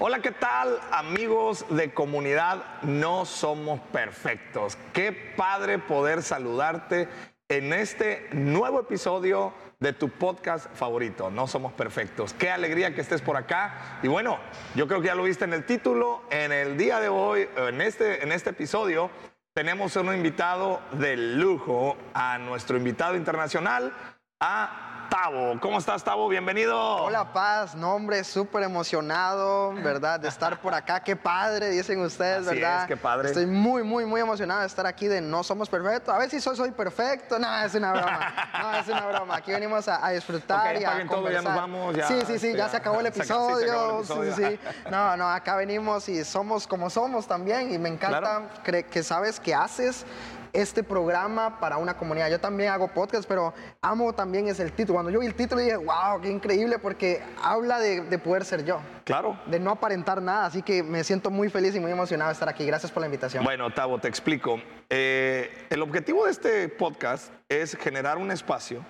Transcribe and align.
Hola, 0.00 0.20
¿qué 0.20 0.32
tal 0.32 0.80
amigos 0.90 1.64
de 1.70 1.94
comunidad? 1.94 2.64
No 2.82 3.24
somos 3.24 3.78
perfectos. 3.92 4.76
Qué 4.92 5.12
padre 5.12 5.78
poder 5.78 6.24
saludarte 6.24 7.08
en 7.48 7.72
este 7.72 8.28
nuevo 8.32 8.80
episodio 8.80 9.54
de 9.78 9.92
tu 9.92 10.08
podcast 10.08 10.66
favorito, 10.74 11.30
No 11.30 11.46
Somos 11.46 11.72
Perfectos. 11.74 12.34
Qué 12.34 12.50
alegría 12.50 12.92
que 12.92 13.02
estés 13.02 13.22
por 13.22 13.36
acá. 13.36 14.00
Y 14.02 14.08
bueno, 14.08 14.40
yo 14.74 14.88
creo 14.88 15.00
que 15.00 15.06
ya 15.06 15.14
lo 15.14 15.22
viste 15.22 15.44
en 15.44 15.52
el 15.52 15.64
título. 15.64 16.22
En 16.28 16.50
el 16.50 16.76
día 16.76 16.98
de 16.98 17.08
hoy, 17.08 17.48
en 17.56 17.80
este, 17.80 18.24
en 18.24 18.32
este 18.32 18.50
episodio, 18.50 19.10
tenemos 19.52 19.94
un 19.94 20.12
invitado 20.12 20.80
de 20.90 21.16
lujo, 21.16 21.96
a 22.14 22.38
nuestro 22.38 22.76
invitado 22.76 23.14
internacional, 23.14 23.92
a 24.40 25.06
Tavo. 25.10 25.58
¿Cómo 25.60 25.78
estás, 25.78 26.02
Tavo? 26.02 26.28
Bienvenido. 26.28 26.76
Hola, 27.04 27.32
Paz. 27.32 27.74
No, 27.74 27.94
hombre, 27.94 28.24
súper 28.24 28.64
emocionado, 28.64 29.72
¿verdad? 29.74 30.18
De 30.18 30.28
estar 30.28 30.60
por 30.60 30.74
acá. 30.74 31.00
Qué 31.00 31.14
padre, 31.14 31.70
dicen 31.70 32.00
ustedes, 32.00 32.46
Así 32.46 32.56
¿verdad? 32.58 32.82
es, 32.82 32.88
qué 32.88 32.96
padre. 32.96 33.28
Estoy 33.28 33.46
muy, 33.46 33.82
muy, 33.84 34.04
muy 34.06 34.20
emocionado 34.20 34.60
de 34.62 34.66
estar 34.66 34.86
aquí 34.86 35.06
de 35.06 35.20
No 35.20 35.44
Somos 35.44 35.68
Perfectos. 35.68 36.12
A 36.12 36.18
ver 36.18 36.30
si 36.30 36.40
soy, 36.40 36.56
soy 36.56 36.72
perfecto. 36.72 37.38
No, 37.38 37.62
es 37.64 37.74
una 37.74 37.92
broma. 37.92 38.34
No, 38.60 38.76
es 38.76 38.88
una 38.88 39.06
broma. 39.06 39.36
Aquí 39.36 39.52
venimos 39.52 39.86
a, 39.88 40.04
a 40.04 40.10
disfrutar 40.10 40.74
y 40.80 40.84
a 40.84 40.88
todo, 40.90 40.98
ya 40.98 41.04
nos 41.04 41.14
conversar. 41.14 41.56
vamos, 41.56 41.94
ya, 41.96 42.08
sí, 42.08 42.14
sí, 42.20 42.26
sí, 42.26 42.32
este, 42.34 42.52
ya 42.52 42.56
ya. 42.64 42.68
se 42.70 42.76
acabó 42.78 43.00
el 43.00 43.12
Se 43.12 43.22
acabó- 43.22 43.58
episodio. 43.60 44.04
Sí, 44.04 44.32
sí, 44.34 44.42
sí. 44.48 44.60
No, 44.90 45.16
no, 45.16 45.28
acá 45.30 45.54
venimos 45.56 46.08
y 46.08 46.24
somos 46.24 46.66
como 46.66 46.90
somos 46.90 47.26
también. 47.28 47.72
Y 47.72 47.78
me 47.78 47.88
encanta 47.88 48.18
Claro. 48.20 48.48
cre- 48.64 48.84
que 48.86 49.02
sabes 49.02 49.38
que 49.38 49.54
haces 49.54 50.04
este 50.54 50.82
programa 50.82 51.58
para 51.60 51.76
una 51.76 51.96
comunidad. 51.96 52.30
Yo 52.30 52.38
también 52.40 52.70
hago 52.70 52.88
podcast, 52.88 53.28
pero 53.28 53.52
amo 53.82 54.12
también 54.14 54.48
es 54.48 54.60
el 54.60 54.72
título. 54.72 54.94
Cuando 54.94 55.10
yo 55.10 55.20
vi 55.20 55.26
el 55.26 55.34
título 55.34 55.60
dije, 55.60 55.76
wow, 55.76 56.20
qué 56.22 56.30
increíble, 56.30 56.78
porque 56.78 57.22
habla 57.42 57.78
de, 57.80 58.02
de 58.02 58.18
poder 58.18 58.44
ser 58.44 58.64
yo, 58.64 58.80
Claro. 59.04 59.38
de 59.46 59.58
no 59.60 59.72
aparentar 59.72 60.22
nada. 60.22 60.46
Así 60.46 60.62
que 60.62 60.82
me 60.82 61.04
siento 61.04 61.30
muy 61.30 61.50
feliz 61.50 61.74
y 61.74 61.80
muy 61.80 61.90
emocionado 61.90 62.28
de 62.30 62.34
estar 62.34 62.48
aquí. 62.48 62.64
Gracias 62.64 62.90
por 62.92 63.00
la 63.00 63.06
invitación. 63.08 63.44
Bueno, 63.44 63.70
Tavo, 63.72 63.98
te 63.98 64.08
explico. 64.08 64.60
Eh, 64.88 65.66
el 65.70 65.82
objetivo 65.82 66.24
de 66.24 66.30
este 66.30 66.68
podcast 66.68 67.32
es 67.48 67.76
generar 67.76 68.16
un 68.18 68.30
espacio 68.30 68.84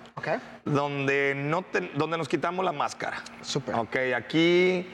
donde, 0.63 1.33
no 1.35 1.61
te- 1.63 1.91
donde 1.95 2.17
nos 2.17 2.29
quitamos 2.29 2.63
la 2.63 2.71
máscara. 2.71 3.17
Súper. 3.41 3.75
Ok, 3.75 3.95
aquí 4.15 4.87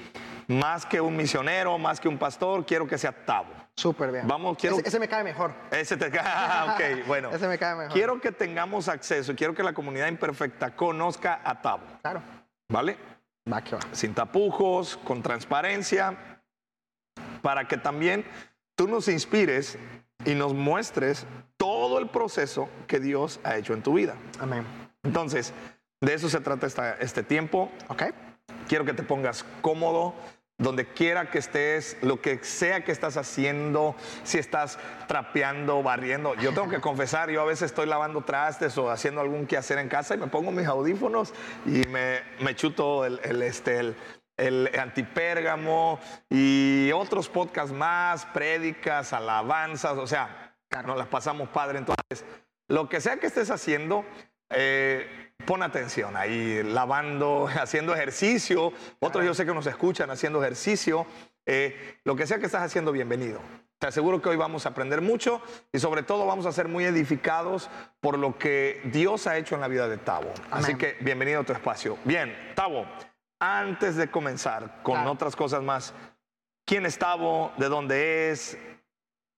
más 0.47 0.85
que 0.85 0.99
un 1.01 1.15
misionero, 1.15 1.77
más 1.77 1.99
que 1.99 2.07
un 2.07 2.17
pastor, 2.17 2.65
quiero 2.65 2.87
que 2.87 2.97
sea 2.97 3.11
Tavo. 3.25 3.49
Súper 3.81 4.11
bien. 4.11 4.27
Vamos, 4.27 4.57
quiero- 4.57 4.77
Ese, 4.77 4.87
ese 4.89 4.99
me 4.99 5.07
cae 5.07 5.23
mejor. 5.23 5.53
Ese 5.71 5.97
te 5.97 6.11
ah, 6.23 6.75
ok, 6.77 7.07
bueno. 7.07 7.31
Ese 7.31 7.47
me 7.47 7.57
cae 7.57 7.75
mejor. 7.75 7.93
Quiero 7.93 8.21
que 8.21 8.31
tengamos 8.31 8.87
acceso 8.87 9.33
quiero 9.35 9.55
que 9.55 9.63
la 9.63 9.73
comunidad 9.73 10.07
imperfecta 10.07 10.75
conozca 10.75 11.41
a 11.43 11.59
Tavo, 11.61 11.83
Claro. 12.01 12.21
¿vale? 12.69 12.97
Va 13.51 13.63
que 13.63 13.75
va. 13.75 13.81
Sin 13.91 14.13
tapujos, 14.13 14.97
con 14.97 15.23
transparencia, 15.23 16.15
para 17.41 17.67
que 17.67 17.77
también 17.77 18.23
tú 18.75 18.87
nos 18.87 19.07
inspires 19.07 19.79
y 20.25 20.35
nos 20.35 20.53
muestres 20.53 21.25
todo 21.57 21.97
el 21.97 22.07
proceso 22.09 22.69
que 22.87 22.99
Dios 22.99 23.39
ha 23.43 23.55
hecho 23.57 23.73
en 23.73 23.81
tu 23.81 23.93
vida. 23.95 24.15
Amén. 24.39 24.63
Entonces, 25.01 25.53
de 26.01 26.13
eso 26.13 26.29
se 26.29 26.39
trata 26.39 26.67
esta- 26.67 26.93
este 26.99 27.23
tiempo. 27.23 27.71
¿Ok? 27.87 28.03
Quiero 28.67 28.85
que 28.85 28.93
te 28.93 29.01
pongas 29.01 29.43
cómodo, 29.61 30.13
donde 30.61 30.85
quiera 30.85 31.29
que 31.29 31.39
estés, 31.39 31.97
lo 32.01 32.21
que 32.21 32.43
sea 32.43 32.83
que 32.83 32.91
estás 32.91 33.17
haciendo, 33.17 33.95
si 34.23 34.37
estás 34.37 34.77
trapeando, 35.07 35.81
barriendo. 35.81 36.35
Yo 36.35 36.53
tengo 36.53 36.69
que 36.69 36.79
confesar, 36.81 37.29
yo 37.29 37.41
a 37.41 37.45
veces 37.45 37.63
estoy 37.63 37.87
lavando 37.87 38.21
trastes 38.21 38.77
o 38.77 38.89
haciendo 38.89 39.21
algún 39.21 39.47
quehacer 39.47 39.79
en 39.79 39.89
casa 39.89 40.15
y 40.15 40.19
me 40.19 40.27
pongo 40.27 40.51
mis 40.51 40.67
audífonos 40.67 41.33
y 41.65 41.87
me, 41.87 42.19
me 42.39 42.55
chuto 42.55 43.05
el, 43.05 43.19
el, 43.23 43.41
este, 43.41 43.79
el, 43.79 43.95
el 44.37 44.79
antipérgamo 44.79 45.99
y 46.29 46.91
otros 46.93 47.27
podcasts 47.27 47.73
más, 47.73 48.27
prédicas, 48.27 49.13
alabanzas, 49.13 49.97
o 49.97 50.05
sea, 50.05 50.55
nos 50.85 50.97
las 50.97 51.07
pasamos 51.07 51.49
padre. 51.49 51.79
Entonces, 51.79 52.23
lo 52.67 52.87
que 52.87 53.01
sea 53.01 53.17
que 53.17 53.27
estés 53.27 53.49
haciendo, 53.49 54.05
eh, 54.49 55.30
pon 55.41 55.63
atención 55.63 56.15
ahí, 56.15 56.63
lavando, 56.63 57.47
haciendo 57.61 57.93
ejercicio. 57.93 58.71
Otros 58.99 59.25
yo 59.25 59.33
sé 59.33 59.45
que 59.45 59.53
nos 59.53 59.65
escuchan 59.67 60.09
haciendo 60.09 60.41
ejercicio. 60.41 61.05
Eh, 61.45 61.99
lo 62.03 62.15
que 62.15 62.27
sea 62.27 62.39
que 62.39 62.45
estás 62.45 62.61
haciendo, 62.63 62.91
bienvenido. 62.91 63.39
Te 63.79 63.87
aseguro 63.87 64.21
que 64.21 64.29
hoy 64.29 64.37
vamos 64.37 64.67
a 64.67 64.69
aprender 64.69 65.01
mucho 65.01 65.41
y 65.73 65.79
sobre 65.79 66.03
todo 66.03 66.27
vamos 66.27 66.45
a 66.45 66.51
ser 66.51 66.67
muy 66.67 66.83
edificados 66.85 67.67
por 67.99 68.19
lo 68.19 68.37
que 68.37 68.79
Dios 68.85 69.25
ha 69.25 69.37
hecho 69.37 69.55
en 69.55 69.61
la 69.61 69.67
vida 69.67 69.87
de 69.87 69.97
Tavo. 69.97 70.31
Así 70.51 70.75
que 70.75 70.97
bienvenido 71.01 71.39
a 71.41 71.43
tu 71.43 71.51
espacio. 71.53 71.97
Bien, 72.05 72.31
Tavo, 72.53 72.85
antes 73.39 73.95
de 73.95 74.07
comenzar 74.11 74.83
con 74.83 74.93
Claro. 74.97 75.11
otras 75.11 75.35
cosas 75.35 75.63
más, 75.63 75.95
¿quién 76.63 76.85
es 76.85 76.99
Tavo? 76.99 77.51
¿De 77.57 77.69
dónde 77.69 78.29
es? 78.29 78.55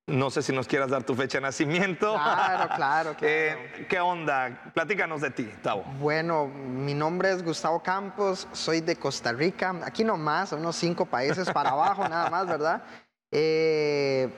No 0.08 0.30
sé 0.30 0.42
si 0.42 0.52
nos 0.52 0.68
quieras 0.68 0.90
dar 0.90 1.04
tu 1.04 1.16
fecha 1.16 1.38
de 1.38 1.44
nacimiento. 1.44 2.14
Claro, 2.16 2.68
claro, 2.76 3.16
claro. 3.18 3.18
Eh, 3.22 3.86
¿Qué 3.88 4.02
onda? 4.02 4.72
Platícanos 4.74 5.22
de 5.22 5.30
ti, 5.30 5.50
Tavo. 5.62 5.84
Bueno, 5.98 6.48
mi 6.48 6.94
nombre 6.94 7.32
es 7.32 7.42
Gustavo 7.42 7.82
Campos, 7.82 8.46
soy 8.52 8.82
de 8.82 8.98
Costa 8.98 9.32
Rica, 9.32 9.74
aquí 9.86 10.04
nomás, 10.04 10.52
unos 10.52 10.76
cinco 10.76 11.06
países 11.06 11.50
para 11.52 11.70
abajo 11.70 12.06
nada 12.10 12.30
más, 12.30 12.48
¿verdad? 12.48 12.84
Eh, 13.32 14.30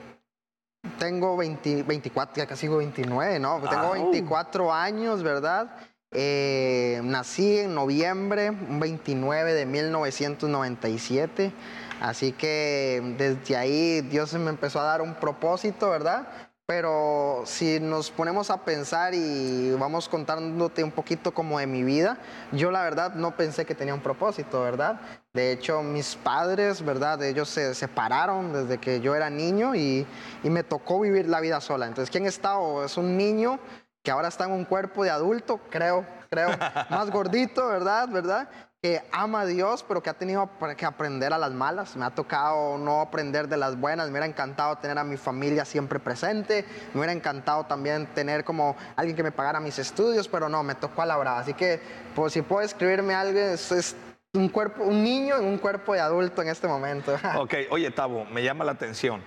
tengo 1.00 1.36
20 1.36 1.82
24, 1.82 2.36
ya 2.36 2.46
casi 2.46 2.68
digo 2.68 2.78
29, 2.78 3.40
¿no? 3.40 3.60
Tengo 3.68 3.86
Au. 3.86 3.92
24 3.94 4.72
años, 4.72 5.24
¿verdad? 5.24 5.76
Eh, 6.12 7.00
nací 7.02 7.58
en 7.58 7.74
noviembre, 7.74 8.50
un 8.50 8.78
29 8.78 9.52
de 9.52 9.66
1997, 9.66 11.52
así 12.00 12.32
que 12.32 13.14
desde 13.18 13.56
ahí 13.56 14.00
Dios 14.02 14.32
me 14.34 14.50
empezó 14.50 14.80
a 14.80 14.84
dar 14.84 15.02
un 15.02 15.14
propósito, 15.14 15.90
¿verdad? 15.90 16.26
Pero 16.66 17.42
si 17.46 17.78
nos 17.78 18.10
ponemos 18.10 18.50
a 18.50 18.64
pensar 18.64 19.14
y 19.14 19.70
vamos 19.78 20.08
contándote 20.08 20.82
un 20.82 20.90
poquito 20.90 21.32
como 21.32 21.60
de 21.60 21.68
mi 21.68 21.84
vida, 21.84 22.18
yo 22.50 22.72
la 22.72 22.82
verdad 22.82 23.14
no 23.14 23.36
pensé 23.36 23.64
que 23.64 23.76
tenía 23.76 23.94
un 23.94 24.00
propósito, 24.00 24.62
¿verdad? 24.62 25.00
De 25.32 25.52
hecho, 25.52 25.84
mis 25.84 26.16
padres, 26.16 26.84
¿verdad? 26.84 27.22
Ellos 27.22 27.48
se 27.48 27.72
separaron 27.72 28.52
desde 28.52 28.78
que 28.78 29.00
yo 29.00 29.14
era 29.14 29.30
niño 29.30 29.76
y, 29.76 30.04
y 30.42 30.50
me 30.50 30.64
tocó 30.64 30.98
vivir 30.98 31.28
la 31.28 31.38
vida 31.38 31.60
sola. 31.60 31.86
Entonces, 31.86 32.10
¿quién 32.10 32.26
está? 32.26 32.58
O 32.58 32.84
es 32.84 32.96
un 32.96 33.16
niño 33.16 33.60
que 34.02 34.10
ahora 34.10 34.26
está 34.26 34.46
en 34.46 34.52
un 34.52 34.64
cuerpo 34.64 35.04
de 35.04 35.10
adulto, 35.10 35.60
creo, 35.70 36.04
creo, 36.30 36.48
más 36.90 37.12
gordito, 37.12 37.68
¿verdad? 37.68 38.08
¿Verdad? 38.08 38.48
Que 38.86 39.02
ama 39.10 39.40
a 39.40 39.46
Dios, 39.46 39.82
pero 39.82 40.00
que 40.00 40.10
ha 40.10 40.14
tenido 40.14 40.48
que 40.76 40.86
aprender 40.86 41.32
a 41.32 41.38
las 41.38 41.50
malas. 41.50 41.96
Me 41.96 42.04
ha 42.04 42.10
tocado 42.10 42.78
no 42.78 43.00
aprender 43.00 43.48
de 43.48 43.56
las 43.56 43.76
buenas. 43.76 44.06
Me 44.06 44.12
hubiera 44.12 44.26
encantado 44.26 44.76
tener 44.76 44.96
a 44.96 45.02
mi 45.02 45.16
familia 45.16 45.64
siempre 45.64 45.98
presente. 45.98 46.64
Me 46.94 47.00
hubiera 47.00 47.12
encantado 47.12 47.64
también 47.66 48.06
tener 48.14 48.44
como 48.44 48.76
alguien 48.94 49.16
que 49.16 49.24
me 49.24 49.32
pagara 49.32 49.58
mis 49.58 49.80
estudios, 49.80 50.28
pero 50.28 50.48
no, 50.48 50.62
me 50.62 50.76
tocó 50.76 51.02
a 51.02 51.06
la 51.06 51.16
brava. 51.16 51.40
Así 51.40 51.52
que, 51.52 51.80
pues, 52.14 52.32
si 52.32 52.42
puedo 52.42 52.62
escribirme 52.62 53.12
algo, 53.12 53.40
es, 53.40 53.72
es 53.72 53.96
un 54.34 54.48
cuerpo, 54.48 54.84
un 54.84 55.02
niño 55.02 55.36
en 55.36 55.46
un 55.46 55.58
cuerpo 55.58 55.94
de 55.94 55.98
adulto 55.98 56.42
en 56.42 56.48
este 56.48 56.68
momento. 56.68 57.16
Ok, 57.38 57.54
oye, 57.70 57.90
Tavo, 57.90 58.24
me 58.26 58.44
llama 58.44 58.64
la 58.64 58.70
atención. 58.70 59.20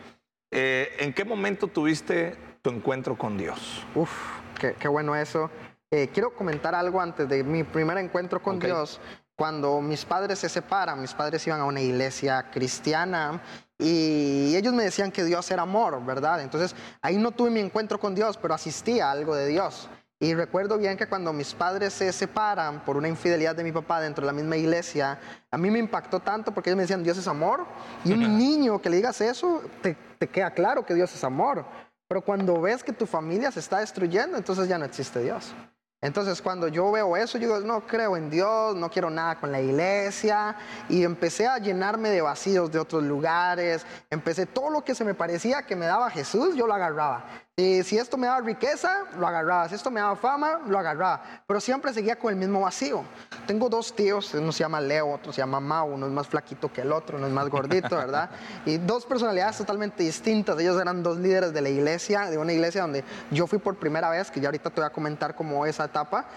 Eh, 0.51 0.95
¿En 0.99 1.13
qué 1.13 1.25
momento 1.25 1.67
tuviste 1.67 2.37
tu 2.61 2.69
encuentro 2.69 3.17
con 3.17 3.37
Dios? 3.37 3.85
Uf, 3.93 4.09
qué, 4.57 4.75
qué 4.79 4.87
bueno 4.87 5.17
eso. 5.17 5.51
Eh, 5.91 6.07
quiero 6.13 6.35
comentar 6.35 6.75
algo 6.75 7.01
antes 7.01 7.27
de 7.27 7.43
mi 7.43 7.63
primer 7.63 7.97
encuentro 7.97 8.43
con 8.43 8.57
Ok. 8.57 8.65
Dios. 8.65 9.01
Cuando 9.39 9.79
mis 9.79 10.03
padres 10.03 10.39
se 10.39 10.49
separan, 10.49 10.99
mis 10.99 11.13
padres 11.13 11.47
iban 11.47 11.61
a 11.61 11.63
una 11.63 11.79
iglesia 11.79 12.51
cristiana 12.51 13.41
y 13.77 14.53
ellos 14.53 14.73
me 14.73 14.83
decían 14.83 15.13
que 15.13 15.23
Dios 15.23 15.49
era 15.49 15.61
amor, 15.61 16.05
¿verdad? 16.05 16.41
Entonces 16.41 16.75
ahí 17.01 17.15
no 17.15 17.31
tuve 17.31 17.49
mi 17.49 17.61
encuentro 17.61 18.01
con 18.01 18.13
Dios, 18.13 18.35
pero 18.35 18.53
asistía 18.53 19.07
a 19.07 19.11
algo 19.11 19.33
de 19.33 19.47
Dios. 19.47 19.87
Y 20.19 20.33
recuerdo 20.33 20.77
bien 20.77 20.97
que 20.97 21.07
cuando 21.07 21.31
mis 21.31 21.53
padres 21.53 21.93
se 21.93 22.11
separan 22.11 22.83
por 22.83 22.97
una 22.97 23.07
infidelidad 23.07 23.55
de 23.55 23.63
mi 23.63 23.71
papá 23.71 24.01
dentro 24.01 24.23
de 24.23 24.27
la 24.27 24.33
misma 24.33 24.57
iglesia, 24.57 25.17
a 25.49 25.57
mí 25.57 25.71
me 25.71 25.79
impactó 25.79 26.19
tanto 26.19 26.53
porque 26.53 26.71
ellos 26.71 26.75
me 26.75 26.83
decían, 26.83 27.01
Dios 27.01 27.17
es 27.17 27.29
amor. 27.29 27.65
Y 28.03 28.11
un 28.11 28.19
niño 28.37 28.81
que 28.81 28.89
le 28.89 28.97
digas 28.97 29.21
eso, 29.21 29.61
te, 29.81 29.95
te 30.17 30.27
queda 30.27 30.51
claro 30.51 30.85
que 30.85 30.93
Dios 30.93 31.15
es 31.15 31.23
amor. 31.23 31.63
Pero 32.09 32.21
cuando 32.21 32.59
ves 32.59 32.83
que 32.83 32.91
tu 32.91 33.05
familia 33.05 33.51
se 33.53 33.61
está 33.61 33.79
destruyendo, 33.79 34.35
entonces 34.35 34.67
ya 34.67 34.77
no 34.77 34.83
existe 34.83 35.23
Dios. 35.23 35.53
Entonces 36.01 36.41
cuando 36.41 36.69
yo 36.69 36.91
veo 36.91 37.17
eso, 37.17 37.37
yo 37.37 37.47
digo, 37.47 37.67
no 37.67 37.85
creo 37.85 38.15
en 38.15 38.29
Dios, 38.29 38.75
no 38.75 38.89
quiero 38.89 39.09
nada 39.09 39.39
con 39.39 39.51
la 39.51 39.59
iglesia. 39.59 40.55
Y 40.87 41.03
empecé 41.03 41.45
a 41.47 41.57
llenarme 41.57 42.09
de 42.09 42.21
vacíos 42.21 42.71
de 42.71 42.79
otros 42.79 43.03
lugares. 43.03 43.85
Empecé 44.09 44.45
todo 44.45 44.69
lo 44.69 44.83
que 44.83 44.95
se 44.95 45.03
me 45.03 45.13
parecía 45.13 45.65
que 45.65 45.75
me 45.75 45.85
daba 45.85 46.09
Jesús, 46.09 46.55
yo 46.55 46.67
lo 46.67 46.73
agarraba. 46.73 47.25
Y 47.59 47.83
si 47.83 47.97
esto 47.97 48.15
me 48.15 48.25
daba 48.25 48.39
riqueza, 48.39 49.03
lo 49.17 49.27
agarraba. 49.27 49.67
Si 49.67 49.75
esto 49.75 49.91
me 49.91 49.99
daba 49.99 50.15
fama, 50.15 50.61
lo 50.65 50.79
agarraba. 50.79 51.21
Pero 51.45 51.59
siempre 51.59 51.91
seguía 51.91 52.17
con 52.17 52.31
el 52.31 52.39
mismo 52.39 52.61
vacío. 52.61 53.03
Tengo 53.45 53.67
dos 53.67 53.93
tíos, 53.93 54.33
uno 54.33 54.53
se 54.53 54.59
llama 54.59 54.79
Leo, 54.79 55.11
otro 55.11 55.33
se 55.33 55.41
llama 55.41 55.59
Mau, 55.59 55.93
uno 55.93 56.05
es 56.05 56.11
más 56.13 56.25
flaquito 56.25 56.71
que 56.71 56.83
el 56.83 56.93
otro, 56.93 57.17
uno 57.17 57.27
es 57.27 57.33
más 57.33 57.49
gordito, 57.49 57.97
¿verdad? 57.97 58.29
Y 58.65 58.77
dos 58.77 59.05
personalidades 59.05 59.57
totalmente 59.57 60.03
distintas. 60.03 60.57
Ellos 60.57 60.79
eran 60.79 61.03
dos 61.03 61.17
líderes 61.17 61.51
de 61.51 61.59
la 61.59 61.67
iglesia, 61.67 62.29
de 62.29 62.37
una 62.37 62.53
iglesia 62.53 62.83
donde 62.83 63.03
yo 63.29 63.45
fui 63.45 63.59
por 63.59 63.75
primera 63.75 64.09
vez, 64.09 64.31
que 64.31 64.39
ya 64.39 64.47
ahorita 64.47 64.69
te 64.69 64.79
voy 64.79 64.87
a 64.87 64.93
comentar 64.93 65.35
cómo 65.35 65.65
esa 65.65 65.83
etapa. 65.83 66.29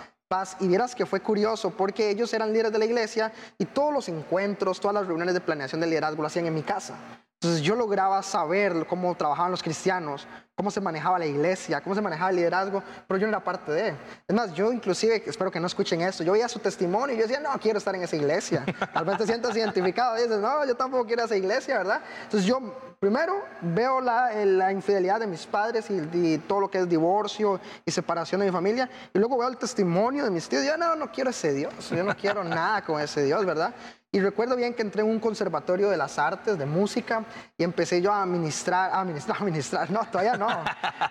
Y 0.60 0.68
vieras 0.68 0.94
que 0.94 1.04
fue 1.04 1.20
curioso 1.20 1.70
porque 1.70 2.08
ellos 2.08 2.32
eran 2.32 2.52
líderes 2.52 2.72
de 2.72 2.78
la 2.78 2.86
iglesia 2.86 3.32
y 3.58 3.66
todos 3.66 3.92
los 3.92 4.08
encuentros, 4.08 4.80
todas 4.80 4.94
las 4.94 5.06
reuniones 5.06 5.34
de 5.34 5.40
planeación 5.40 5.80
de 5.82 5.86
liderazgo 5.86 6.22
lo 6.22 6.26
hacían 6.26 6.46
en 6.46 6.54
mi 6.54 6.62
casa. 6.62 6.94
Entonces 7.34 7.60
yo 7.60 7.74
lograba 7.74 8.22
saber 8.22 8.86
cómo 8.86 9.14
trabajaban 9.14 9.50
los 9.50 9.62
cristianos, 9.62 10.26
cómo 10.54 10.70
se 10.70 10.80
manejaba 10.80 11.18
la 11.18 11.26
iglesia, 11.26 11.82
cómo 11.82 11.94
se 11.94 12.00
manejaba 12.00 12.30
el 12.30 12.36
liderazgo, 12.36 12.82
pero 13.06 13.18
yo 13.18 13.26
no 13.26 13.30
era 13.30 13.44
parte 13.44 13.72
de. 13.72 13.94
Es 14.26 14.34
más, 14.34 14.54
yo 14.54 14.72
inclusive, 14.72 15.22
espero 15.26 15.50
que 15.50 15.60
no 15.60 15.66
escuchen 15.66 16.00
esto, 16.00 16.24
yo 16.24 16.32
veía 16.32 16.48
su 16.48 16.60
testimonio 16.60 17.14
y 17.14 17.18
yo 17.18 17.24
decía, 17.24 17.40
no, 17.40 17.50
quiero 17.60 17.78
estar 17.78 17.94
en 17.94 18.04
esa 18.04 18.16
iglesia. 18.16 18.64
Tal 18.94 19.04
vez 19.04 19.18
te 19.18 19.26
sientas 19.26 19.54
identificado 19.54 20.16
y 20.18 20.22
dices, 20.22 20.38
no, 20.38 20.64
yo 20.64 20.74
tampoco 20.74 21.04
quiero 21.04 21.24
esa 21.24 21.36
iglesia, 21.36 21.76
¿verdad? 21.78 22.00
Entonces 22.22 22.48
yo 22.48 22.91
primero 23.02 23.34
veo 23.62 24.00
la, 24.00 24.32
la 24.44 24.70
infidelidad 24.70 25.18
de 25.18 25.26
mis 25.26 25.44
padres 25.44 25.90
y, 25.90 25.94
y, 26.12 26.38
todo 26.38 26.60
lo 26.60 26.70
que 26.70 26.78
es 26.78 26.88
divorcio 26.88 27.58
y 27.84 27.90
separación 27.90 28.40
de 28.40 28.46
mi 28.46 28.52
familia, 28.52 28.88
y 29.12 29.18
luego 29.18 29.36
veo 29.36 29.48
el 29.48 29.56
testimonio 29.56 30.22
de 30.22 30.30
mis 30.30 30.48
tíos 30.48 30.64
yo, 30.64 30.76
no, 30.76 30.94
no 30.94 31.10
quiero 31.10 31.30
ese 31.30 31.52
Dios, 31.52 31.90
yo 31.90 32.04
no 32.04 32.16
quiero 32.16 32.44
nada 32.44 32.82
con 32.82 33.00
ese 33.00 33.24
Dios, 33.24 33.44
¿verdad? 33.44 33.74
Y 34.12 34.20
recuerdo 34.20 34.54
bien 34.54 34.72
que 34.74 34.82
entré 34.82 35.02
en 35.02 35.08
un 35.08 35.18
conservatorio 35.18 35.90
de 35.90 35.96
las 35.96 36.16
artes, 36.16 36.56
de 36.56 36.64
música, 36.64 37.24
y 37.58 37.64
empecé 37.64 38.00
yo 38.00 38.12
a 38.12 38.22
administrar, 38.22 38.92
a 38.92 39.00
administrar, 39.00 39.36
a 39.40 39.40
administrar, 39.40 39.90
no, 39.90 40.04
todavía 40.04 40.36
no. 40.36 40.46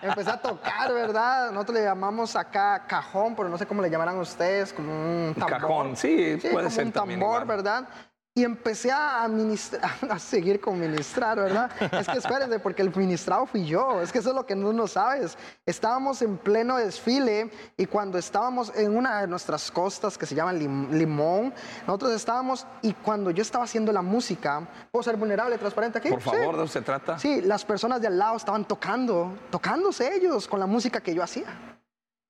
empecé 0.00 0.30
a 0.30 0.40
tocar, 0.40 0.94
¿verdad? 0.94 1.52
Nosotros 1.52 1.76
le 1.76 1.84
llamamos 1.84 2.36
acá 2.36 2.86
cajón, 2.88 3.36
pero 3.36 3.50
no 3.50 3.58
sé 3.58 3.66
cómo 3.66 3.82
le 3.82 3.90
llamarán 3.90 4.16
ustedes, 4.16 4.72
como 4.72 4.92
un 4.94 5.34
tambor. 5.34 5.60
Cajón, 5.60 5.96
sí, 5.96 6.40
sí 6.40 6.48
puede 6.48 6.54
como 6.54 6.70
ser 6.70 6.86
un 6.86 6.92
también 6.92 7.20
tambor, 7.20 7.42
igual. 7.42 7.56
¿verdad? 7.56 7.88
Y 8.34 8.44
empecé 8.44 8.90
a, 8.90 9.24
administrar, 9.24 9.92
a 10.10 10.18
seguir 10.18 10.58
con 10.58 10.80
ministrar, 10.80 11.36
¿verdad? 11.38 11.70
Es 11.92 12.08
que 12.08 12.16
espérense, 12.16 12.58
porque 12.60 12.80
el 12.80 12.94
ministrado 12.96 13.44
fui 13.44 13.66
yo, 13.66 14.00
es 14.00 14.10
que 14.10 14.20
eso 14.20 14.30
es 14.30 14.34
lo 14.34 14.46
que 14.46 14.56
no, 14.56 14.72
no 14.72 14.86
sabes. 14.86 15.36
Estábamos 15.66 16.22
en 16.22 16.38
pleno 16.38 16.78
desfile 16.78 17.50
y 17.76 17.84
cuando 17.84 18.16
estábamos 18.16 18.72
en 18.74 18.96
una 18.96 19.20
de 19.20 19.26
nuestras 19.26 19.70
costas 19.70 20.16
que 20.16 20.24
se 20.24 20.34
llama 20.34 20.54
Lim- 20.54 20.88
Limón, 20.92 21.52
nosotros 21.86 22.12
estábamos 22.12 22.66
y 22.80 22.94
cuando 22.94 23.30
yo 23.30 23.42
estaba 23.42 23.64
haciendo 23.64 23.92
la 23.92 24.00
música, 24.00 24.66
¿puedo 24.90 25.02
ser 25.02 25.18
vulnerable, 25.18 25.58
transparente 25.58 25.98
aquí? 25.98 26.08
Por 26.08 26.22
Sí. 26.22 26.30
favor, 26.30 26.56
¿de 26.56 26.64
eso 26.64 26.72
se 26.72 26.80
trata? 26.80 27.18
Sí, 27.18 27.42
las 27.42 27.66
personas 27.66 28.00
de 28.00 28.06
al 28.06 28.18
lado 28.18 28.36
estaban 28.38 28.64
tocando, 28.64 29.36
tocándose 29.50 30.10
ellos 30.14 30.48
con 30.48 30.58
la 30.58 30.66
música 30.66 31.02
que 31.02 31.14
yo 31.14 31.22
hacía. 31.22 31.48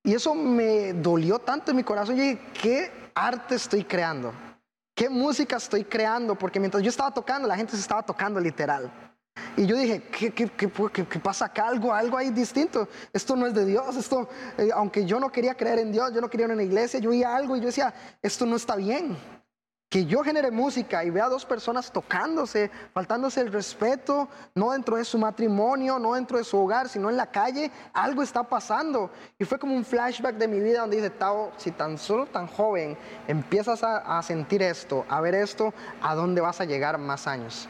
Y 0.03 0.15
eso 0.15 0.35
me 0.35 0.95
dolió 0.95 1.39
tanto 1.39 1.71
en 1.71 1.77
mi 1.77 1.85
corazón. 1.85 2.17
Yo 2.17 2.23
dije, 2.25 2.41
¿qué 2.61 2.93
arte 3.15 3.55
estoy 3.55 3.85
creando? 3.85 4.33
¿Qué 4.95 5.09
música 5.09 5.57
estoy 5.57 5.85
creando? 5.85 6.35
Porque 6.37 6.61
mientras 6.61 6.83
yo 6.83 6.91
estaba 6.91 7.13
tocando, 7.13 7.49
la 7.49 7.57
gente 7.57 7.73
se 7.73 7.81
estaba 7.81 8.03
tocando 8.03 8.39
literal. 8.39 8.93
Y 9.57 9.67
yo 9.67 9.77
dije, 9.77 10.03
¿qué, 10.03 10.31
qué, 10.33 10.49
qué, 10.51 11.19
pasa 11.19 11.47
acá? 11.47 11.69
Algo, 11.69 11.93
algo 11.93 12.19
ahí 12.19 12.31
distinto. 12.31 12.89
Esto 13.13 13.35
no 13.35 13.47
es 13.47 13.55
de 13.55 13.65
Dios. 13.65 13.97
Esto, 13.97 14.29
eh, 14.59 14.69
aunque 14.75 15.07
yo 15.07 15.19
no 15.19 15.33
quería 15.33 15.55
creer 15.55 15.79
en 15.79 15.93
Dios, 15.93 16.13
yo 16.15 16.21
no 16.21 16.29
quería 16.29 16.47
ir 16.47 16.53
a 16.53 16.55
una 16.55 16.63
iglesia, 16.63 17.01
yo 17.01 17.11
oía 17.11 17.35
algo 17.35 17.57
y 17.57 17.61
yo 17.61 17.67
decía, 17.67 17.95
esto 18.21 18.45
no 18.45 18.57
está 18.57 18.77
bien 18.77 19.17
que 19.93 20.07
yo 20.07 20.25
genere 20.25 20.51
música 20.51 21.05
y 21.05 21.11
vea 21.11 21.27
a 21.27 21.29
dos 21.29 21.45
personas 21.45 21.93
tocándose, 21.93 22.71
faltándose 22.95 23.43
el 23.43 23.53
respeto, 23.53 24.27
no 24.55 24.71
dentro 24.71 24.97
de 24.97 25.05
su 25.05 25.19
matrimonio, 25.19 25.99
no 25.99 26.15
dentro 26.15 26.39
de 26.39 26.45
su 26.45 26.57
hogar, 26.57 26.89
sino 26.89 27.11
en 27.11 27.19
la 27.19 27.27
calle, 27.27 27.71
algo 27.93 28.23
está 28.23 28.43
pasando. 28.43 29.11
Y 29.39 29.45
fue 29.45 29.59
como 29.59 29.77
un 29.77 29.85
flashback 29.85 30.37
de 30.37 30.49
mi 30.49 30.61
vida 30.61 30.81
donde 30.81 30.97
dice, 30.97 31.11
Tao, 31.11 31.53
si 31.59 31.73
tan 31.73 31.99
solo 31.99 32.25
tan 32.25 32.47
joven 32.47 32.97
empiezas 33.29 33.85
a, 33.85 34.19
a 34.19 34.23
sentir 34.23 34.63
esto, 34.63 35.05
a 35.11 35.21
ver 35.21 35.35
esto, 35.35 35.75
¿a 36.01 36.15
dónde 36.15 36.41
vas 36.41 36.63
a 36.63 36.65
llegar 36.65 36.97
más 36.97 37.27
años? 37.27 37.69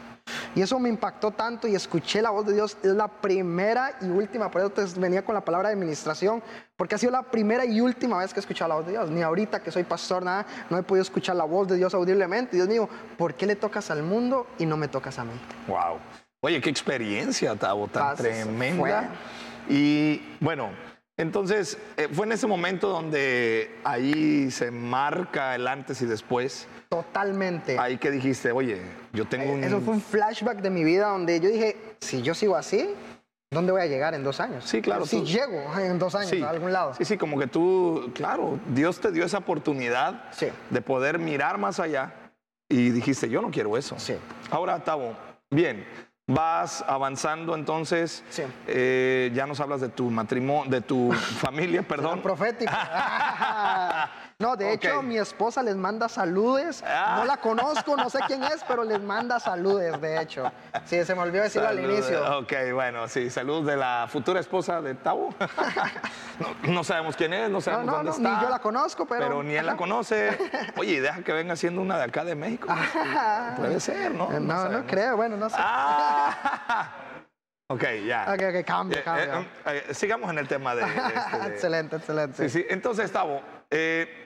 Y 0.55 0.61
eso 0.61 0.79
me 0.79 0.89
impactó 0.89 1.31
tanto 1.31 1.67
y 1.67 1.75
escuché 1.75 2.21
la 2.21 2.29
voz 2.29 2.45
de 2.45 2.53
Dios. 2.53 2.77
Es 2.83 2.93
la 2.93 3.07
primera 3.07 3.97
y 4.01 4.05
última, 4.05 4.51
por 4.51 4.61
eso 4.61 4.69
te 4.69 4.99
venía 4.99 5.25
con 5.25 5.33
la 5.33 5.43
palabra 5.43 5.69
de 5.69 5.75
administración, 5.75 6.43
porque 6.75 6.95
ha 6.95 6.97
sido 6.97 7.11
la 7.11 7.23
primera 7.23 7.65
y 7.65 7.81
última 7.81 8.19
vez 8.19 8.33
que 8.33 8.39
he 8.39 8.41
escuchado 8.41 8.69
la 8.69 8.75
voz 8.75 8.85
de 8.85 8.91
Dios. 8.91 9.09
Ni 9.09 9.21
ahorita 9.21 9.63
que 9.63 9.71
soy 9.71 9.83
pastor, 9.83 10.23
nada, 10.23 10.45
no 10.69 10.77
he 10.77 10.83
podido 10.83 11.01
escuchar 11.01 11.35
la 11.35 11.43
voz 11.43 11.67
de 11.67 11.77
Dios 11.77 11.93
audiblemente. 11.93 12.55
Dios 12.55 12.67
mío, 12.67 12.87
¿por 13.17 13.33
qué 13.33 13.45
le 13.47 13.55
tocas 13.55 13.89
al 13.89 14.03
mundo 14.03 14.47
y 14.59 14.65
no 14.65 14.77
me 14.77 14.87
tocas 14.87 15.17
a 15.17 15.23
mí? 15.23 15.33
Wow. 15.67 15.99
Oye, 16.41 16.61
qué 16.61 16.69
experiencia, 16.69 17.55
Tavo, 17.55 17.87
tan 17.87 18.15
tremenda. 18.15 19.09
Y 19.69 20.21
bueno, 20.39 20.69
entonces 21.17 21.77
eh, 21.97 22.07
fue 22.11 22.25
en 22.25 22.31
ese 22.31 22.47
momento 22.47 22.89
donde 22.89 23.75
ahí 23.83 24.49
se 24.51 24.71
marca 24.71 25.55
el 25.55 25.67
antes 25.67 26.01
y 26.01 26.05
después. 26.05 26.67
Totalmente. 26.89 27.77
Ahí 27.79 27.97
que 27.97 28.11
dijiste, 28.11 28.51
oye, 28.51 28.81
yo 29.13 29.25
tengo 29.25 29.51
un. 29.53 29.63
Eh, 29.63 29.67
Eso 29.67 29.79
fue 29.81 29.93
un 29.93 30.01
flashback 30.01 30.59
de 30.61 30.69
mi 30.69 30.83
vida 30.83 31.07
donde 31.09 31.39
yo 31.39 31.49
dije, 31.49 31.75
si 31.99 32.21
yo 32.21 32.33
sigo 32.33 32.55
así, 32.55 32.89
¿dónde 33.51 33.71
voy 33.71 33.81
a 33.81 33.85
llegar 33.85 34.13
en 34.15 34.23
dos 34.23 34.39
años? 34.39 34.63
Sí, 34.65 34.81
claro, 34.81 35.05
Si 35.05 35.19
tú- 35.19 35.25
llego 35.25 35.61
en 35.79 35.99
dos 35.99 36.15
años 36.15 36.29
Sí. 36.31 36.41
a 36.41 36.49
algún 36.49 36.73
lado. 36.73 36.93
Sí, 36.95 37.05
sí, 37.05 37.17
como 37.17 37.37
que 37.39 37.47
tú, 37.47 38.11
claro, 38.15 38.59
Dios 38.73 38.99
te 38.99 39.11
dio 39.11 39.23
esa 39.25 39.37
oportunidad 39.39 40.31
Sí. 40.33 40.47
de 40.71 40.81
poder 40.81 41.19
mirar 41.19 41.57
más 41.59 41.79
allá 41.79 42.13
y 42.69 42.89
dijiste, 42.89 43.29
yo 43.29 43.41
no 43.41 43.51
quiero 43.51 43.77
eso. 43.77 43.95
Sí. 43.99 44.15
Ahora, 44.49 44.83
Tavo, 44.83 45.15
bien, 45.51 45.85
vas 46.33 46.83
avanzando 46.87 47.55
entonces, 47.55 48.23
Sí. 48.29 48.43
eh, 48.67 49.31
ya 49.33 49.45
nos 49.45 49.59
hablas 49.59 49.81
de 49.81 49.89
tu 49.89 50.09
matrimonio, 50.09 50.69
de 50.71 50.81
tu 50.81 51.11
familia, 51.39 51.83
perdón. 51.83 52.21
Profético. 52.21 52.71
no, 54.39 54.55
de 54.55 54.73
hecho, 54.73 55.01
mi 55.01 55.17
esposa 55.17 55.63
les 55.63 55.75
manda 55.75 56.09
saludes. 56.09 56.83
Ah. 56.85 57.15
No 57.19 57.25
la 57.25 57.37
conozco, 57.41 57.95
no 57.95 58.09
sé 58.09 58.19
quién 58.27 58.43
es, 58.43 58.63
pero 58.67 58.83
les 58.83 59.01
manda 59.01 59.39
saludes, 59.39 59.99
de 60.01 60.21
hecho. 60.21 60.51
Sí, 60.85 61.03
se 61.05 61.15
me 61.15 61.21
olvidó 61.21 61.43
decirlo 61.43 61.67
al 61.69 61.79
inicio. 61.79 62.39
Ok, 62.39 62.53
bueno, 62.73 63.07
sí, 63.07 63.29
salud 63.29 63.65
de 63.65 63.77
la 63.77 64.07
futura 64.09 64.39
esposa 64.39 64.81
de 64.81 64.95
Tavo. 64.95 65.33
no, 66.39 66.71
no 66.73 66.83
sabemos 66.83 67.15
quién 67.15 67.33
es, 67.33 67.49
no 67.49 67.61
sabemos 67.61 67.85
no, 67.85 67.93
dónde 67.93 68.11
está. 68.11 68.35
ni 68.37 68.41
yo 68.43 68.49
la 68.49 68.59
conozco, 68.59 69.05
pero. 69.05 69.21
Pero 69.21 69.43
ni 69.43 69.55
él 69.55 69.65
la 69.65 69.77
conoce. 69.77 70.37
Oye, 70.77 70.99
deja 71.01 71.21
que 71.23 71.31
venga 71.33 71.55
siendo 71.55 71.81
una 71.81 71.97
de 71.97 72.03
acá 72.03 72.23
de 72.23 72.35
México. 72.35 72.67
Puede 73.57 73.79
ser, 73.79 74.13
¿no? 74.13 74.29
No, 74.39 74.69
no, 74.69 74.85
creo, 74.85 75.15
bueno, 75.15 75.37
no 75.37 75.49
sé. 75.49 75.55
Ah. 75.59 76.91
ok, 77.67 77.83
ya. 78.05 78.25
Ok, 78.33 78.41
ok, 78.49 78.65
cambio, 78.65 79.03
cambio. 79.03 79.39
eh, 79.65 79.85
eh, 79.89 79.93
sigamos 79.93 80.29
en 80.31 80.37
el 80.39 80.47
tema 80.47 80.75
de 80.75 80.83
este, 80.83 81.37
de- 81.37 81.47
excelente, 81.53 81.95
excelente. 81.97 82.49
Sí, 82.49 82.59
sí. 82.59 82.65
Entonces, 82.69 83.11
Tavo, 83.11 83.41
eh, 83.69 84.22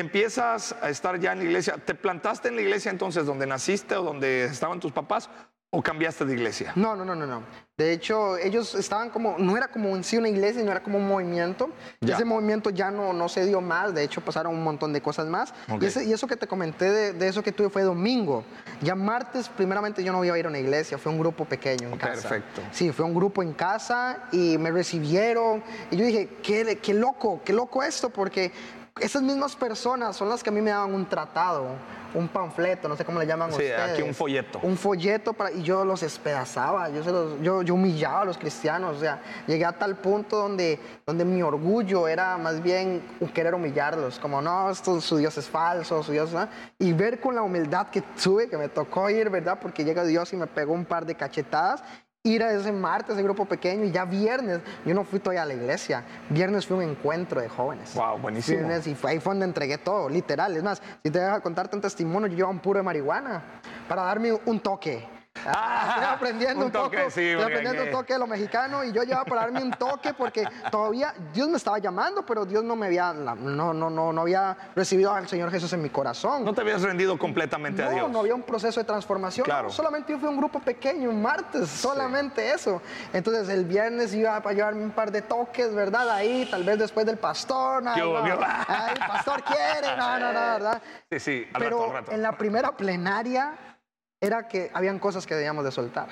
empiezas 0.00 0.74
a 0.82 0.88
estar 0.90 1.18
ya 1.20 1.32
en 1.32 1.38
la 1.38 1.44
iglesia. 1.44 1.76
¿Te 1.84 1.94
plantaste 1.94 2.48
en 2.48 2.56
la 2.56 2.62
iglesia 2.62 2.90
entonces 2.90 3.26
donde 3.26 3.46
naciste 3.46 3.94
o 3.96 4.02
donde 4.02 4.44
estaban 4.44 4.80
tus 4.80 4.92
papás 4.92 5.28
o 5.72 5.82
cambiaste 5.82 6.24
de 6.24 6.32
iglesia? 6.34 6.72
No, 6.74 6.96
no, 6.96 7.04
no, 7.04 7.14
no, 7.14 7.26
no. 7.26 7.42
De 7.76 7.92
hecho, 7.92 8.36
ellos 8.36 8.74
estaban 8.74 9.08
como, 9.10 9.36
no 9.38 9.56
era 9.56 9.68
como 9.68 9.96
en 9.96 10.04
sí 10.04 10.18
una 10.18 10.28
iglesia, 10.28 10.62
no 10.64 10.70
era 10.70 10.82
como 10.82 10.98
un 10.98 11.06
movimiento. 11.08 11.70
Ya. 12.00 12.16
Ese 12.16 12.24
movimiento 12.24 12.68
ya 12.70 12.90
no, 12.90 13.12
no 13.12 13.28
se 13.28 13.46
dio 13.46 13.60
más, 13.60 13.94
de 13.94 14.02
hecho 14.02 14.20
pasaron 14.20 14.54
un 14.54 14.62
montón 14.62 14.92
de 14.92 15.00
cosas 15.00 15.26
más. 15.28 15.54
Ok. 15.70 15.82
Y, 15.82 15.86
ese- 15.86 16.04
y 16.04 16.12
eso 16.12 16.26
que 16.26 16.36
te 16.36 16.46
comenté 16.46 16.90
de, 16.90 17.12
de 17.14 17.28
eso 17.28 17.42
que 17.42 17.52
tuve 17.52 17.70
fue 17.70 17.82
domingo. 17.82 18.44
Ya 18.82 18.94
martes, 18.94 19.48
primeramente 19.48 20.02
yo 20.04 20.12
no 20.12 20.22
iba 20.24 20.34
a 20.34 20.38
ir 20.38 20.44
a 20.46 20.48
una 20.48 20.58
iglesia, 20.58 20.98
fue 20.98 21.10
un 21.12 21.18
grupo 21.20 21.44
pequeño 21.46 21.88
en 21.88 21.96
casa. 21.96 22.28
Perfecto. 22.28 22.62
Sí, 22.72 22.92
fue 22.92 23.04
un 23.06 23.14
grupo 23.14 23.42
en 23.42 23.52
casa 23.54 24.24
y 24.32 24.58
me 24.58 24.70
recibieron. 24.70 25.62
Y 25.90 25.96
yo 25.96 26.04
dije, 26.04 26.28
qué, 26.42 26.78
qué 26.82 26.92
loco, 26.94 27.40
qué 27.44 27.52
loco 27.54 27.82
esto, 27.82 28.10
porque 28.10 28.52
esas 29.00 29.22
mismas 29.22 29.54
personas 29.56 30.16
son 30.16 30.28
las 30.28 30.42
que 30.42 30.50
a 30.50 30.52
mí 30.52 30.60
me 30.60 30.70
daban 30.70 30.92
un 30.94 31.06
tratado, 31.06 31.66
un 32.12 32.26
panfleto, 32.28 32.88
no 32.88 32.96
sé 32.96 33.04
cómo 33.04 33.20
le 33.20 33.26
llaman 33.26 33.50
Sí, 33.50 33.54
ustedes. 33.62 33.92
aquí 33.92 34.02
un 34.02 34.14
folleto. 34.14 34.58
Un 34.62 34.76
folleto 34.76 35.32
para, 35.32 35.52
y 35.52 35.62
yo 35.62 35.84
los 35.84 36.00
despedazaba, 36.00 36.88
yo, 36.90 37.04
se 37.04 37.12
los- 37.12 37.40
yo, 37.40 37.62
yo 37.62 37.74
humillaba 37.74 38.22
a 38.22 38.24
los 38.24 38.36
cristianos, 38.36 38.96
o 38.96 39.00
sea, 39.00 39.20
llegué 39.46 39.64
a 39.64 39.72
tal 39.72 39.96
punto 39.96 40.36
donde, 40.36 40.80
donde 41.06 41.24
mi 41.24 41.40
orgullo 41.42 42.08
era 42.08 42.36
más 42.36 42.62
bien 42.62 43.02
querer 43.32 43.54
humillarlos, 43.54 44.18
como 44.18 44.42
no, 44.42 44.70
esto, 44.70 45.00
su 45.00 45.18
Dios 45.18 45.38
es 45.38 45.48
falso, 45.48 46.02
su 46.02 46.10
Dios, 46.12 46.32
¿no? 46.32 46.48
y 46.78 46.92
ver 46.92 47.20
con 47.20 47.34
la 47.36 47.42
humildad 47.42 47.88
que 47.90 48.02
tuve, 48.02 48.48
que 48.48 48.56
me 48.56 48.68
tocó 48.68 49.08
ir, 49.08 49.30
¿verdad? 49.30 49.58
Porque 49.62 49.84
llega 49.84 50.04
Dios 50.04 50.32
y 50.32 50.36
me 50.36 50.46
pegó 50.48 50.72
un 50.72 50.84
par 50.84 51.06
de 51.06 51.14
cachetadas, 51.14 51.82
ir 52.22 52.42
a 52.42 52.52
ese 52.52 52.70
martes, 52.70 53.14
ese 53.14 53.22
grupo 53.22 53.46
pequeño, 53.46 53.84
y 53.84 53.92
ya 53.92 54.04
viernes, 54.04 54.60
yo 54.84 54.94
no 54.94 55.04
fui 55.04 55.20
todavía 55.20 55.42
a 55.42 55.46
la 55.46 55.54
iglesia, 55.54 56.04
viernes 56.28 56.66
fue 56.66 56.76
un 56.76 56.82
encuentro 56.82 57.40
de 57.40 57.48
jóvenes. 57.48 57.94
Wow, 57.94 58.18
buenísimo. 58.18 58.58
Viernes 58.58 58.86
y 58.86 58.94
fue 58.94 59.12
ahí 59.12 59.20
fue 59.20 59.32
donde 59.32 59.46
entregué 59.46 59.78
todo, 59.78 60.08
literal. 60.10 60.54
Es 60.54 60.62
más, 60.62 60.82
si 61.02 61.10
te 61.10 61.18
dejo 61.18 61.40
contarte 61.40 61.76
un 61.76 61.82
testimonio, 61.82 62.28
yo 62.28 62.36
llevaba 62.36 62.52
un 62.52 62.60
puro 62.60 62.78
de 62.78 62.82
marihuana 62.82 63.42
para 63.88 64.02
darme 64.02 64.38
un 64.44 64.60
toque. 64.60 65.19
Ah, 65.46 65.86
estoy 65.96 66.04
aprendiendo 66.14 66.66
un 66.66 66.72
toque, 66.72 66.98
poco, 66.98 67.10
sí, 67.10 67.20
estoy 67.30 67.42
aprendiendo 67.44 67.82
un 67.84 67.90
toque 67.90 68.12
de 68.12 68.18
lo 68.18 68.26
mexicano 68.26 68.84
y 68.84 68.92
yo 68.92 69.02
llevaba 69.02 69.24
para 69.24 69.40
darme 69.42 69.62
un 69.62 69.70
toque 69.72 70.12
porque 70.14 70.44
todavía 70.70 71.14
Dios 71.32 71.48
me 71.48 71.56
estaba 71.56 71.78
llamando, 71.78 72.24
pero 72.26 72.44
Dios 72.44 72.62
no 72.64 72.76
me 72.76 72.86
había, 72.86 73.12
no, 73.12 73.72
no, 73.72 73.90
no, 73.90 74.12
no 74.12 74.20
había 74.20 74.56
recibido 74.74 75.12
al 75.12 75.28
Señor 75.28 75.50
Jesús 75.50 75.72
en 75.72 75.82
mi 75.82 75.90
corazón. 75.90 76.44
No 76.44 76.52
te 76.52 76.60
habías 76.60 76.82
rendido 76.82 77.18
completamente 77.18 77.82
a 77.82 77.86
No, 77.86 77.92
Dios. 77.92 78.10
no 78.10 78.20
había 78.20 78.34
un 78.34 78.42
proceso 78.42 78.80
de 78.80 78.84
transformación. 78.84 79.44
Claro. 79.44 79.68
no, 79.68 79.72
solamente 79.72 80.12
yo 80.12 80.18
fui 80.18 80.28
a 80.28 80.30
un 80.30 80.36
grupo 80.38 80.60
pequeño, 80.60 81.10
un 81.10 81.22
martes, 81.22 81.68
solamente 81.68 82.52
eso. 82.52 82.82
Entonces 83.12 83.48
el 83.48 83.64
viernes 83.64 84.14
iba 84.14 84.40
para 84.42 84.54
llevarme 84.54 84.82
un 84.84 84.90
par 84.90 85.10
de 85.10 85.22
toques, 85.22 85.74
¿verdad? 85.74 86.10
Ahí, 86.10 86.46
tal 86.50 86.64
vez 86.64 86.78
después 86.78 87.06
del 87.06 87.16
pastor. 87.18 87.82
¿Qué 87.94 88.02
hubo, 88.02 88.18
no. 88.20 88.34
hubo? 88.34 88.44
Ay, 88.68 88.92
el 88.94 88.98
pastor 89.06 89.42
quiere. 89.44 89.96
No, 89.96 90.18
no, 90.18 90.32
no, 90.32 90.40
¿verdad? 90.40 90.82
Sí, 91.10 91.20
sí, 91.20 91.48
al 91.52 91.60
Pero 91.62 91.78
rato, 91.78 91.90
al 91.90 91.92
rato. 92.04 92.12
en 92.12 92.22
la 92.22 92.32
primera 92.32 92.72
plenaria 92.76 93.52
era 94.22 94.46
que 94.48 94.70
habían 94.74 94.98
cosas 94.98 95.26
que 95.26 95.34
debíamos 95.34 95.64
de 95.64 95.70
soltar. 95.72 96.08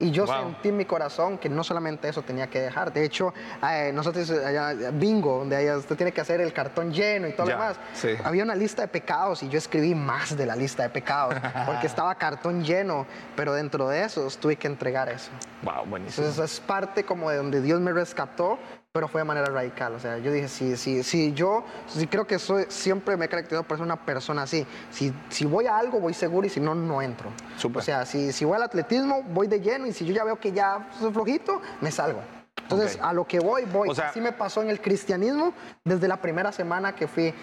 Y 0.00 0.10
yo 0.10 0.26
Wow. 0.26 0.34
sentí 0.54 0.70
en 0.70 0.76
mi 0.76 0.84
corazón 0.86 1.38
que 1.38 1.48
no 1.48 1.62
solamente 1.62 2.08
eso 2.08 2.22
tenía 2.22 2.48
que 2.48 2.60
dejar. 2.60 2.92
De 2.92 3.04
hecho, 3.04 3.32
eh, 3.70 3.92
nosotros 3.94 4.28
allá, 4.28 4.90
bingo, 4.90 5.38
donde 5.38 5.54
allá 5.54 5.76
usted 5.76 5.94
tiene 5.94 6.10
que 6.10 6.20
hacer 6.20 6.40
el 6.40 6.52
cartón 6.52 6.92
lleno 6.92 7.28
y 7.28 7.32
todo 7.32 7.46
Ya, 7.46 7.54
lo 7.56 7.62
demás. 7.62 7.76
sí. 7.92 8.08
Había 8.24 8.42
una 8.42 8.56
lista 8.56 8.82
de 8.82 8.88
pecados 8.88 9.44
y 9.44 9.48
yo 9.48 9.56
escribí 9.58 9.94
más 9.94 10.36
de 10.36 10.46
la 10.46 10.56
lista 10.56 10.82
de 10.82 10.88
pecados 10.88 11.34
porque 11.66 11.86
estaba 11.86 12.12
cartón 12.16 12.64
lleno, 12.64 13.06
pero 13.36 13.54
dentro 13.54 13.86
de 13.88 14.02
esos 14.02 14.36
tuve 14.38 14.56
que 14.56 14.66
entregar 14.66 15.08
eso. 15.08 15.30
Wow, 15.62 15.86
buenísimo. 15.86 16.26
Entonces 16.26 16.52
es 16.54 16.60
parte 16.60 17.04
como 17.04 17.30
de 17.30 17.36
donde 17.36 17.60
Dios 17.62 17.80
me 17.80 17.92
rescató, 17.92 18.58
pero 18.94 19.08
fue 19.08 19.22
de 19.22 19.24
manera 19.24 19.46
radical. 19.48 19.92
O 19.94 19.98
sea, 19.98 20.18
yo 20.18 20.30
dije, 20.30 20.46
sí, 20.46 20.76
sí, 20.76 21.02
sí, 21.02 21.32
yo 21.34 21.64
sí 21.88 22.06
creo 22.06 22.28
que 22.28 22.38
soy, 22.38 22.66
siempre 22.68 23.16
me 23.16 23.24
he 23.24 23.28
caracterizado 23.28 23.64
por 23.64 23.76
ser 23.76 23.84
una 23.84 24.06
persona 24.06 24.42
así. 24.42 24.64
Si, 24.90 25.12
si 25.30 25.44
voy 25.46 25.66
a 25.66 25.76
algo, 25.76 25.98
voy 25.98 26.14
seguro 26.14 26.46
y 26.46 26.50
si 26.50 26.60
no, 26.60 26.76
no 26.76 27.02
entro. 27.02 27.28
Súper. 27.56 27.80
O 27.80 27.82
sea, 27.84 28.06
si, 28.06 28.30
si 28.30 28.44
voy 28.44 28.54
al 28.54 28.62
atletismo, 28.62 29.24
voy 29.24 29.48
de 29.48 29.60
lleno 29.60 29.86
y 29.88 29.92
si 29.92 30.06
yo 30.06 30.14
ya 30.14 30.22
veo 30.22 30.38
que 30.38 30.52
ya 30.52 30.88
soy 31.00 31.12
flojito, 31.12 31.60
me 31.80 31.90
salgo. 31.90 32.20
Entonces, 32.62 32.94
Ok. 32.94 33.02
a 33.04 33.12
lo 33.12 33.26
que 33.26 33.40
voy, 33.40 33.64
voy. 33.64 33.88
O 33.88 33.94
sea- 33.96 34.10
Así 34.10 34.20
me 34.20 34.30
pasó 34.30 34.62
en 34.62 34.70
el 34.70 34.80
cristianismo 34.80 35.52
desde 35.84 36.06
la 36.06 36.18
primera 36.18 36.52
semana 36.52 36.94
que 36.94 37.08
fui 37.08 37.34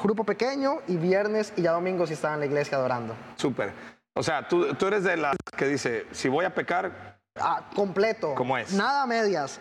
grupo 0.00 0.22
pequeño 0.22 0.82
y 0.86 0.94
viernes 0.98 1.52
y 1.56 1.62
ya 1.62 1.72
domingo 1.72 2.06
sí 2.06 2.12
estaba 2.12 2.34
en 2.34 2.40
la 2.40 2.46
iglesia 2.46 2.78
adorando. 2.78 3.16
Súper. 3.34 3.72
O 4.14 4.22
sea, 4.22 4.46
tú, 4.46 4.72
tú 4.74 4.86
eres 4.86 5.02
de 5.02 5.16
las 5.16 5.34
que 5.56 5.66
dice, 5.66 6.06
si 6.12 6.28
voy 6.28 6.44
a 6.44 6.54
pecar, 6.54 7.11
Ah, 7.36 7.62
completo. 7.74 8.34
¿Cómo 8.34 8.58
es? 8.58 8.72
Nada 8.74 9.06
medias. 9.06 9.58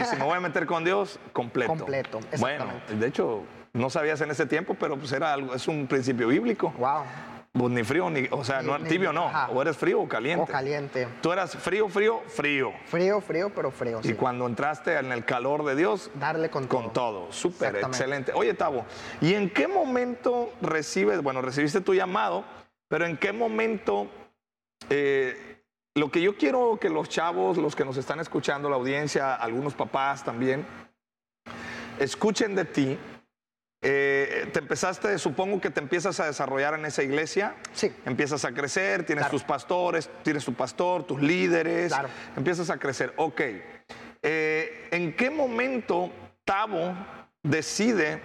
y 0.00 0.04
si 0.04 0.16
me 0.16 0.24
voy 0.24 0.36
a 0.36 0.40
meter 0.40 0.66
con 0.66 0.84
Dios, 0.84 1.18
completo. 1.32 1.68
Completo, 1.74 2.20
Bueno, 2.38 2.66
de 2.88 3.06
hecho, 3.06 3.44
no 3.72 3.88
sabías 3.88 4.20
en 4.20 4.30
ese 4.30 4.46
tiempo, 4.46 4.74
pero 4.74 4.96
pues 4.98 5.12
era 5.12 5.32
algo, 5.32 5.54
es 5.54 5.68
un 5.68 5.86
principio 5.86 6.28
bíblico. 6.28 6.72
wow. 6.78 7.02
Pues 7.56 7.70
ni 7.70 7.84
frío, 7.84 8.10
ni, 8.10 8.26
o 8.32 8.42
sea, 8.42 8.62
Ni- 8.62 8.66
no, 8.66 8.78
ni- 8.78 8.88
tibio 8.88 9.12
no. 9.12 9.26
ajá. 9.28 9.48
O 9.52 9.62
eres 9.62 9.76
frío 9.76 10.00
o 10.00 10.08
caliente. 10.08 10.42
O 10.42 10.44
caliente. 10.44 11.06
Tú 11.22 11.30
eras 11.32 11.54
frío, 11.56 11.88
frío, 11.88 12.20
frío. 12.26 12.72
Frío, 12.86 13.20
frío, 13.20 13.52
pero 13.54 13.70
frío. 13.70 14.00
Y 14.02 14.08
sí. 14.08 14.14
cuando 14.14 14.44
entraste 14.48 14.98
en 14.98 15.12
el 15.12 15.24
calor 15.24 15.64
de 15.64 15.76
Dios, 15.76 16.10
Darle 16.14 16.50
con, 16.50 16.66
con 16.66 16.92
todo. 16.92 17.30
Súper, 17.30 17.76
excelente. 17.76 18.32
Oye, 18.34 18.54
Tavo, 18.54 18.84
¿y 19.20 19.34
en 19.34 19.50
qué 19.50 19.68
momento 19.68 20.52
recibes, 20.62 21.22
bueno, 21.22 21.42
recibiste 21.42 21.80
tu 21.80 21.94
llamado, 21.94 22.42
pero 22.88 23.06
en 23.06 23.16
qué 23.16 23.32
momento, 23.32 24.08
eh, 24.90 25.53
lo 25.96 26.10
que 26.10 26.20
yo 26.20 26.36
quiero 26.36 26.78
que 26.80 26.88
los 26.88 27.08
chavos, 27.08 27.56
los 27.56 27.76
que 27.76 27.84
nos 27.84 27.96
están 27.96 28.18
escuchando, 28.20 28.68
la 28.68 28.76
audiencia, 28.76 29.34
algunos 29.34 29.74
papás 29.74 30.24
también, 30.24 30.66
escuchen 31.98 32.54
de 32.54 32.64
ti. 32.64 32.98
Eh, 33.86 34.48
te 34.52 34.60
empezaste, 34.60 35.18
supongo 35.18 35.60
que 35.60 35.68
te 35.70 35.78
empiezas 35.78 36.18
a 36.18 36.24
desarrollar 36.26 36.74
en 36.74 36.86
esa 36.86 37.02
iglesia. 37.02 37.54
Sí. 37.74 37.92
Empiezas 38.06 38.44
a 38.46 38.52
crecer, 38.52 39.04
tienes 39.04 39.24
Claro. 39.24 39.32
tus 39.32 39.44
pastores, 39.44 40.08
tienes 40.22 40.44
tu 40.44 40.54
pastor, 40.54 41.04
tus 41.04 41.20
líderes. 41.20 41.92
Claro. 41.92 42.08
Empiezas 42.34 42.70
a 42.70 42.78
crecer. 42.78 43.12
Ok. 43.16 43.40
Eh, 44.22 44.88
¿En 44.90 45.14
qué 45.14 45.28
momento 45.30 46.10
Tavo 46.44 46.94
decide 47.42 48.22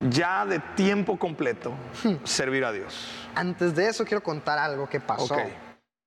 ya 0.00 0.46
de 0.46 0.58
tiempo 0.74 1.18
completo 1.18 1.74
Hmm. 2.02 2.24
servir 2.24 2.64
a 2.64 2.72
Dios? 2.72 3.28
Antes 3.34 3.74
de 3.74 3.88
eso 3.88 4.06
quiero 4.06 4.22
contar 4.22 4.58
algo 4.58 4.88
que 4.88 5.00
pasó. 5.00 5.34
Ok. 5.34 5.40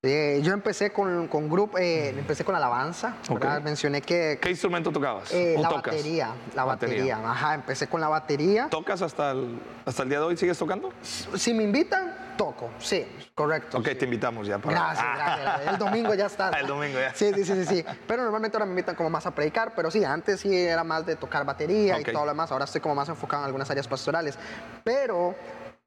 Eh, 0.04 0.40
yo 0.42 0.52
empecé 0.52 0.90
con, 0.92 1.28
con 1.28 1.48
grupo, 1.48 1.78
eh, 1.78 2.08
empecé 2.08 2.44
con 2.44 2.56
alabanza. 2.56 3.14
Mencioné 3.62 4.02
que 4.02 4.36
¿Qué 4.42 4.50
instrumento 4.50 4.90
tocabas? 4.90 5.32
eh, 5.32 5.54
¿O 5.56 5.62
la 5.62 5.68
tocas? 5.68 5.94
batería, 5.94 6.30
la 6.56 6.64
Batería. 6.64 7.14
batería. 7.18 7.30
Ajá, 7.30 7.54
empecé 7.54 7.86
con 7.86 8.00
la 8.00 8.08
batería. 8.08 8.66
¿Tocas 8.68 9.00
hasta 9.00 9.30
el, 9.30 9.60
hasta 9.86 10.02
el 10.02 10.08
día 10.08 10.18
de 10.18 10.24
hoy? 10.24 10.36
¿Sigues 10.36 10.58
tocando? 10.58 10.92
Si 11.02 11.54
me 11.54 11.62
invitan, 11.62 12.34
toco. 12.36 12.70
Sí, 12.80 13.06
correcto. 13.32 13.78
Ok, 13.78 13.90
sí. 13.90 13.94
te 13.94 14.04
invitamos 14.06 14.44
ya. 14.48 14.58
Para... 14.58 14.74
Gracias, 14.76 15.06
Ah. 15.08 15.14
gracias. 15.38 15.72
El 15.72 15.78
domingo 15.86 16.14
ya 16.14 16.26
está. 16.26 16.48
El 16.50 16.66
domingo 16.66 16.98
ya. 16.98 17.14
Sí, 17.14 17.32
sí, 17.36 17.44
sí, 17.44 17.64
sí. 17.64 17.84
Pero 18.08 18.24
normalmente 18.24 18.56
ahora 18.56 18.66
me 18.66 18.72
invitan 18.72 18.96
como 18.96 19.08
más 19.08 19.24
a 19.26 19.30
predicar, 19.30 19.72
pero 19.76 19.88
sí, 19.88 20.02
antes 20.04 20.40
sí 20.40 20.52
era 20.52 20.82
más 20.82 21.06
de 21.06 21.14
tocar 21.14 21.44
batería 21.46 21.94
Ok. 21.98 22.08
y 22.08 22.12
todo 22.12 22.24
lo 22.24 22.32
demás. 22.32 22.50
Ahora 22.50 22.64
estoy 22.64 22.80
como 22.80 22.96
más 22.96 23.08
enfocado 23.08 23.44
en 23.44 23.46
algunas 23.46 23.70
áreas 23.70 23.86
pastorales. 23.86 24.36
Pero 24.82 25.36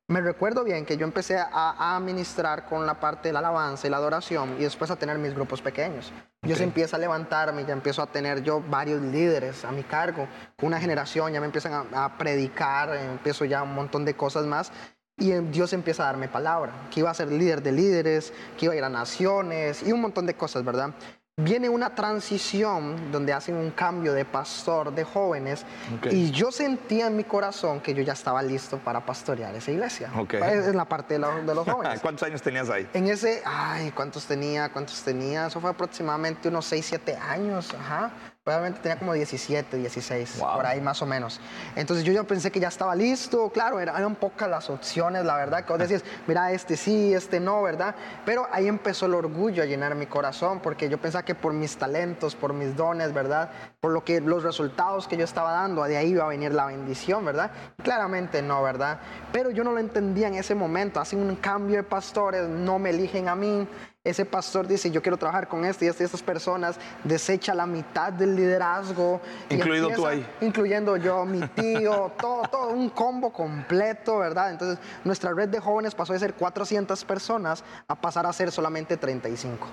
me 0.07 0.21
recuerdo 0.21 0.63
bien 0.63 0.85
que 0.85 0.97
yo 0.97 1.05
empecé 1.05 1.38
a, 1.38 1.47
a 1.51 1.95
administrar 1.97 2.65
con 2.65 2.85
la 2.85 3.00
parte 3.00 3.29
de 3.29 3.33
la 3.33 3.39
alabanza 3.39 3.88
y 3.88 3.89
la 3.89 3.97
adoración 3.97 4.55
y 4.59 4.63
después 4.63 4.91
a 4.91 4.95
tener 4.95 5.17
mis 5.17 5.33
grupos 5.33 5.62
pequeños. 5.62 6.13
Yo 6.43 6.51
Ok. 6.51 6.57
se 6.57 6.63
empieza 6.63 6.95
a 6.97 7.00
levantarme, 7.00 7.65
ya 7.65 7.74
empiezo 7.74 8.03
a 8.03 8.07
tener 8.07 8.43
yo 8.43 8.62
varios 8.62 9.01
líderes 9.01 9.65
a 9.65 9.71
mi 9.71 9.81
cargo. 9.83 10.27
Una 10.62 10.79
generación 10.79 11.33
ya 11.33 11.39
me 11.39 11.47
empiezan 11.47 11.88
a, 11.91 12.05
a 12.05 12.17
predicar, 12.19 12.95
empiezo 12.95 13.45
ya 13.45 13.63
un 13.63 13.74
montón 13.74 14.05
de 14.05 14.13
cosas 14.13 14.45
más. 14.45 14.71
Y 15.17 15.31
eh, 15.31 15.41
Dios 15.41 15.74
empieza 15.74 16.03
a 16.03 16.07
darme 16.07 16.27
palabra, 16.27 16.71
que 16.91 17.00
iba 17.00 17.09
a 17.09 17.13
ser 17.13 17.31
líder 17.31 17.63
de 17.63 17.71
líderes, 17.71 18.31
que 18.59 18.65
iba 18.65 18.74
a 18.74 18.77
ir 18.77 18.83
a 18.83 18.89
naciones 18.89 19.81
y 19.81 19.91
un 19.91 20.01
montón 20.01 20.25
de 20.27 20.35
cosas, 20.35 20.63
¿verdad? 20.63 20.91
Viene 21.38 21.68
una 21.68 21.94
transición 21.94 23.12
donde 23.12 23.34
hacen 23.34 23.56
un 23.58 23.72
cambio 23.72 24.13
de 24.13 24.24
pastor 24.24 24.96
de 24.96 25.04
jóvenes 25.04 25.65
Ok. 25.98 26.08
y 26.13 26.32
yo 26.32 26.50
sentía 26.50 27.08
en 27.08 27.18
mi 27.18 27.25
corazón 27.25 27.82
que 27.82 27.94
yo 27.94 28.01
ya 28.04 28.13
estaba 28.13 28.42
listo 28.42 28.77
para 28.77 29.06
pastorear 29.06 29.54
esa 29.54 29.70
iglesia. 29.70 30.13
Ok. 30.18 30.36
Es 30.36 30.68
en 30.68 30.77
la 30.77 30.86
parte 30.86 31.15
de, 31.15 31.20
la- 31.20 31.42
de 31.42 31.54
los 31.54 31.68
jóvenes. 31.68 32.00
¿Cuántos 32.01 32.24
años 32.25 32.42
tenías 32.42 32.70
ahí? 32.70 32.88
En 32.94 33.08
ese, 33.10 33.42
ay, 33.46 33.92
¿cuántos 33.92 34.25
tenía? 34.25 34.72
¿Cuántos 34.72 35.01
tenía? 35.01 35.48
Eso 35.48 35.60
fue 35.60 35.72
aproximadamente 35.72 36.48
unos 36.48 36.68
6, 36.68 36.86
7 36.88 37.18
años, 37.18 37.74
ajá. 37.77 38.12
Probablemente 38.46 38.80
tenía 38.80 39.00
como 39.00 39.12
17, 39.14 39.75
16, 39.75 40.38
Wow. 40.38 40.54
por 40.58 40.68
ahí 40.68 40.80
más 40.80 41.02
o 41.02 41.08
menos. 41.08 41.42
Entonces 41.75 42.06
yo 42.06 42.14
ya 42.14 42.22
pensé 42.25 42.52
que 42.52 42.60
ya 42.60 42.68
estaba 42.68 42.94
listo, 42.94 43.50
claro, 43.50 43.80
era- 43.80 43.98
eran 43.98 44.14
pocas 44.14 44.48
las 44.48 44.70
opciones, 44.70 45.25
la 45.25 45.36
verdad, 45.36 45.66
que 45.66 45.74
vos 45.74 45.80
decías, 45.80 46.04
mira, 46.28 46.52
este 46.52 46.78
sí, 46.78 47.12
este 47.16 47.40
no, 47.40 47.64
¿verdad? 47.64 47.96
Pero 48.24 48.48
ahí 48.52 48.68
empezó 48.68 49.08
el 49.08 49.16
orgullo 49.16 49.64
a 49.64 49.66
llenar 49.66 49.96
mi 49.96 50.06
corazón, 50.06 50.60
porque 50.60 50.90
yo 50.90 51.00
pensaba 51.00 51.25
que 51.25 51.34
por 51.34 51.54
mis 51.54 51.75
talentos, 51.78 52.36
por 52.36 52.54
mis 52.54 52.75
dones, 52.75 53.16
¿verdad? 53.16 53.50
Por 53.82 53.90
lo 53.92 54.04
que 54.04 54.22
los 54.22 54.44
resultados 54.44 55.08
que 55.08 55.18
yo 55.18 55.24
estaba 55.24 55.52
dando, 55.52 55.84
de 55.86 55.98
ahí 55.98 56.10
iba 56.12 56.25
a 56.25 56.28
venir 56.28 56.54
la 56.54 56.68
bendición, 56.68 57.25
¿verdad? 57.25 57.50
Claramente 57.82 58.44
no, 58.44 58.62
¿verdad? 58.62 59.00
Pero 59.32 59.50
yo 59.50 59.64
no 59.64 59.72
lo 59.72 59.80
entendía 59.80 60.28
en 60.28 60.36
ese 60.36 60.54
momento. 60.54 61.00
Hacen 61.00 61.18
un 61.20 61.36
cambio 61.38 61.78
de 61.78 61.84
pastores, 61.84 62.48
no 62.48 62.78
me 62.78 62.92
eligen 62.92 63.28
a 63.28 63.36
mí. 63.36 63.68
Ese 64.05 64.24
pastor 64.24 64.67
dice, 64.67 64.91
yo 64.91 65.01
quiero 65.01 65.17
trabajar 65.17 65.47
con 65.47 65.65
este 65.65 65.85
y 65.85 65.88
este 65.88 66.03
y 66.03 66.05
estas 66.05 66.21
personas, 66.21 66.77
desecha 67.03 67.55
la 67.55 67.65
mitad 67.65 68.13
del 68.13 68.35
liderazgo. 68.35 69.19
Incluido 69.50 69.89
tú 69.89 70.05
ahí. 70.05 70.25
Incluyendo 70.41 70.95
yo, 70.95 71.25
mi 71.25 71.41
tío, 71.47 72.12
todo, 72.21 72.43
todo, 72.43 72.69
un 72.69 72.89
combo 72.89 73.33
completo, 73.33 74.19
¿verdad? 74.19 74.51
Entonces, 74.51 74.77
nuestra 75.03 75.33
red 75.33 75.50
de 75.50 75.59
jóvenes 75.59 75.95
pasó 75.95 76.13
de 76.13 76.19
ser 76.19 76.35
400 76.35 77.03
personas 77.03 77.63
a 77.88 77.95
pasar 78.00 78.27
a 78.27 78.33
ser 78.33 78.51
solamente 78.51 78.95
35 78.95 79.67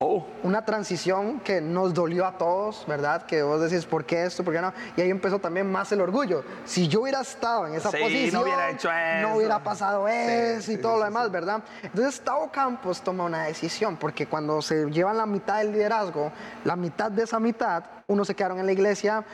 Oh, 0.00 0.24
una 0.44 0.64
transición 0.64 1.40
que 1.40 1.60
nos 1.60 1.92
dolió 1.92 2.24
a 2.24 2.38
todos, 2.38 2.84
¿verdad? 2.86 3.26
Que 3.26 3.42
vos 3.42 3.60
decís, 3.60 3.84
¿por 3.84 4.04
qué 4.04 4.26
esto? 4.26 4.44
¿Por 4.44 4.54
qué 4.54 4.60
no? 4.60 4.72
Y 4.96 5.00
ahí 5.00 5.10
empezó 5.10 5.40
también 5.40 5.68
más 5.72 5.90
el 5.90 6.00
orgullo. 6.00 6.44
Si 6.64 6.86
yo 6.86 7.00
hubiera 7.00 7.20
estado 7.20 7.66
en 7.66 7.74
esa 7.74 7.90
Sí, 7.90 7.96
posición, 8.00 8.34
no 8.34 8.42
hubiera 8.42 8.70
hecho 8.70 8.88
eso. 8.92 9.28
no 9.28 9.34
hubiera 9.36 9.60
pasado 9.64 10.06
eso 10.06 10.62
sí, 10.62 10.74
y 10.74 10.76
todo 10.78 10.98
lo 10.98 11.04
demás, 11.04 11.32
¿verdad? 11.32 11.64
Entonces, 11.82 12.20
Tavo 12.20 12.48
Campos 12.52 13.00
toma 13.02 13.24
una 13.24 13.42
decisión, 13.46 13.96
porque 13.96 14.28
cuando 14.28 14.62
se 14.62 14.88
llevan 14.88 15.16
la 15.16 15.26
mitad 15.26 15.58
del 15.58 15.72
liderazgo, 15.72 16.30
la 16.64 16.76
mitad 16.76 17.10
de 17.10 17.24
esa 17.24 17.40
mitad, 17.40 17.82
unos 18.06 18.28
se 18.28 18.36
quedaron 18.36 18.60
en 18.60 18.66
la 18.66 18.72
iglesia 18.72 19.24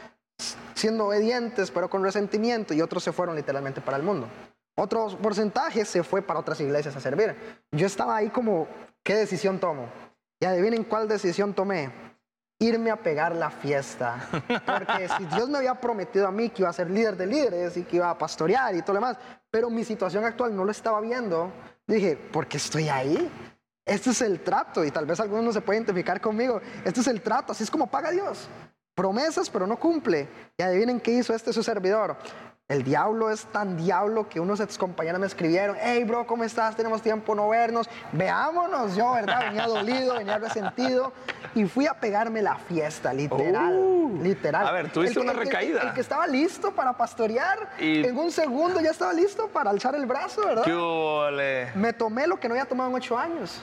siendo 0.72 1.08
obedientes, 1.08 1.70
pero 1.70 1.90
con 1.90 2.02
resentimiento, 2.02 2.72
y 2.72 2.80
otros 2.80 3.04
se 3.04 3.12
fueron 3.12 3.36
literalmente 3.36 3.82
para 3.82 3.98
el 3.98 4.02
mundo. 4.02 4.28
Otro 4.76 5.08
porcentaje 5.18 5.84
se 5.84 6.02
fue 6.02 6.22
para 6.22 6.40
otras 6.40 6.58
iglesias 6.62 6.96
a 6.96 7.00
servir. 7.00 7.36
Yo 7.70 7.86
estaba 7.86 8.16
ahí 8.16 8.30
como, 8.30 8.66
¿qué 9.02 9.14
decisión 9.14 9.60
tomo? 9.60 9.88
Y 10.44 10.46
adivinen 10.46 10.84
cuál 10.84 11.08
decisión 11.08 11.54
tomé. 11.54 11.90
Irme 12.58 12.90
a 12.90 12.96
pegar 12.96 13.34
la 13.34 13.48
fiesta. 13.48 14.28
Porque 14.66 15.08
si 15.16 15.24
Dios 15.34 15.48
me 15.48 15.56
había 15.56 15.74
prometido 15.80 16.26
a 16.26 16.30
mí 16.30 16.50
que 16.50 16.60
iba 16.60 16.68
a 16.68 16.74
ser 16.74 16.90
líder 16.90 17.16
de 17.16 17.26
líderes 17.26 17.78
y 17.78 17.84
que 17.84 17.96
iba 17.96 18.10
a 18.10 18.18
pastorear 18.18 18.74
y 18.74 18.82
todo 18.82 18.92
lo 18.92 19.00
demás, 19.00 19.16
pero 19.50 19.70
mi 19.70 19.84
situación 19.84 20.22
actual 20.22 20.54
no 20.54 20.66
lo 20.66 20.70
estaba 20.70 21.00
viendo, 21.00 21.50
dije, 21.86 22.18
¿por 22.30 22.46
qué 22.46 22.58
estoy 22.58 22.90
ahí? 22.90 23.26
Este 23.86 24.10
es 24.10 24.20
el 24.20 24.40
trato, 24.40 24.84
y 24.84 24.90
tal 24.90 25.06
vez 25.06 25.18
algunos 25.18 25.44
no 25.46 25.52
se 25.54 25.62
pueden 25.62 25.80
identificar 25.80 26.20
conmigo. 26.20 26.60
Este 26.84 27.00
es 27.00 27.06
el 27.06 27.22
trato, 27.22 27.52
así 27.52 27.64
es 27.64 27.70
como 27.70 27.86
paga 27.86 28.10
Dios. 28.10 28.46
Promesas, 28.94 29.48
pero 29.48 29.66
no 29.66 29.78
cumple. 29.78 30.28
Y 30.58 30.62
adivinen 30.62 31.00
qué 31.00 31.12
hizo 31.12 31.34
este 31.34 31.54
su 31.54 31.62
servidor. 31.62 32.18
El 32.66 32.82
diablo 32.82 33.28
es 33.30 33.44
tan 33.44 33.76
diablo 33.76 34.26
que 34.26 34.40
unos 34.40 34.58
ex 34.58 34.78
compañeros 34.78 35.20
me 35.20 35.26
escribieron, 35.26 35.76
hey 35.78 36.02
bro, 36.04 36.26
¿cómo 36.26 36.44
estás? 36.44 36.74
Tenemos 36.74 37.02
tiempo 37.02 37.34
no 37.34 37.50
vernos, 37.50 37.86
veámonos. 38.12 38.96
Yo, 38.96 39.12
¿verdad? 39.12 39.48
Venía 39.48 39.66
dolido, 39.66 40.14
venía 40.14 40.38
resentido 40.38 41.12
y 41.54 41.66
fui 41.66 41.86
a 41.86 41.92
pegarme 41.92 42.40
la 42.40 42.56
fiesta, 42.56 43.12
literal, 43.12 43.74
Uh. 43.76 44.18
literal. 44.22 44.66
A 44.66 44.72
ver, 44.72 44.90
tuviste 44.90 45.18
El 45.20 45.24
una 45.26 45.32
el 45.32 45.38
recaída. 45.40 45.82
El 45.82 45.92
que 45.92 46.00
estaba 46.00 46.26
listo 46.26 46.72
para 46.74 46.94
pastorear, 46.94 47.68
Y- 47.78 48.02
en 48.06 48.16
un 48.16 48.32
segundo 48.32 48.80
ya 48.80 48.92
estaba 48.92 49.12
listo 49.12 49.46
para 49.48 49.68
alzar 49.68 49.94
el 49.94 50.06
brazo, 50.06 50.46
¿verdad? 50.46 50.64
qué 50.64 50.72
ole. 50.72 51.70
Me 51.74 51.92
tomé 51.92 52.26
lo 52.26 52.40
que 52.40 52.48
no 52.48 52.54
había 52.54 52.64
tomado 52.64 52.88
en 52.88 52.96
ocho 52.96 53.18
años. 53.18 53.60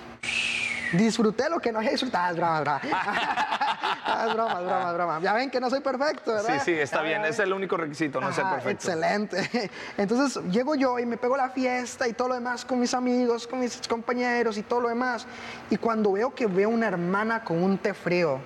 Disfruté 0.92 1.50
lo 1.50 1.60
que 1.60 1.72
no 1.72 1.80
había 1.80 1.92
disfrutado. 1.92 2.44
Ah, 2.44 2.82
es. 2.84 2.92
Ah, 2.94 4.30
broma, 4.34 4.60
es 4.60 4.66
broma, 4.66 4.90
es 4.90 4.94
broma. 4.94 5.20
Ya 5.22 5.34
ven 5.34 5.50
que 5.50 5.60
no 5.60 5.70
soy 5.70 5.80
perfecto, 5.80 6.34
¿verdad? 6.34 6.60
Sí, 6.60 6.72
sí, 6.74 6.80
está 6.80 7.02
bien. 7.02 7.24
Es 7.26 7.40
el 7.40 7.54
único 7.54 7.78
requisito, 7.78 8.20
no 8.20 8.32
ser 8.34 8.46
perfecto. 8.46 8.88
Excelente. 8.88 9.72
Entonces 9.98 10.44
llego 10.46 10.76
yo 10.76 11.00
y 11.00 11.06
me 11.06 11.18
pego 11.18 11.38
la 11.38 11.50
fiesta 11.50 12.08
y 12.08 12.14
todo 12.14 12.30
lo 12.30 12.34
demás 12.36 12.66
con 12.66 12.80
mis 12.80 12.94
amigos, 12.94 13.48
con 13.48 13.60
mis 13.60 13.80
compañeros 13.88 14.58
y 14.58 14.64
todo 14.64 14.82
lo 14.82 14.90
demás. 14.90 15.26
Y 15.70 15.78
cuando 15.78 16.12
veo 16.14 16.34
que 16.34 16.48
veo 16.48 16.70
una 16.70 16.88
hermana 16.88 17.44
con 17.44 17.62
un 17.62 17.78
té 17.78 17.94
frío, 17.94 18.40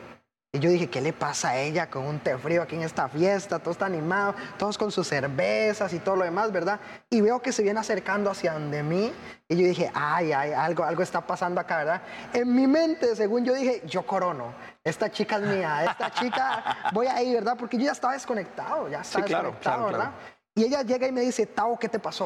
y 0.55 0.59
yo 0.59 0.69
dije, 0.69 0.89
¿qué 0.89 1.01
le 1.01 1.13
pasa 1.13 1.49
a 1.49 1.57
ella 1.59 1.89
con 1.89 2.05
un 2.05 2.19
té 2.19 2.37
frío 2.37 2.61
aquí 2.63 2.75
en 2.75 2.81
esta 2.83 3.07
fiesta? 3.09 3.59
Todo 3.59 3.71
está 3.71 3.85
animado, 3.85 4.35
todos 4.57 4.77
con 4.77 4.91
sus 4.91 5.07
cervezas 5.07 5.91
y 5.93 5.99
todo 5.99 6.15
lo 6.15 6.23
demás, 6.23 6.51
¿verdad? 6.51 6.79
Y 7.09 7.21
veo 7.21 7.41
que 7.41 7.51
se 7.51 7.61
viene 7.61 7.79
acercando 7.79 8.29
hacia 8.31 8.53
donde 8.53 8.81
mí. 8.83 9.11
Y 9.47 9.55
yo 9.57 9.67
dije, 9.67 9.91
ay, 9.93 10.31
ay, 10.31 10.51
algo, 10.53 10.83
algo 10.83 11.03
está 11.03 11.21
pasando 11.21 11.61
acá, 11.61 11.77
¿verdad? 11.77 12.01
En 12.33 12.55
mi 12.55 12.67
mente, 12.67 13.15
según 13.15 13.43
yo 13.45 13.53
dije, 13.53 13.83
yo 13.85 14.05
corono. 14.05 14.53
Esta 14.83 15.11
chica 15.11 15.35
es 15.37 15.41
mía, 15.43 15.85
esta 15.85 16.11
chica, 16.11 16.89
voy 16.93 17.07
ahí, 17.07 17.33
¿verdad? 17.33 17.55
Porque 17.57 17.77
yo 17.77 17.85
ya 17.85 17.91
estaba 17.91 18.13
desconectado, 18.13 18.87
ya 18.89 19.01
estaba 19.01 19.23
Sí, 19.25 19.27
claro, 19.29 19.49
desconectado, 19.49 19.87
claro, 19.87 19.97
¿verdad? 19.97 20.11
claro. 20.19 20.35
Y 20.55 20.63
ella 20.63 20.81
llega 20.83 21.07
y 21.07 21.11
me 21.11 21.21
dice, 21.21 21.45
Tao, 21.47 21.77
¿qué 21.77 21.89
te 21.89 21.99
pasó? 21.99 22.25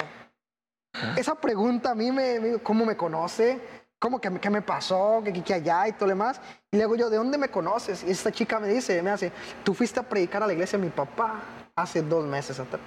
Esa 1.16 1.36
pregunta 1.36 1.92
a 1.92 1.96
mí 1.96 2.12
me, 2.12 2.40
me- 2.40 2.58
¿cómo 2.60 2.86
me 2.86 2.98
conoce? 2.98 3.60
¿Cómo 4.00 4.20
que 4.22 4.32
qué 4.40 4.50
me 4.50 4.62
pasó? 4.62 5.22
¿Qué, 5.24 5.34
qué, 5.34 5.44
qué 5.44 5.54
allá? 5.56 5.88
Y 5.88 5.92
todo 5.92 6.06
lo 6.06 6.12
demás. 6.12 6.40
Y 6.72 6.78
le 6.78 6.84
digo 6.84 6.96
yo, 6.96 7.10
¿de 7.10 7.18
dónde 7.18 7.38
me 7.38 7.50
conoces? 7.50 8.04
Y 8.04 8.12
esta 8.12 8.32
chica 8.32 8.60
me 8.60 8.70
dice, 8.70 9.02
me 9.04 9.10
hace, 9.12 9.32
tú 9.64 9.74
fuiste 9.74 10.00
a 10.00 10.04
predicar 10.04 10.42
a 10.42 10.48
la 10.48 10.54
iglesia 10.54 10.80
de 10.80 10.86
mi 10.86 10.92
papá 10.92 11.42
hace 11.76 12.02
dos 12.02 12.26
meses 12.26 12.60
atrás. 12.60 12.82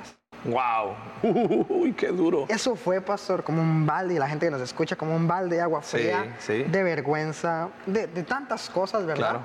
Wow. 0.45 0.97
Uy, 1.69 1.93
qué 1.93 2.09
duro. 2.09 2.47
Eso 2.49 2.75
fue, 2.75 3.01
pastor, 3.01 3.45
como 3.45 3.61
un 3.63 3.87
balde, 3.87 4.15
y 4.15 4.19
la 4.19 4.29
gente 4.29 4.47
que 4.47 4.51
nos 4.51 4.61
escucha, 4.63 4.97
como 4.97 5.15
un 5.15 5.29
balde 5.29 5.57
de 5.57 5.63
agua 5.63 5.83
Sí, 5.83 5.99
fría, 5.99 6.37
sí. 6.41 6.65
de 6.65 6.83
vergüenza, 6.83 7.69
de, 7.87 8.07
de 8.07 8.23
tantas 8.25 8.69
cosas, 8.71 9.05
¿verdad? 9.07 9.31
Claro. 9.31 9.41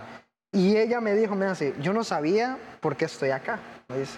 Y 0.54 0.78
ella 0.78 1.02
me 1.02 1.14
dijo, 1.14 1.36
mira, 1.36 1.52
así, 1.52 1.74
yo 1.82 1.94
no 1.94 2.04
sabía 2.04 2.58
por 2.80 2.96
qué 2.96 3.06
estoy 3.06 3.30
acá. 3.30 3.60
Me 3.90 4.00
dice, 4.00 4.18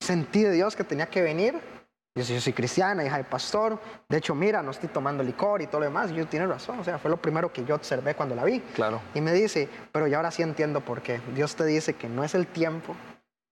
sentí 0.00 0.42
de 0.42 0.50
Dios 0.52 0.74
que 0.74 0.82
tenía 0.84 1.06
que 1.06 1.20
venir. 1.22 1.54
Yo, 2.14 2.22
yo 2.24 2.40
soy 2.42 2.52
cristiana, 2.52 3.04
hija 3.04 3.16
de 3.16 3.24
pastor. 3.24 3.78
De 4.08 4.18
hecho, 4.18 4.34
mira, 4.34 4.62
no 4.62 4.70
estoy 4.70 4.90
tomando 4.90 5.22
licor 5.22 5.62
y 5.62 5.66
todo 5.66 5.80
lo 5.80 5.86
demás. 5.86 6.10
Y 6.10 6.14
yo, 6.14 6.26
tiene 6.26 6.46
razón. 6.46 6.78
O 6.78 6.84
sea, 6.84 6.98
fue 6.98 7.10
lo 7.10 7.16
primero 7.16 7.50
que 7.50 7.64
yo 7.64 7.74
observé 7.74 8.14
cuando 8.14 8.34
la 8.34 8.44
vi. 8.44 8.60
Claro. 8.74 9.00
Y 9.14 9.22
me 9.22 9.32
dice, 9.32 9.68
pero 9.92 10.06
ya 10.06 10.18
ahora 10.18 10.30
sí 10.30 10.42
entiendo 10.42 10.82
por 10.82 11.00
qué. 11.00 11.20
Dios 11.34 11.56
te 11.56 11.64
dice 11.64 11.94
que 11.94 12.08
no 12.08 12.22
es 12.22 12.34
el 12.34 12.46
tiempo, 12.46 12.94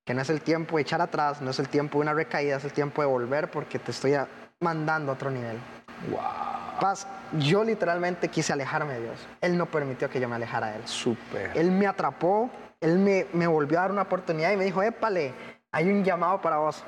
que 0.05 0.13
no 0.13 0.21
es 0.21 0.29
el 0.29 0.43
tiempo 0.43 0.77
de 0.77 0.83
echar 0.83 1.01
atrás, 1.01 1.41
no 1.41 1.51
es 1.51 1.59
el 1.59 1.69
tiempo 1.69 1.99
de 1.99 2.03
una 2.03 2.13
recaída, 2.13 2.57
es 2.57 2.65
el 2.65 2.73
tiempo 2.73 3.01
de 3.01 3.09
volver 3.09 3.51
porque 3.51 3.79
te 3.79 3.93
estoy 3.93 4.15
mandando 4.61 5.13
a 5.13 5.15
otro 5.15 5.31
nivel. 5.31 5.59
Wow. 6.11 6.21
Paz, 6.81 7.07
yo 7.39 7.65
literalmente 7.65 8.29
quise 8.29 8.53
alejarme 8.53 8.95
de 8.95 9.01
Dios. 9.03 9.27
Él 9.41 9.57
no 9.57 9.67
permitió 9.67 10.11
que 10.11 10.21
yo 10.21 10.29
me 10.29 10.37
alejara 10.37 10.69
de 10.69 10.77
Él. 10.77 10.83
Súper. 10.87 11.53
Él 11.55 11.71
me 11.71 11.87
atrapó, 11.87 12.51
Él 12.81 12.99
me, 12.99 13.27
me 13.33 13.47
volvió 13.47 13.79
a 13.79 13.83
dar 13.83 13.93
una 13.93 14.03
oportunidad 14.03 14.53
y 14.53 14.57
me 14.59 14.65
dijo, 14.65 14.83
épale, 14.83 15.33
hay 15.73 15.89
un 15.89 16.05
llamado 16.05 16.43
para 16.43 16.57
vos. 16.59 16.85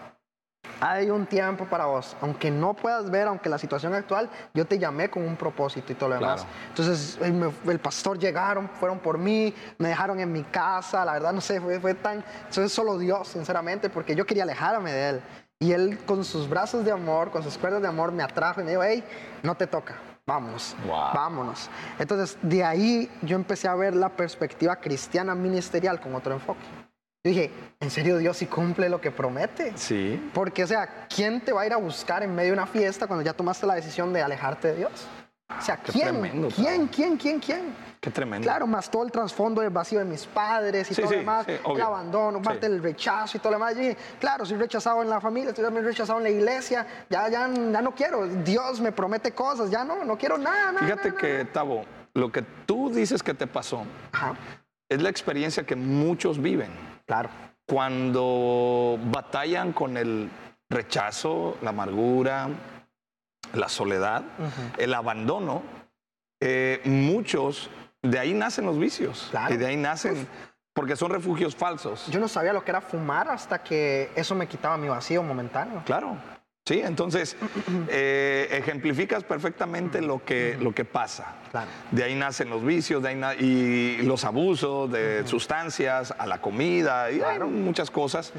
Hay 0.84 1.10
un 1.10 1.26
tiempo 1.26 1.64
para 1.66 1.86
vos. 1.86 2.16
Aunque 2.20 2.50
no 2.50 2.74
puedas 2.74 3.08
ver, 3.08 3.28
aunque 3.28 3.48
la 3.48 3.56
situación 3.56 3.94
actual, 3.94 4.28
yo 4.52 4.66
te 4.66 4.80
llamé 4.80 5.08
con 5.08 5.24
un 5.24 5.36
propósito 5.36 5.92
y 5.92 5.94
todo 5.94 6.08
lo 6.08 6.14
demás. 6.16 6.40
Claro. 6.42 6.56
Entonces, 6.70 7.18
el, 7.22 7.32
me- 7.34 7.52
el 7.70 7.78
pastor 7.78 8.18
llegaron, 8.18 8.68
fueron 8.80 8.98
por 8.98 9.16
mí, 9.16 9.54
me 9.78 9.88
dejaron 9.88 10.18
en 10.18 10.32
mi 10.32 10.42
casa. 10.42 11.04
La 11.04 11.12
verdad, 11.12 11.32
no 11.32 11.40
sé, 11.40 11.60
fue, 11.60 11.78
fue 11.78 11.94
tan. 11.94 12.24
Eso 12.50 12.64
es 12.64 12.72
solo 12.72 12.98
Dios, 12.98 13.28
sinceramente, 13.28 13.90
porque 13.90 14.16
yo 14.16 14.26
quería 14.26 14.42
alejarme 14.42 14.92
de 14.92 15.08
Él. 15.10 15.22
Y 15.60 15.70
Él, 15.70 15.98
con 16.04 16.24
sus 16.24 16.48
brazos 16.48 16.84
de 16.84 16.90
amor, 16.90 17.30
con 17.30 17.44
sus 17.44 17.56
cuerdas 17.56 17.80
de 17.80 17.86
amor, 17.86 18.10
me 18.10 18.24
atrajo 18.24 18.60
y 18.60 18.64
me 18.64 18.70
dijo, 18.70 18.82
hey, 18.82 19.04
no 19.44 19.54
te 19.54 19.68
toca. 19.68 19.94
Vámonos, 20.26 20.76
Wow. 20.86 21.12
vámonos. 21.14 21.70
Entonces, 21.98 22.36
de 22.42 22.64
ahí 22.64 23.10
yo 23.22 23.36
empecé 23.36 23.68
a 23.68 23.74
ver 23.76 23.94
la 23.94 24.08
perspectiva 24.08 24.76
cristiana 24.76 25.34
ministerial 25.36 26.00
con 26.00 26.14
otro 26.16 26.32
enfoque. 26.34 26.60
Yo 27.24 27.28
dije, 27.30 27.52
¿en 27.78 27.88
serio 27.88 28.18
Dios 28.18 28.36
sí 28.36 28.46
cumple 28.46 28.88
lo 28.88 29.00
que 29.00 29.12
promete? 29.12 29.72
Sí. 29.76 30.20
Porque, 30.34 30.64
o 30.64 30.66
sea, 30.66 31.06
¿quién 31.14 31.40
te 31.40 31.52
va 31.52 31.62
a 31.62 31.66
ir 31.66 31.72
a 31.72 31.76
buscar 31.76 32.24
en 32.24 32.34
medio 32.34 32.48
de 32.48 32.54
una 32.54 32.66
fiesta 32.66 33.06
cuando 33.06 33.24
ya 33.24 33.32
tomaste 33.32 33.64
la 33.64 33.76
decisión 33.76 34.12
de 34.12 34.22
alejarte 34.22 34.68
de 34.68 34.74
Dios? 34.78 34.90
O 35.56 35.62
sea, 35.62 35.76
Qué 35.76 35.92
¿quién? 35.92 36.08
tremendo, 36.08 36.48
¿Quién? 36.48 36.88
¿Quién? 36.88 37.16
¿Quién? 37.16 37.38
¿Quién? 37.38 37.74
Qué 38.00 38.10
tremendo. 38.10 38.44
Claro, 38.44 38.66
más 38.66 38.90
todo 38.90 39.04
el 39.04 39.12
trasfondo 39.12 39.60
del 39.60 39.70
vacío 39.70 40.00
de 40.00 40.04
mis 40.04 40.26
padres 40.26 40.90
y 40.90 40.94
Sí, 40.94 41.00
todo 41.02 41.10
sí, 41.10 41.14
lo 41.14 41.20
demás, 41.20 41.46
sí, 41.46 41.52
el 41.64 41.80
abandono, 41.80 42.42
parte 42.42 42.68
del 42.68 42.82
rechazo 42.82 43.36
y 43.36 43.40
todo 43.40 43.52
lo 43.52 43.58
demás. 43.58 43.74
Yo 43.76 43.82
dije, 43.82 43.96
claro, 44.18 44.44
soy 44.44 44.56
rechazado 44.56 45.00
en 45.04 45.08
la 45.08 45.20
familia, 45.20 45.50
estoy 45.50 45.64
también 45.64 45.84
rechazado 45.84 46.18
en 46.18 46.24
la 46.24 46.30
iglesia, 46.30 46.84
ya, 47.08 47.28
ya, 47.28 47.48
ya 47.48 47.82
no 47.82 47.94
quiero. 47.94 48.26
Dios 48.26 48.80
me 48.80 48.90
promete 48.90 49.30
cosas, 49.30 49.70
ya 49.70 49.84
no, 49.84 50.04
no 50.04 50.18
quiero 50.18 50.38
nada. 50.38 50.72
nada, 50.72 50.84
Fíjate 50.84 51.08
nada, 51.10 51.20
que, 51.20 51.44
Tavo, 51.44 51.84
lo 52.14 52.32
que 52.32 52.42
tú 52.66 52.90
dices 52.90 53.22
que 53.22 53.32
te 53.34 53.46
pasó 53.46 53.84
Ajá, 54.10 54.34
es 54.88 55.00
la 55.00 55.08
experiencia 55.08 55.64
que 55.64 55.76
muchos 55.76 56.42
viven 56.42 56.70
claro. 57.06 57.28
cuando 57.66 58.98
batallan 59.04 59.72
con 59.72 59.96
el 59.96 60.30
rechazo, 60.70 61.58
la 61.62 61.70
amargura, 61.70 62.48
la 63.54 63.68
soledad, 63.68 64.22
el 64.78 64.94
abandono. 64.94 65.62
eh, 66.40 66.80
muchos, 66.84 67.70
de 68.02 68.18
ahí 68.18 68.34
nacen 68.34 68.64
los 68.66 68.78
vicios. 68.78 69.28
Claro. 69.30 69.54
Y 69.54 69.56
de 69.58 69.66
ahí 69.66 69.76
nacen, 69.76 70.26
porque 70.74 70.96
son 70.96 71.10
refugios 71.12 71.54
falsos. 71.54 72.06
Yo 72.08 72.18
no 72.18 72.26
sabía 72.26 72.52
lo 72.52 72.64
que 72.64 72.70
era 72.72 72.80
fumar 72.80 73.28
hasta 73.28 73.62
que 73.62 74.10
eso 74.16 74.34
me 74.34 74.48
quitaba 74.48 74.76
mi 74.76 74.88
vacío 74.88 75.22
momentáneo. 75.22 75.82
Claro. 75.84 76.16
Sí, 76.64 76.80
entonces 76.80 77.36
eh, 77.88 78.46
ejemplificas 78.52 79.24
perfectamente 79.24 80.00
lo 80.00 80.24
que, 80.24 80.56
lo 80.60 80.72
que 80.72 80.84
pasa. 80.84 81.34
Claro. 81.50 81.68
De 81.90 82.04
ahí 82.04 82.14
nacen 82.14 82.50
los 82.50 82.64
vicios 82.64 83.02
de 83.02 83.08
ahí 83.08 83.14
na- 83.16 83.34
y 83.34 83.98
los 84.02 84.24
abusos 84.24 84.90
de 84.92 85.26
sustancias, 85.26 86.14
a 86.16 86.24
la 86.26 86.40
comida 86.40 87.10
y 87.10 87.20
hay 87.20 87.40
muchas 87.40 87.90
cosas. 87.90 88.32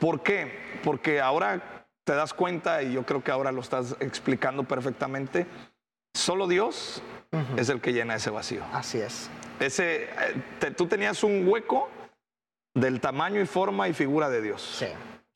¿Por 0.00 0.22
qué? 0.22 0.78
Porque 0.82 1.20
ahora 1.20 1.84
te 2.04 2.14
das 2.14 2.32
cuenta, 2.32 2.82
y 2.82 2.92
yo 2.94 3.04
creo 3.04 3.22
que 3.22 3.30
ahora 3.30 3.52
lo 3.52 3.60
estás 3.60 3.96
explicando 4.00 4.64
perfectamente, 4.64 5.46
solo 6.14 6.46
Dios 6.48 7.02
es 7.58 7.68
el 7.68 7.82
que 7.82 7.92
llena 7.92 8.14
ese 8.14 8.30
vacío. 8.30 8.62
Así 8.72 8.98
es. 8.98 9.28
Ese, 9.60 10.04
eh, 10.04 10.08
te- 10.58 10.70
tú 10.70 10.86
tenías 10.86 11.22
un 11.22 11.46
hueco 11.46 11.90
del 12.74 12.98
tamaño 13.00 13.42
y 13.42 13.46
forma 13.46 13.88
y 13.88 13.92
figura 13.92 14.30
de 14.30 14.40
Dios. 14.40 14.62
Sí, 14.78 14.86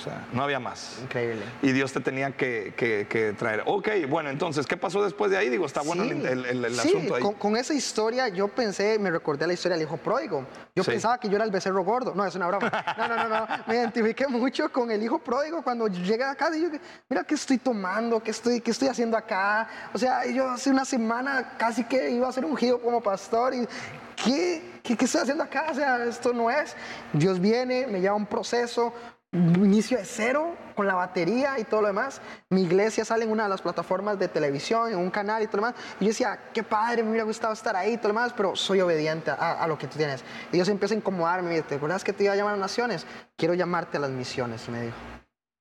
O 0.03 0.05
sea, 0.05 0.27
no 0.33 0.43
había 0.43 0.59
más. 0.59 0.99
increíble. 1.01 1.45
Y 1.63 1.71
Dios 1.71 1.93
te 1.93 2.01
tenía 2.01 2.33
que, 2.33 2.75
que- 2.77 3.07
que 3.09 3.35
traer. 3.35 3.63
Ok, 3.67 3.89
bueno, 4.09 4.31
entonces, 4.31 4.67
¿qué 4.67 4.77
pasó 4.77 5.01
después 5.05 5.31
de 5.31 5.37
ahí? 5.39 5.49
Digo, 5.49 5.65
está 5.65 5.81
bueno 5.83 6.03
Sí. 6.03 6.11
el, 6.11 6.27
el- 6.27 6.45
el- 6.47 6.65
el 6.65 6.75
Sí, 6.75 6.89
asunto 6.89 7.15
ahí. 7.15 7.23
Con, 7.23 7.35
con 7.35 7.57
esa 7.57 7.73
historia 7.73 8.27
yo 8.27 8.49
pensé, 8.49 8.99
me 8.99 9.13
recordé 9.13 9.47
la 9.47 9.53
historia 9.53 9.77
del 9.79 9.87
hijo 9.87 9.97
pródigo. 9.99 10.45
Yo 10.75 10.83
Sí. 10.83 10.91
pensaba 10.91 11.19
que 11.21 11.29
yo 11.29 11.37
era 11.37 11.45
el 11.45 11.53
becerro 11.53 11.85
gordo. 11.85 12.15
No, 12.17 12.27
es 12.27 12.35
una 12.35 12.49
broma. 12.49 12.71
No, 12.99 13.07
no, 13.09 13.17
no, 13.17 13.29
no. 13.29 13.47
Me 13.69 13.77
identifiqué 13.77 14.27
mucho 14.27 14.73
con 14.73 14.91
el 14.91 15.01
hijo 15.03 15.21
pródigo 15.21 15.63
cuando 15.63 15.87
llegué 15.87 16.25
a 16.25 16.35
casa 16.35 16.57
y 16.57 16.63
yo, 16.63 16.69
mira, 17.09 17.23
¿qué 17.23 17.35
estoy 17.37 17.59
tomando? 17.59 18.21
¿Qué 18.21 18.33
estoy, 18.33 18.61
qué 18.61 18.73
estoy 18.73 18.89
haciendo 18.89 19.17
acá? 19.17 19.69
O 19.95 19.99
sea, 19.99 20.27
yo 20.27 20.51
hace 20.51 20.69
una 20.71 20.85
semana 20.85 21.53
casi 21.59 21.85
que 21.85 22.11
iba 22.11 22.27
a 22.27 22.31
hacer 22.31 22.45
un 22.45 22.57
giro 22.57 22.81
como 22.83 23.01
pastor 23.01 23.55
y 23.55 23.69
¿qué, 24.17 24.81
qué, 24.83 24.97
qué 24.97 25.05
estoy 25.05 25.21
haciendo 25.21 25.45
acá? 25.45 25.67
O 25.71 25.75
sea, 25.75 26.05
esto 26.05 26.33
no 26.33 26.51
es. 26.51 26.75
Dios 27.13 27.41
viene, 27.41 27.87
me 27.87 28.01
lleva 28.01 28.15
a 28.15 28.17
un 28.17 28.27
proceso, 28.27 28.93
inicio 29.33 29.97
de 29.97 30.05
cero 30.05 30.55
con 30.75 30.87
la 30.87 30.95
batería 30.95 31.59
y 31.59 31.65
todo 31.65 31.81
lo 31.81 31.87
demás. 31.89 32.21
Mi 32.51 32.63
iglesia 32.63 33.05
sale 33.05 33.25
en 33.25 33.31
una 33.31 33.45
de 33.45 33.49
las 33.49 33.63
plataformas 33.63 34.19
de 34.19 34.29
televisión, 34.29 34.93
en 34.93 34.99
un 34.99 35.11
canal 35.11 35.43
y 35.43 35.47
todo 35.47 35.59
lo 35.59 35.67
demás. 35.69 35.81
Y 36.01 36.05
yo 36.05 36.09
decía, 36.09 36.39
qué 36.53 36.63
padre, 36.63 37.03
me 37.03 37.11
hubiera 37.11 37.25
gustado 37.25 37.53
estar 37.53 37.75
ahí 37.75 37.95
y 37.95 37.97
todo 37.97 38.09
lo 38.09 38.15
demás, 38.15 38.35
pero 38.37 38.55
soy 38.55 38.81
obediente 38.81 39.31
a, 39.31 39.67
lo 39.67 39.79
que 39.79 39.87
tú 39.87 39.97
tienes. 39.97 40.23
Y 40.51 40.57
Dios 40.57 40.69
empieza 40.69 40.95
a 40.95 40.99
incomodarme. 40.99 41.63
¿Te 41.63 41.77
acuerdas 41.77 42.05
que 42.05 42.13
te 42.13 42.25
iba 42.25 42.35
a 42.35 42.37
llamar 42.37 42.55
a 42.55 42.59
naciones? 42.59 43.07
Quiero 43.37 43.55
llamarte 43.55 43.97
a 43.97 44.01
las 44.01 44.11
misiones, 44.11 44.69
me 44.69 44.83
dijo. 44.83 44.97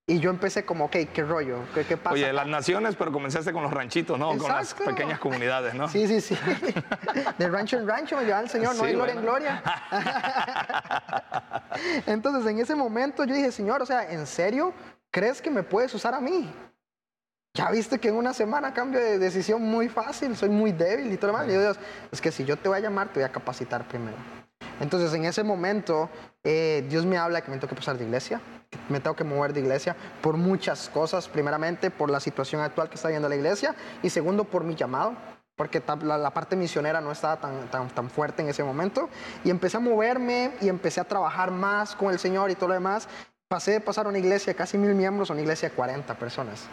Y 0.08 0.20
yo 0.20 0.32
empecé 0.32 0.66
como, 0.66 0.86
ok, 0.86 0.98
¿qué 1.14 1.24
rollo? 1.24 1.60
¿Qué, 1.74 1.86
qué 1.86 1.96
pasa? 1.96 2.16
Oye, 2.16 2.34
las 2.34 2.48
naciones, 2.48 2.96
pero 2.96 3.12
comenzaste 3.12 3.54
con 3.54 3.64
los 3.64 3.72
ranchitos, 3.72 4.18
¿no? 4.18 4.36
Con 4.38 4.52
las 4.52 4.74
pequeñas 4.74 5.20
comunidades, 5.20 5.74
¿no? 5.76 5.88
Sí, 5.88 6.08
sí, 6.08 6.20
sí. 6.20 6.36
De 7.38 7.48
rancho 7.48 7.78
en 7.78 7.88
rancho 7.88 8.18
me 8.18 8.24
llevaba 8.24 8.42
el 8.44 8.50
Señor, 8.50 8.76
no 8.76 8.82
Sí, 8.82 8.88
hay 8.88 8.94
gloria 8.96 9.14
en 9.14 9.22
bueno. 9.22 9.32
gloria. 9.32 9.62
Entonces, 12.08 12.50
en 12.52 12.60
ese 12.60 12.76
momento 12.76 13.24
yo 13.26 13.36
dije, 13.36 13.52
Señor, 13.52 13.82
o 13.82 13.86
sea, 13.86 14.12
¿en 14.12 14.26
serio 14.28 14.74
crees 15.12 15.42
que 15.42 15.52
me 15.52 15.64
puedes 15.64 15.94
usar 15.94 16.14
a 16.14 16.20
mí? 16.20 16.52
Ya 17.54 17.70
viste 17.70 18.00
que 18.00 18.08
en 18.08 18.16
una 18.16 18.34
semana 18.34 18.74
cambio 18.74 19.00
de 19.00 19.20
decisión 19.20 19.62
muy 19.62 19.88
fácil, 19.88 20.36
soy 20.36 20.50
muy 20.50 20.72
débil 20.72 21.12
y 21.12 21.18
todo 21.18 21.32
lo 21.32 21.38
demás. 21.38 21.52
Y 21.52 21.56
yo, 21.56 21.62
Dios, 21.62 21.78
es 22.12 22.20
que 22.22 22.32
si 22.32 22.44
yo 22.44 22.58
te 22.58 22.70
voy 22.70 22.80
a 22.80 22.82
llamar, 22.82 23.10
te 23.10 23.20
voy 23.20 23.24
a 23.24 23.32
capacitar 23.32 23.88
primero. 23.88 24.18
Entonces, 24.80 25.14
en 25.14 25.26
ese 25.26 25.44
momento, 25.44 26.10
eh, 26.44 26.86
Dios 26.90 27.06
me 27.06 27.18
habla 27.18 27.42
que 27.42 27.52
me 27.52 27.58
tengo 27.58 27.70
que 27.70 27.76
pasar 27.76 27.98
de 27.98 28.06
iglesia, 28.06 28.42
me 28.90 29.00
tengo 29.00 29.16
que 29.16 29.24
mover 29.24 29.54
de 29.54 29.60
iglesia 29.60 29.96
por 30.22 30.38
muchas 30.38 30.90
cosas. 30.90 31.28
Primeramente, 31.28 31.92
por 31.92 32.10
la 32.10 32.20
situación 32.20 32.62
actual 32.62 32.90
que 32.90 32.96
está 32.96 33.10
viendo 33.10 33.30
la 33.30 33.36
iglesia 33.36 33.76
y 34.02 34.10
segundo, 34.10 34.44
por 34.46 34.64
mi 34.64 34.76
llamado, 34.76 35.16
porque 35.56 35.84
la 36.04 36.34
parte 36.34 36.56
misionera 36.56 37.02
no 37.02 37.12
estaba 37.12 37.40
tan, 37.40 37.70
tan, 37.70 37.90
tan 37.90 38.10
fuerte 38.10 38.42
en 38.42 38.50
ese 38.50 38.64
momento. 38.64 39.10
Y 39.44 39.50
empecé 39.50 39.78
a 39.78 39.80
moverme 39.80 40.52
y 40.62 40.70
empecé 40.70 41.02
a 41.02 41.04
trabajar 41.04 41.52
más 41.52 41.96
con 41.96 42.12
el 42.12 42.20
Señor 42.20 42.50
y 42.50 42.56
todo 42.56 42.70
lo 42.70 42.74
demás. 42.74 43.08
Pasé 43.48 43.72
de 43.72 43.82
pasar 43.82 44.06
a 44.06 44.10
una 44.10 44.18
iglesia 44.18 44.54
de 44.54 44.58
casi 44.58 44.78
mil 44.78 44.96
miembros 44.96 45.30
a 45.30 45.34
una 45.34 45.42
iglesia 45.42 45.70
de 45.70 45.76
40 45.76 46.18
personas. 46.18 46.68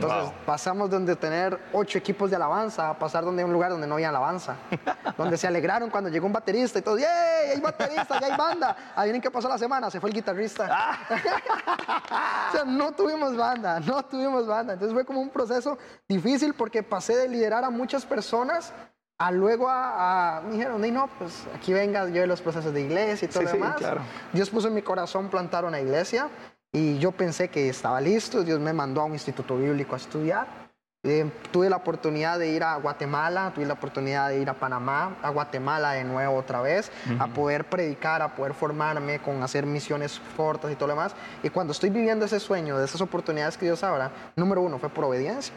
Entonces 0.00 0.22
Wow. 0.22 0.32
pasamos 0.46 0.88
donde 0.90 1.16
tener 1.16 1.58
ocho 1.72 1.98
equipos 1.98 2.30
de 2.30 2.36
alabanza 2.36 2.88
a 2.90 2.98
pasar 2.98 3.24
donde 3.24 3.44
un 3.44 3.52
lugar 3.52 3.70
donde 3.72 3.86
no 3.88 3.94
había 3.94 4.10
alabanza. 4.10 4.54
donde 5.18 5.36
se 5.36 5.48
alegraron 5.48 5.90
cuando 5.90 6.08
llegó 6.08 6.26
un 6.26 6.32
baterista 6.32 6.78
y 6.78 6.82
todos, 6.82 7.00
¡yay! 7.00 7.50
Hay 7.54 7.60
baterista, 7.60 8.20
ya 8.20 8.26
hay 8.28 8.36
banda. 8.36 8.76
Adivinen 8.94 9.20
qué 9.20 9.30
pasó 9.30 9.48
la 9.48 9.58
semana, 9.58 9.90
se 9.90 10.00
fue 10.00 10.10
el 10.10 10.14
guitarrista. 10.14 10.98
o 12.48 12.52
sea, 12.52 12.64
no 12.64 12.92
tuvimos 12.92 13.36
banda, 13.36 13.80
no 13.80 14.04
tuvimos 14.04 14.46
banda. 14.46 14.74
Entonces 14.74 14.94
fue 14.94 15.04
como 15.04 15.20
un 15.20 15.30
proceso 15.30 15.76
difícil 16.08 16.54
porque 16.54 16.82
pasé 16.84 17.16
de 17.16 17.28
liderar 17.28 17.64
a 17.64 17.70
muchas 17.70 18.06
personas 18.06 18.72
a 19.18 19.32
luego 19.32 19.68
a, 19.68 20.36
a- 20.38 20.40
me 20.42 20.52
dijeron, 20.52 20.84
"Ey, 20.84 20.92
no, 20.92 21.08
pues 21.18 21.44
aquí 21.56 21.72
venga 21.72 22.06
yo 22.08 22.20
de 22.20 22.28
los 22.28 22.40
procesos 22.40 22.72
de 22.72 22.82
iglesia 22.82 23.26
y 23.26 23.28
todo 23.28 23.40
Sí, 23.40 23.44
lo 23.46 23.50
sí, 23.50 23.56
demás. 23.58 23.76
claro. 23.76 24.00
Dios 24.32 24.48
puso 24.48 24.68
en 24.68 24.74
mi 24.74 24.82
corazón 24.82 25.28
plantar 25.28 25.64
una 25.64 25.80
iglesia 25.80 26.28
y 26.72 26.98
yo 26.98 27.12
pensé 27.12 27.48
que 27.48 27.68
estaba 27.68 28.00
listo. 28.00 28.44
Dios 28.44 28.60
me 28.60 28.72
mandó 28.72 29.00
a 29.00 29.04
un 29.04 29.12
instituto 29.12 29.56
bíblico 29.56 29.94
a 29.94 29.98
estudiar. 29.98 30.68
Eh, 31.04 31.30
tuve 31.52 31.70
la 31.70 31.76
oportunidad 31.76 32.40
de 32.40 32.48
ir 32.48 32.64
a 32.64 32.74
Guatemala, 32.76 33.52
tuve 33.54 33.64
la 33.66 33.74
oportunidad 33.74 34.30
de 34.30 34.40
ir 34.40 34.50
a 34.50 34.54
Panamá, 34.54 35.16
a 35.22 35.30
Guatemala 35.30 35.92
de 35.92 36.02
nuevo 36.02 36.34
otra 36.34 36.60
vez, 36.60 36.90
a 37.20 37.28
poder 37.28 37.66
predicar, 37.70 38.20
a 38.20 38.34
poder 38.34 38.52
formarme, 38.52 39.20
con 39.20 39.40
hacer 39.44 39.64
misiones 39.64 40.20
cortas 40.36 40.72
y 40.72 40.74
todo 40.74 40.88
lo 40.88 40.94
demás. 40.94 41.14
Y 41.44 41.50
cuando 41.50 41.70
estoy 41.70 41.90
viviendo 41.90 42.24
ese 42.24 42.40
sueño, 42.40 42.76
de 42.78 42.84
esas 42.84 43.00
oportunidades 43.00 43.56
que 43.56 43.66
Dios 43.66 43.84
abra, 43.84 44.10
número 44.34 44.60
uno 44.60 44.78
fue 44.80 44.88
por 44.88 45.04
obediencia. 45.04 45.54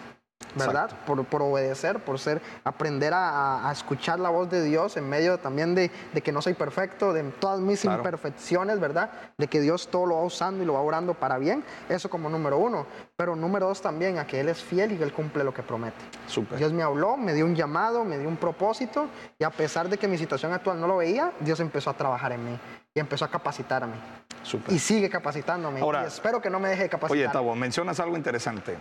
¿Verdad? 0.56 0.90
Por, 1.06 1.24
por 1.26 1.42
obedecer, 1.42 2.00
por 2.00 2.20
ser, 2.20 2.42
aprender 2.64 3.14
a, 3.16 3.70
escuchar 3.72 4.20
la 4.20 4.30
voz 4.30 4.50
de 4.50 4.62
Dios 4.64 4.98
en 4.98 5.08
medio 5.08 5.38
también 5.38 5.76
de, 5.76 5.90
de 6.14 6.22
que 6.22 6.32
no 6.32 6.42
soy 6.42 6.54
perfecto, 6.54 7.14
de 7.14 7.24
todas 7.24 7.60
mis 7.60 7.82
Claro. 7.82 8.00
imperfecciones, 8.00 8.80
¿verdad? 8.80 9.12
De 9.38 9.48
que 9.48 9.62
Dios 9.62 9.88
todo 9.90 10.06
lo 10.06 10.16
va 10.16 10.24
usando 10.24 10.62
y 10.62 10.66
lo 10.66 10.74
va 10.74 10.82
orando 10.82 11.14
para 11.14 11.38
bien. 11.38 11.64
Eso 11.90 12.10
como 12.10 12.30
número 12.30 12.58
uno. 12.58 12.86
Pero 13.16 13.36
número 13.36 13.68
dos 13.68 13.82
también, 13.82 14.18
a 14.20 14.28
que 14.28 14.40
Él 14.40 14.50
es 14.50 14.62
fiel 14.62 14.92
y 14.92 14.98
que 14.98 15.04
Él 15.04 15.14
cumple 15.14 15.44
lo 15.44 15.54
que 15.54 15.64
promete. 15.64 15.98
Súper. 16.28 16.58
Dios 16.58 16.74
me 16.74 16.84
habló, 16.84 17.16
me 17.18 17.34
dio 17.34 17.46
un 17.46 17.56
llamado, 17.56 18.04
me 18.04 18.18
dio 18.18 18.28
un 18.28 18.38
propósito 18.38 19.08
y 19.40 19.44
a 19.44 19.50
pesar 19.52 19.88
de 19.90 19.98
que 19.98 20.08
mi 20.08 20.18
situación 20.18 20.52
actual 20.54 20.80
no 20.82 20.88
lo 20.88 20.98
veía, 20.98 21.32
Dios 21.40 21.60
empezó 21.60 21.90
a 21.90 21.94
trabajar 21.94 22.32
en 22.34 22.44
mí 22.46 22.60
y 22.94 23.00
empezó 23.00 23.24
a 23.26 23.30
capacitarme. 23.30 23.94
Súper. 24.44 24.74
Y 24.74 24.80
sigue 24.80 25.10
capacitándome. 25.10 25.80
Ahora- 25.82 26.04
y 26.04 26.08
espero 26.08 26.42
que 26.42 26.50
no 26.50 26.60
me 26.60 26.70
deje 26.70 26.84
de 26.84 26.90
capacitar. 26.90 27.18
Oye, 27.26 27.30
Tavo, 27.32 27.56
mencionas 27.56 28.00
algo 28.00 28.18
interesante. 28.18 28.76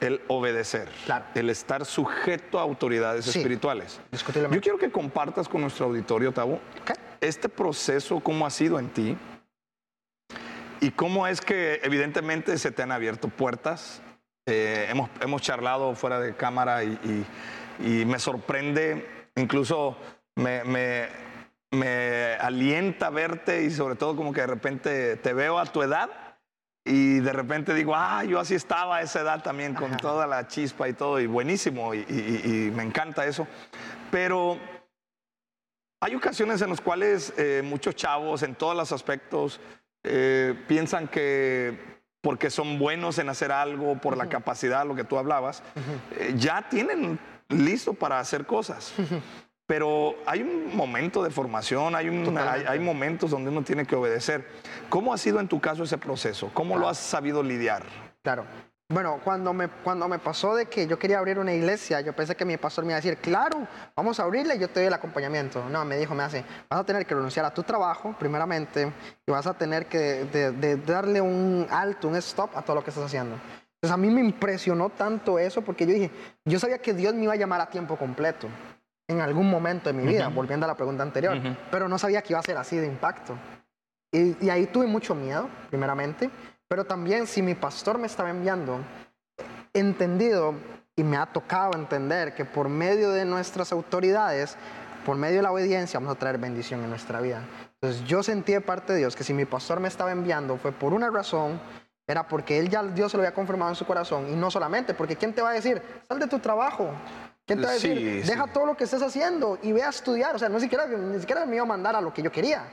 El 0.00 0.20
obedecer. 0.28 0.88
Claro. 1.04 1.24
El 1.34 1.50
estar 1.50 1.84
sujeto 1.84 2.58
a 2.58 2.62
autoridades 2.62 3.24
Sí. 3.26 3.38
espirituales. 3.38 4.00
Yo 4.50 4.60
quiero 4.60 4.78
que 4.78 4.90
compartas 4.90 5.48
con 5.48 5.60
nuestro 5.60 5.86
auditorio, 5.86 6.32
Tavo, 6.32 6.54
Ok. 6.82 6.92
este 7.20 7.48
proceso, 7.48 8.20
cómo 8.20 8.46
ha 8.46 8.50
sido 8.50 8.78
en 8.78 8.88
ti 8.88 9.16
y 10.80 10.90
cómo 10.92 11.26
es 11.26 11.40
que 11.40 11.80
evidentemente 11.82 12.56
se 12.58 12.70
te 12.70 12.82
han 12.82 12.92
abierto 12.92 13.28
puertas. 13.28 14.00
Eh, 14.46 14.86
hemos, 14.90 15.10
hemos 15.20 15.42
charlado 15.42 15.94
fuera 15.94 16.18
de 16.18 16.34
cámara 16.34 16.82
y, 16.82 17.26
y- 17.78 18.00
y 18.00 18.04
me 18.06 18.18
sorprende, 18.18 19.06
incluso 19.36 19.96
me, 20.36 20.64
me- 20.64 21.08
me 21.72 22.34
alienta 22.40 23.10
verte 23.10 23.62
y 23.62 23.70
sobre 23.70 23.94
todo 23.94 24.16
como 24.16 24.32
que 24.32 24.40
de 24.40 24.46
repente 24.46 25.16
te 25.16 25.32
veo 25.34 25.58
a 25.58 25.66
tu 25.66 25.82
edad 25.82 26.08
y 26.84 27.20
de 27.20 27.32
repente 27.32 27.74
digo, 27.74 27.94
ah, 27.94 28.24
yo 28.24 28.40
así 28.40 28.54
estaba 28.54 28.96
a 28.96 29.02
esa 29.02 29.20
edad 29.20 29.42
también 29.42 29.74
con 29.74 29.96
toda 29.98 30.26
la 30.26 30.48
chispa 30.48 30.88
y 30.88 30.94
todo 30.94 31.20
y 31.20 31.26
buenísimo 31.26 31.94
y, 31.94 31.98
y- 32.08 32.42
y 32.44 32.70
me 32.70 32.82
encanta 32.82 33.26
eso. 33.26 33.46
Pero 34.10 34.58
hay 36.00 36.14
ocasiones 36.14 36.62
en 36.62 36.70
las 36.70 36.80
cuales 36.80 37.32
eh, 37.36 37.62
muchos 37.64 37.94
chavos 37.94 38.42
en 38.42 38.54
todos 38.54 38.74
los 38.76 38.90
aspectos 38.92 39.60
eh, 40.04 40.54
piensan 40.66 41.08
que 41.08 42.00
porque 42.22 42.50
son 42.50 42.78
buenos 42.78 43.18
en 43.18 43.28
hacer 43.30 43.50
algo, 43.52 43.96
por 43.98 44.16
la 44.16 44.28
capacidad, 44.28 44.86
lo 44.86 44.94
que 44.94 45.04
tú 45.04 45.16
hablabas, 45.18 45.62
eh, 46.18 46.34
ya 46.36 46.66
tienen 46.68 47.18
listo 47.48 47.94
para 47.94 48.18
hacer 48.18 48.44
cosas. 48.46 48.92
Pero 49.70 50.16
hay 50.26 50.42
un 50.42 50.74
momento 50.76 51.22
de 51.22 51.30
formación, 51.30 51.94
hay, 51.94 52.08
un- 52.08 52.36
hay, 52.36 52.64
hay 52.66 52.80
momentos 52.80 53.30
donde 53.30 53.50
uno 53.50 53.62
tiene 53.62 53.86
que 53.86 53.94
obedecer. 53.94 54.44
¿Cómo 54.88 55.14
ha 55.14 55.16
sido 55.16 55.38
en 55.38 55.46
tu 55.46 55.60
caso 55.60 55.84
ese 55.84 55.96
proceso? 55.96 56.50
¿Cómo 56.52 56.76
lo 56.76 56.88
has 56.88 56.98
sabido 56.98 57.40
lidiar? 57.40 57.84
Claro. 58.20 58.44
Bueno, 58.88 59.20
cuando 59.22 59.52
me, 59.52 59.68
cuando 59.68 60.08
me 60.08 60.18
pasó 60.18 60.56
de 60.56 60.66
que 60.66 60.88
yo 60.88 60.98
quería 60.98 61.20
abrir 61.20 61.38
una 61.38 61.52
iglesia, 61.54 62.00
yo 62.00 62.12
pensé 62.16 62.34
que 62.34 62.44
mi 62.44 62.56
pastor 62.56 62.84
me 62.84 62.90
iba 62.90 62.96
a 62.98 63.00
decir, 63.00 63.16
claro, 63.18 63.68
vamos 63.94 64.18
a 64.18 64.24
abrirla 64.24 64.56
y 64.56 64.58
yo 64.58 64.66
te 64.66 64.80
doy 64.80 64.88
el 64.88 64.92
acompañamiento. 64.92 65.64
No, 65.70 65.84
me 65.84 65.96
dijo, 65.98 66.16
me 66.16 66.24
hace, 66.24 66.44
vas 66.68 66.80
a 66.80 66.84
tener 66.84 67.06
que 67.06 67.14
renunciar 67.14 67.46
a 67.46 67.54
tu 67.54 67.62
trabajo, 67.62 68.16
primeramente, 68.18 68.92
y 69.24 69.30
vas 69.30 69.46
a 69.46 69.54
tener 69.54 69.86
que 69.86 70.24
de- 70.24 70.50
de 70.50 70.76
darle 70.78 71.20
un 71.20 71.68
alto, 71.70 72.08
un 72.08 72.16
stop 72.16 72.56
a 72.56 72.62
todo 72.62 72.74
lo 72.74 72.82
que 72.82 72.90
estás 72.90 73.04
haciendo. 73.04 73.36
Entonces 73.76 73.94
a 73.94 73.96
mí 73.96 74.10
me 74.10 74.20
impresionó 74.20 74.88
tanto 74.90 75.38
eso 75.38 75.62
porque 75.62 75.86
yo 75.86 75.92
dije, 75.94 76.10
yo 76.44 76.58
sabía 76.58 76.78
que 76.78 76.92
Dios 76.92 77.14
me 77.14 77.22
iba 77.22 77.34
a 77.34 77.36
llamar 77.36 77.60
a 77.60 77.66
tiempo 77.70 77.94
completo 77.94 78.48
en 79.10 79.20
algún 79.20 79.50
momento 79.50 79.90
de 79.90 79.92
mi 79.92 80.06
vida, 80.06 80.28
volviendo 80.28 80.64
a 80.66 80.68
la 80.68 80.76
pregunta 80.76 81.02
anterior, 81.02 81.36
pero 81.70 81.88
no 81.88 81.98
sabía 81.98 82.22
que 82.22 82.32
iba 82.32 82.38
a 82.38 82.42
ser 82.44 82.56
así 82.56 82.76
de 82.76 82.86
impacto. 82.86 83.36
Y, 84.12 84.44
y 84.44 84.50
ahí 84.50 84.66
tuve 84.66 84.86
mucho 84.86 85.14
miedo, 85.14 85.48
primeramente, 85.68 86.30
pero 86.68 86.84
también 86.84 87.26
si 87.26 87.42
mi 87.42 87.54
pastor 87.54 87.98
me 87.98 88.06
estaba 88.06 88.30
enviando, 88.30 88.78
entendido 89.72 90.54
y 90.94 91.02
me 91.02 91.16
ha 91.16 91.26
tocado 91.26 91.74
entender 91.74 92.34
que 92.34 92.44
por 92.44 92.68
medio 92.68 93.10
de 93.10 93.24
nuestras 93.24 93.72
autoridades, 93.72 94.56
por 95.04 95.16
medio 95.16 95.38
de 95.38 95.42
la 95.42 95.52
obediencia, 95.52 95.98
vamos 95.98 96.14
a 96.14 96.18
traer 96.18 96.38
bendición 96.38 96.82
en 96.84 96.90
nuestra 96.90 97.20
vida. 97.20 97.42
Entonces 97.74 98.04
yo 98.06 98.22
sentí 98.22 98.52
de 98.52 98.60
parte 98.60 98.92
de 98.92 99.00
Dios 99.00 99.16
que 99.16 99.24
si 99.24 99.34
mi 99.34 99.44
pastor 99.44 99.80
me 99.80 99.88
estaba 99.88 100.12
enviando 100.12 100.56
fue 100.56 100.70
por 100.70 100.92
una 100.92 101.10
razón, 101.10 101.60
era 102.06 102.28
porque 102.28 102.58
él 102.58 102.68
ya 102.68 102.82
Dios 102.82 103.10
se 103.10 103.16
lo 103.16 103.22
había 103.22 103.34
confirmado 103.34 103.70
en 103.70 103.76
su 103.76 103.86
corazón 103.86 104.28
y 104.30 104.36
no 104.36 104.50
solamente, 104.50 104.94
porque 104.94 105.16
¿quién 105.16 105.32
te 105.32 105.42
va 105.42 105.50
a 105.50 105.54
decir? 105.54 105.82
Sal 106.06 106.18
de 106.18 106.26
tu 106.26 106.38
trabajo. 106.38 106.90
¿Quién 107.50 107.60
te 107.60 107.66
va 107.66 107.70
a 107.72 107.74
decir? 107.74 108.22
Sí, 108.22 108.30
Deja 108.30 108.44
sí. 108.44 108.50
todo 108.52 108.66
lo 108.66 108.76
que 108.76 108.84
estés 108.84 109.02
haciendo 109.02 109.58
y 109.62 109.72
ve 109.72 109.82
a 109.82 109.88
estudiar. 109.88 110.36
O 110.36 110.38
sea, 110.38 110.48
no 110.48 110.60
siquiera, 110.60 110.86
ni 110.86 111.18
siquiera 111.18 111.44
me 111.46 111.56
iba 111.56 111.64
a 111.64 111.66
mandar 111.66 111.96
a 111.96 112.00
lo 112.00 112.14
que 112.14 112.22
yo 112.22 112.30
quería. 112.30 112.64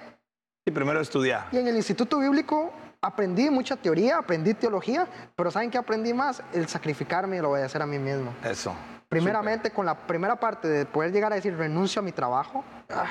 Y 0.65 0.71
primero 0.71 1.01
estudiar. 1.01 1.47
Y 1.51 1.57
en 1.57 1.67
el 1.67 1.75
Instituto 1.75 2.19
Bíblico 2.19 2.71
aprendí 3.01 3.49
mucha 3.49 3.75
teoría, 3.75 4.17
aprendí 4.17 4.53
teología, 4.53 5.07
pero 5.35 5.49
¿saben 5.49 5.71
qué 5.71 5.77
aprendí 5.77 6.13
más? 6.13 6.43
El 6.53 6.67
sacrificarme 6.67 7.37
y 7.37 7.39
el 7.39 7.45
obedecer 7.45 7.81
a 7.81 7.87
mí 7.87 7.97
mismo. 7.97 8.33
Eso. 8.43 8.75
Primeramente, 9.09 9.71
con 9.71 9.85
la 9.85 9.95
primera 9.95 10.35
parte 10.35 10.67
de 10.67 10.85
poder 10.85 11.11
llegar 11.11 11.31
a 11.31 11.35
decir 11.35 11.55
renuncio 11.57 12.01
a 12.01 12.03
mi 12.03 12.11
trabajo. 12.11 12.63
ah, 12.89 13.05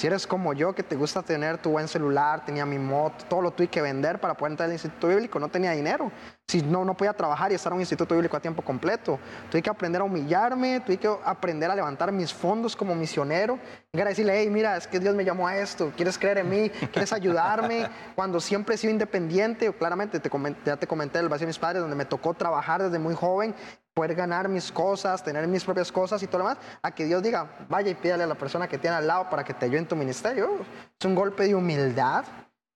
si 0.00 0.06
eres 0.06 0.26
como 0.26 0.54
yo, 0.54 0.74
que 0.74 0.82
te 0.82 0.96
gusta 0.96 1.22
tener 1.22 1.58
tu 1.58 1.72
buen 1.72 1.86
celular, 1.86 2.42
tenía 2.46 2.64
mi 2.64 2.78
moto, 2.78 3.22
todo 3.28 3.42
lo 3.42 3.50
tuve 3.50 3.68
que 3.68 3.82
vender 3.82 4.18
para 4.18 4.32
poder 4.32 4.52
entrar 4.52 4.66
al 4.66 4.72
Instituto 4.72 5.08
Bíblico, 5.08 5.38
no 5.38 5.48
tenía 5.48 5.72
dinero. 5.72 6.10
Si 6.50 6.62
no, 6.62 6.84
no 6.84 6.94
podía 6.94 7.12
trabajar 7.12 7.52
y 7.52 7.54
estar 7.54 7.70
en 7.70 7.76
un 7.76 7.80
Instituto 7.82 8.12
Bíblico 8.12 8.36
a 8.36 8.40
tiempo 8.40 8.60
completo. 8.60 9.20
Tuve 9.48 9.62
que 9.62 9.70
aprender 9.70 10.00
a 10.00 10.04
humillarme, 10.04 10.80
tuve 10.80 10.96
que 10.96 11.08
aprender 11.24 11.70
a 11.70 11.76
levantar 11.76 12.10
mis 12.10 12.34
fondos 12.34 12.74
como 12.74 12.92
misionero. 12.92 13.56
Llegar 13.92 14.08
a 14.08 14.10
decirle, 14.10 14.36
hey, 14.36 14.50
mira, 14.50 14.76
es 14.76 14.88
que 14.88 14.98
Dios 14.98 15.14
me 15.14 15.24
llamó 15.24 15.46
a 15.46 15.56
esto, 15.56 15.92
¿quieres 15.96 16.18
creer 16.18 16.38
en 16.38 16.50
mí? 16.50 16.68
¿Quieres 16.68 17.12
ayudarme? 17.12 17.88
Cuando 18.16 18.40
siempre 18.40 18.74
he 18.74 18.78
sido 18.78 18.92
independiente, 18.92 19.72
claramente 19.72 20.18
te 20.18 20.28
ya 20.66 20.76
te 20.76 20.88
comenté 20.88 21.20
el 21.20 21.28
vacío 21.28 21.46
de 21.46 21.50
mis 21.50 21.58
padres, 21.60 21.82
donde 21.82 21.94
me 21.94 22.04
tocó 22.04 22.34
trabajar 22.34 22.82
desde 22.82 22.98
muy 22.98 23.14
joven, 23.14 23.54
poder 23.94 24.16
ganar 24.16 24.48
mis 24.48 24.72
cosas, 24.72 25.22
tener 25.22 25.46
mis 25.46 25.62
propias 25.62 25.92
cosas 25.92 26.20
y 26.24 26.26
todo 26.26 26.38
lo 26.38 26.48
demás, 26.48 26.58
a 26.82 26.90
que 26.90 27.04
Dios 27.04 27.22
diga, 27.22 27.48
vaya 27.68 27.92
y 27.92 27.94
pídale 27.94 28.24
a 28.24 28.26
la 28.26 28.34
persona 28.34 28.66
que 28.66 28.76
tiene 28.76 28.96
al 28.96 29.06
lado 29.06 29.30
para 29.30 29.44
que 29.44 29.54
te 29.54 29.66
ayude 29.66 29.78
en 29.78 29.86
tu 29.86 29.94
ministerio. 29.94 30.50
Es 30.98 31.06
un 31.06 31.14
golpe 31.14 31.44
de 31.44 31.54
humildad 31.54 32.24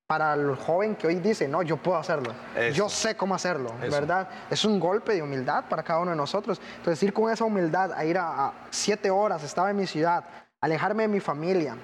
para 0.07 0.35
el 0.35 0.55
joven 0.57 0.97
que 0.97 1.07
hoy 1.07 1.17
dice, 1.17 1.49
no, 1.49 1.63
yo 1.63 1.77
puedo 1.79 1.97
hacerlo, 1.97 2.33
Eso. 2.57 2.77
yo 2.77 2.89
sé 2.89 3.17
cómo 3.17 3.35
hacerlo, 3.35 3.73
Eso. 3.81 3.91
¿verdad? 3.91 4.29
Es 4.51 4.65
un 4.65 4.79
golpe 4.79 5.15
de 5.15 5.23
humildad 5.23 5.65
para 5.69 5.83
cada 5.83 6.01
uno 6.01 6.11
de 6.11 6.17
nosotros. 6.17 6.61
Entonces, 6.77 7.03
ir 7.03 7.13
con 7.13 7.33
esa 7.33 7.45
humildad 7.45 7.93
a 7.93 8.05
ir 8.05 8.19
a, 8.19 8.47
a 8.47 8.53
siete 8.71 9.11
horas, 9.11 9.43
estaba 9.43 9.71
en 9.71 9.77
mi 9.77 9.87
ciudad, 9.87 10.25
alejarme 10.61 11.05
de 11.05 11.09
mi 11.09 11.21
familia, 11.21 11.77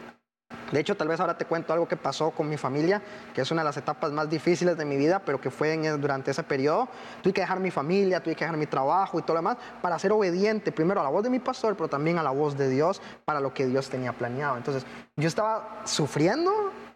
de 0.72 0.78
hecho, 0.78 0.96
tal 0.96 1.08
vez 1.08 1.18
ahora 1.18 1.36
te 1.36 1.46
cuento 1.46 1.72
algo 1.72 1.88
que 1.88 1.96
pasó 1.96 2.30
con 2.30 2.48
mi 2.48 2.56
familia, 2.56 3.02
que 3.34 3.40
es 3.40 3.50
una 3.50 3.62
de 3.62 3.66
las 3.66 3.76
etapas 3.76 4.12
más 4.12 4.30
difíciles 4.30 4.76
de 4.76 4.84
mi 4.84 4.96
vida, 4.96 5.18
pero 5.18 5.40
que 5.40 5.50
fue 5.50 5.72
en- 5.74 6.00
durante 6.00 6.30
ese 6.30 6.44
periodo. 6.44 6.88
Tuve 7.22 7.32
que 7.32 7.40
dejar 7.40 7.58
mi 7.58 7.70
familia, 7.72 8.22
tuve 8.22 8.36
que 8.36 8.44
dejar 8.44 8.56
mi 8.56 8.66
trabajo 8.66 9.18
y 9.18 9.22
todo 9.22 9.34
lo 9.34 9.38
demás 9.40 9.56
para 9.82 9.98
ser 9.98 10.12
obediente 10.12 10.70
primero 10.70 11.00
a 11.00 11.04
la 11.04 11.10
voz 11.10 11.24
de 11.24 11.30
mi 11.30 11.40
pastor, 11.40 11.76
pero 11.76 11.88
también 11.88 12.18
a 12.18 12.22
la 12.22 12.30
voz 12.30 12.56
de 12.56 12.68
Dios 12.68 13.02
para 13.24 13.40
lo 13.40 13.52
que 13.52 13.66
Dios 13.66 13.88
tenía 13.90 14.12
planeado. 14.12 14.56
Entonces, 14.56 14.86
yo 15.16 15.26
estaba 15.26 15.80
sufriendo 15.84 16.52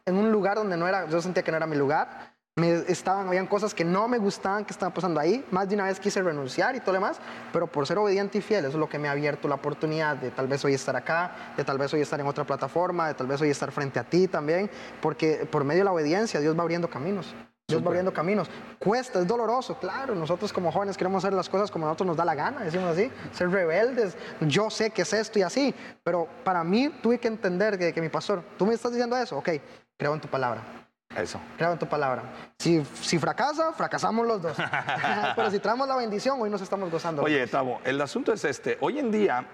en 0.06 0.16
un 0.18 0.30
lugar 0.30 0.56
donde 0.56 0.76
no 0.76 0.86
era, 0.86 1.08
yo 1.08 1.20
sentía 1.20 1.42
que 1.42 1.50
no 1.50 1.56
era 1.56 1.66
mi 1.66 1.76
lugar. 1.76 2.33
Me 2.56 2.72
estaban, 2.86 3.26
habían 3.26 3.48
cosas 3.48 3.74
que 3.74 3.84
no 3.84 4.06
me 4.06 4.16
gustaban 4.16 4.64
que 4.64 4.72
estaban 4.72 4.94
pasando 4.94 5.18
ahí. 5.18 5.44
Más 5.50 5.68
de 5.68 5.74
una 5.74 5.86
vez 5.86 5.98
quise 5.98 6.22
renunciar 6.22 6.76
y 6.76 6.78
todo 6.78 6.92
lo 6.92 7.00
demás, 7.00 7.18
pero 7.52 7.66
por 7.66 7.84
ser 7.84 7.98
obediente 7.98 8.38
y 8.38 8.42
fiel, 8.42 8.60
eso 8.60 8.74
es 8.74 8.74
lo 8.76 8.88
que 8.88 8.96
me 8.96 9.08
ha 9.08 9.10
abierto 9.10 9.48
la 9.48 9.56
oportunidad 9.56 10.16
de 10.16 10.30
tal 10.30 10.46
vez 10.46 10.64
hoy 10.64 10.72
estar 10.72 10.94
acá, 10.94 11.52
de 11.56 11.64
tal 11.64 11.78
vez 11.78 11.92
hoy 11.92 12.02
estar 12.02 12.20
en 12.20 12.28
otra 12.28 12.44
plataforma, 12.44 13.08
de 13.08 13.14
tal 13.14 13.26
vez 13.26 13.40
hoy 13.40 13.50
estar 13.50 13.72
frente 13.72 13.98
a 13.98 14.04
ti 14.04 14.28
también, 14.28 14.70
porque 15.02 15.48
por 15.50 15.64
medio 15.64 15.80
de 15.80 15.86
la 15.86 15.92
obediencia 15.92 16.38
Dios 16.38 16.56
va 16.56 16.62
abriendo 16.62 16.88
caminos. 16.88 17.34
Dios 17.66 17.82
va 17.82 17.88
abriendo 17.88 18.12
caminos. 18.12 18.48
Cuesta, 18.78 19.18
es 19.18 19.26
doloroso, 19.26 19.76
claro. 19.80 20.14
Nosotros 20.14 20.52
como 20.52 20.70
jóvenes 20.70 20.96
queremos 20.96 21.24
hacer 21.24 21.34
las 21.34 21.48
cosas 21.48 21.72
como 21.72 21.86
a 21.86 21.88
nosotros 21.88 22.06
nos 22.06 22.16
da 22.16 22.24
la 22.24 22.36
gana, 22.36 22.60
decimos 22.60 22.90
así, 22.90 23.10
ser 23.32 23.50
rebeldes. 23.50 24.16
Yo 24.42 24.70
sé 24.70 24.90
que 24.90 25.02
es 25.02 25.12
esto 25.12 25.40
y 25.40 25.42
así, 25.42 25.74
pero 26.04 26.28
para 26.44 26.62
mí 26.62 26.88
tuve 27.02 27.18
que 27.18 27.26
entender 27.26 27.76
que, 27.76 27.92
que 27.92 28.00
mi 28.00 28.10
pastor, 28.10 28.44
tú 28.56 28.64
me 28.64 28.74
estás 28.74 28.92
diciendo 28.92 29.16
eso, 29.16 29.38
ok, 29.38 29.48
creo 29.96 30.14
en 30.14 30.20
tu 30.20 30.28
palabra. 30.28 30.83
Eso. 31.16 31.40
Creo 31.56 31.72
en 31.72 31.78
tu 31.78 31.86
palabra. 31.86 32.22
Si, 32.58 32.84
si 32.84 33.18
fracasa, 33.18 33.72
fracasamos 33.72 34.26
los 34.26 34.42
dos. 34.42 34.56
Pero 35.36 35.50
si 35.50 35.58
traemos 35.58 35.86
la 35.86 35.96
bendición, 35.96 36.40
hoy 36.40 36.50
nos 36.50 36.62
estamos 36.62 36.90
gozando. 36.90 37.22
Oye, 37.22 37.46
Tavo, 37.46 37.80
el 37.84 38.00
asunto 38.00 38.32
es 38.32 38.44
este. 38.44 38.78
Hoy 38.80 38.98
en 38.98 39.10
día 39.10 39.46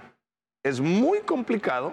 es 0.62 0.80
muy 0.80 1.20
complicado 1.20 1.92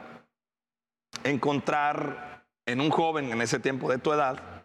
encontrar 1.23 2.45
en 2.65 2.81
un 2.81 2.89
joven 2.89 3.31
en 3.31 3.41
ese 3.41 3.59
tiempo 3.59 3.89
de 3.89 3.97
tu 3.97 4.11
edad 4.11 4.57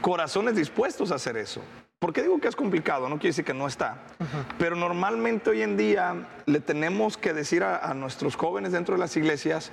corazones 0.00 0.54
dispuestos 0.54 1.10
a 1.10 1.16
hacer 1.16 1.36
eso. 1.36 1.62
¿Por 1.98 2.12
qué 2.12 2.22
digo 2.22 2.38
que 2.40 2.48
es 2.48 2.56
complicado? 2.56 3.08
No 3.08 3.16
quiere 3.16 3.30
decir 3.30 3.44
que 3.44 3.54
no 3.54 3.66
está. 3.66 4.02
Pero 4.58 4.76
normalmente 4.76 5.50
hoy 5.50 5.62
en 5.62 5.76
día 5.76 6.28
le 6.46 6.60
tenemos 6.60 7.16
que 7.16 7.32
decir 7.32 7.64
a, 7.64 7.78
a 7.78 7.94
nuestros 7.94 8.36
jóvenes 8.36 8.72
dentro 8.72 8.94
de 8.94 9.00
las 9.00 9.16
iglesias, 9.16 9.72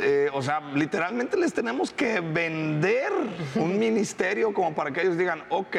eh, 0.00 0.30
o 0.32 0.42
sea, 0.42 0.60
literalmente 0.74 1.36
les 1.36 1.52
tenemos 1.52 1.90
que 1.92 2.20
vender 2.20 3.10
un 3.56 3.78
ministerio 3.78 4.52
como 4.52 4.74
para 4.74 4.90
que 4.90 5.02
ellos 5.02 5.16
digan, 5.18 5.42
ok, 5.48 5.76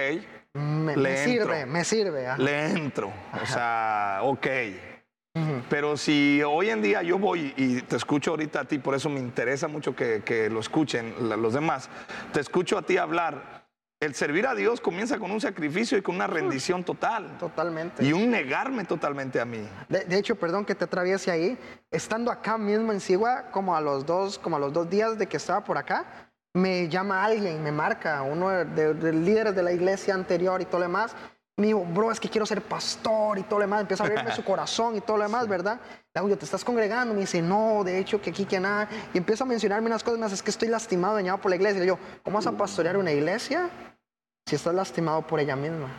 me, 0.53 0.95
le 0.97 1.09
me 1.11 1.17
sirve, 1.17 1.65
me 1.65 1.83
sirve. 1.83 2.27
ajá. 2.27 2.37
le 2.37 2.65
entro. 2.71 3.11
O 3.41 3.45
sea, 3.45 4.19
ok. 4.23 4.47
Pero 5.69 5.95
si 5.95 6.41
hoy 6.43 6.69
en 6.69 6.81
día 6.81 7.01
yo 7.01 7.17
voy 7.17 7.53
y 7.55 7.81
te 7.83 7.95
escucho 7.95 8.31
ahorita 8.31 8.61
a 8.61 8.65
ti, 8.65 8.77
por 8.79 8.93
eso 8.95 9.09
me 9.09 9.19
interesa 9.19 9.67
mucho 9.67 9.95
que, 9.95 10.21
que 10.25 10.49
lo 10.49 10.59
escuchen 10.59 11.13
la- 11.29 11.37
los 11.37 11.53
demás, 11.53 11.89
te 12.33 12.39
escucho 12.41 12.77
a 12.77 12.81
ti 12.81 12.97
hablar, 12.97 13.58
el 13.99 14.15
servir 14.15 14.47
a 14.47 14.55
Dios 14.55 14.79
comienza 14.79 15.19
con 15.19 15.29
un 15.29 15.41
sacrificio 15.41 15.97
y 15.97 16.01
con 16.01 16.15
una 16.15 16.27
rendición 16.27 16.83
total. 16.85 17.37
Totalmente. 17.37 18.03
Y 18.05 18.13
un 18.13 18.31
negarme 18.31 18.85
totalmente 18.85 19.41
a 19.41 19.45
mí. 19.45 19.67
De, 19.89 20.05
de 20.05 20.17
hecho, 20.17 20.35
perdón 20.37 20.63
que 20.65 20.73
te 20.73 20.85
atraviese 20.85 21.29
ahí, 21.31 21.57
estando 21.91 22.31
acá 22.31 22.57
mismo 22.57 22.93
en 22.93 23.01
Sigua, 23.01 23.51
como 23.51 23.75
a 23.75 23.81
los 23.81 24.05
dos, 24.05 24.39
como 24.39 24.55
a 24.55 24.59
los 24.59 24.71
dos 24.71 24.89
días 24.89 25.17
de 25.17 25.27
que 25.27 25.35
estaba 25.37 25.63
por 25.65 25.77
acá, 25.77 26.29
me 26.53 26.87
llama 26.87 27.23
alguien, 27.25 27.61
me 27.61 27.71
marca, 27.73 28.21
uno 28.21 28.49
de, 28.49 28.65
de- 28.65 28.93
de 28.93 29.13
líderes 29.13 29.53
de 29.55 29.63
la 29.63 29.71
iglesia 29.73 30.13
anterior 30.13 30.61
y 30.61 30.65
todo 30.65 30.79
lo 30.79 30.85
demás. 30.87 31.13
Me 31.59 31.67
dijo, 31.67 31.83
bro, 31.83 32.09
es 32.09 32.21
que 32.21 32.29
quiero 32.29 32.45
ser 32.45 32.61
pastor 32.61 33.37
y 33.37 33.43
todo 33.43 33.59
lo 33.59 33.63
demás. 33.65 33.81
Empieza 33.81 34.03
a 34.03 34.07
abrirme 34.07 34.31
su 34.33 34.43
corazón 34.45 34.95
y 34.95 35.01
todo 35.01 35.17
lo 35.17 35.23
demás, 35.23 35.45
¿verdad? 35.45 35.79
Le 36.15 36.21
digo, 36.21 36.37
¿te 36.37 36.45
estás 36.45 36.63
congregando? 36.63 37.13
Me 37.13 37.21
dice, 37.21 37.41
no, 37.41 37.83
de 37.83 37.99
hecho, 37.99 38.21
que 38.21 38.29
aquí, 38.29 38.45
que 38.45 38.61
nada. 38.61 38.87
Y 39.13 39.17
empieza 39.17 39.43
a 39.43 39.47
mencionarme 39.47 39.87
unas 39.87 40.01
cosas 40.01 40.19
más. 40.19 40.31
Es 40.31 40.41
que 40.41 40.51
estoy 40.51 40.69
lastimado, 40.69 41.15
dañado 41.15 41.37
por 41.39 41.49
la 41.49 41.57
iglesia. 41.57 41.79
Y 41.79 41.81
digo, 41.81 41.99
¿cómo 42.23 42.37
vas 42.37 42.47
a 42.47 42.53
pastorear 42.53 42.95
una 42.95 43.11
iglesia 43.11 43.69
si 44.47 44.55
estás 44.55 44.73
lastimado 44.73 45.27
por 45.27 45.41
ella 45.41 45.57
misma? 45.57 45.89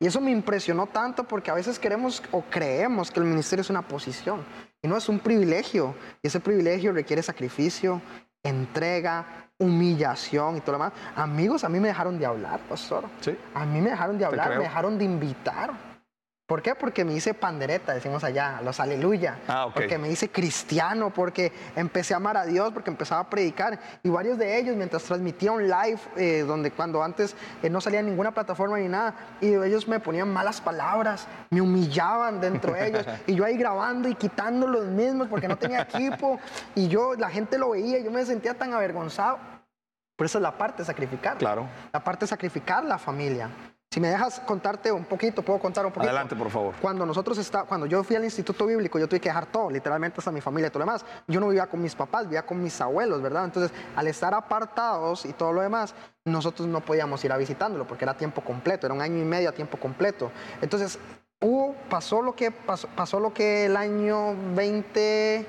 Y 0.00 0.06
eso 0.06 0.20
me 0.20 0.32
impresionó 0.32 0.86
tanto 0.86 1.22
porque 1.22 1.52
a 1.52 1.54
veces 1.54 1.78
queremos 1.78 2.20
o 2.32 2.42
creemos 2.42 3.12
que 3.12 3.20
el 3.20 3.26
ministerio 3.26 3.60
es 3.60 3.70
una 3.70 3.82
posición 3.82 4.44
y 4.82 4.88
no 4.88 4.96
es 4.96 5.08
un 5.08 5.20
privilegio. 5.20 5.94
Y 6.20 6.26
ese 6.26 6.40
privilegio 6.40 6.92
requiere 6.92 7.22
sacrificio, 7.22 8.02
entrega, 8.42 9.47
humillación 9.60 10.56
y 10.56 10.60
todo 10.60 10.78
lo 10.78 10.84
demás. 10.84 10.92
Amigos, 11.16 11.64
a 11.64 11.68
mí 11.68 11.80
me 11.80 11.88
dejaron 11.88 12.16
de 12.16 12.24
hablar, 12.24 12.60
pastor. 12.68 13.04
Sí. 13.20 13.36
A 13.54 13.66
mí 13.66 13.80
me 13.80 13.90
dejaron 13.90 14.16
de 14.16 14.24
hablar, 14.24 14.50
me 14.50 14.62
dejaron 14.62 14.96
de 14.96 15.04
invitar. 15.04 15.87
¿Por 16.48 16.62
qué? 16.62 16.74
Porque 16.74 17.04
me 17.04 17.12
hice 17.12 17.34
pandereta, 17.34 17.92
decimos 17.92 18.24
allá, 18.24 18.62
los 18.64 18.80
aleluya. 18.80 19.38
Ah, 19.46 19.66
ok. 19.66 19.74
Porque 19.74 19.98
me 19.98 20.08
hice 20.08 20.30
cristiano, 20.30 21.12
porque 21.12 21.52
empecé 21.76 22.14
a 22.14 22.16
amar 22.16 22.38
a 22.38 22.46
Dios, 22.46 22.72
porque 22.72 22.88
empezaba 22.88 23.20
a 23.20 23.28
predicar. 23.28 23.78
Y 24.02 24.08
varios 24.08 24.38
de 24.38 24.58
ellos, 24.58 24.74
mientras 24.74 25.02
transmitía 25.02 25.52
un 25.52 25.64
live, 25.64 25.98
eh, 26.16 26.44
donde 26.46 26.70
cuando 26.70 27.02
antes 27.02 27.36
eh, 27.62 27.68
no 27.68 27.82
salía 27.82 28.00
ninguna 28.00 28.32
plataforma 28.32 28.78
ni 28.78 28.88
nada, 28.88 29.14
y 29.42 29.48
ellos 29.48 29.86
me 29.86 30.00
ponían 30.00 30.32
malas 30.32 30.62
palabras, 30.62 31.26
me 31.50 31.60
humillaban 31.60 32.40
dentro 32.40 32.72
de 32.72 32.88
ellos. 32.88 33.06
y 33.26 33.34
yo 33.34 33.44
ahí 33.44 33.58
grabando 33.58 34.08
y 34.08 34.14
quitando 34.14 34.66
los 34.66 34.86
mismos 34.86 35.28
porque 35.28 35.48
no 35.48 35.58
tenía 35.58 35.82
equipo. 35.82 36.40
Y 36.74 36.88
yo, 36.88 37.12
la 37.14 37.28
gente 37.28 37.58
lo 37.58 37.72
veía, 37.72 37.98
yo 37.98 38.10
me 38.10 38.24
sentía 38.24 38.54
tan 38.54 38.72
avergonzado. 38.72 39.38
Por 40.16 40.24
eso 40.24 40.38
es 40.38 40.42
la 40.42 40.56
parte 40.56 40.78
de 40.78 40.86
sacrificar. 40.86 41.36
Claro. 41.36 41.68
La 41.92 42.02
parte 42.02 42.24
de 42.24 42.28
sacrificar 42.28 42.86
la 42.86 42.96
familia. 42.96 43.50
Si 43.90 44.00
me 44.00 44.08
dejas 44.08 44.40
contarte 44.40 44.92
un 44.92 45.06
poquito, 45.06 45.40
puedo 45.40 45.58
contar 45.58 45.86
un 45.86 45.92
poquito. 45.92 46.10
Adelante, 46.10 46.36
por 46.36 46.50
favor. 46.50 46.74
Cuando 46.78 47.06
nosotros 47.06 47.38
está, 47.38 47.64
cuando 47.64 47.86
yo 47.86 48.04
fui 48.04 48.16
al 48.16 48.24
instituto 48.24 48.66
bíblico, 48.66 48.98
yo 48.98 49.08
tuve 49.08 49.18
que 49.18 49.30
dejar 49.30 49.46
todo, 49.46 49.70
literalmente 49.70 50.16
hasta 50.18 50.30
mi 50.30 50.42
familia 50.42 50.68
y 50.68 50.70
todo 50.70 50.80
lo 50.80 50.84
demás. 50.84 51.06
Yo 51.26 51.40
no 51.40 51.48
vivía 51.48 51.66
con 51.68 51.80
mis 51.80 51.94
papás, 51.94 52.24
vivía 52.24 52.44
con 52.44 52.62
mis 52.62 52.78
abuelos, 52.82 53.22
¿verdad? 53.22 53.46
Entonces, 53.46 53.72
al 53.96 54.06
estar 54.06 54.34
apartados 54.34 55.24
y 55.24 55.32
todo 55.32 55.54
lo 55.54 55.62
demás, 55.62 55.94
nosotros 56.26 56.68
no 56.68 56.80
podíamos 56.82 57.24
ir 57.24 57.32
a 57.32 57.38
visitándolo 57.38 57.86
porque 57.86 58.04
era 58.04 58.14
tiempo 58.14 58.42
completo, 58.42 58.86
era 58.86 58.94
un 58.94 59.00
año 59.00 59.22
y 59.22 59.24
medio 59.24 59.48
a 59.48 59.52
tiempo 59.52 59.78
completo. 59.78 60.30
Entonces, 60.60 60.98
hubo, 61.40 61.74
pasó 61.88 62.20
lo 62.20 62.36
que 62.36 62.50
pasó, 62.50 62.88
pasó 62.88 63.20
lo 63.20 63.32
que 63.32 63.64
el 63.64 63.76
año 63.78 64.36
20 64.54 65.46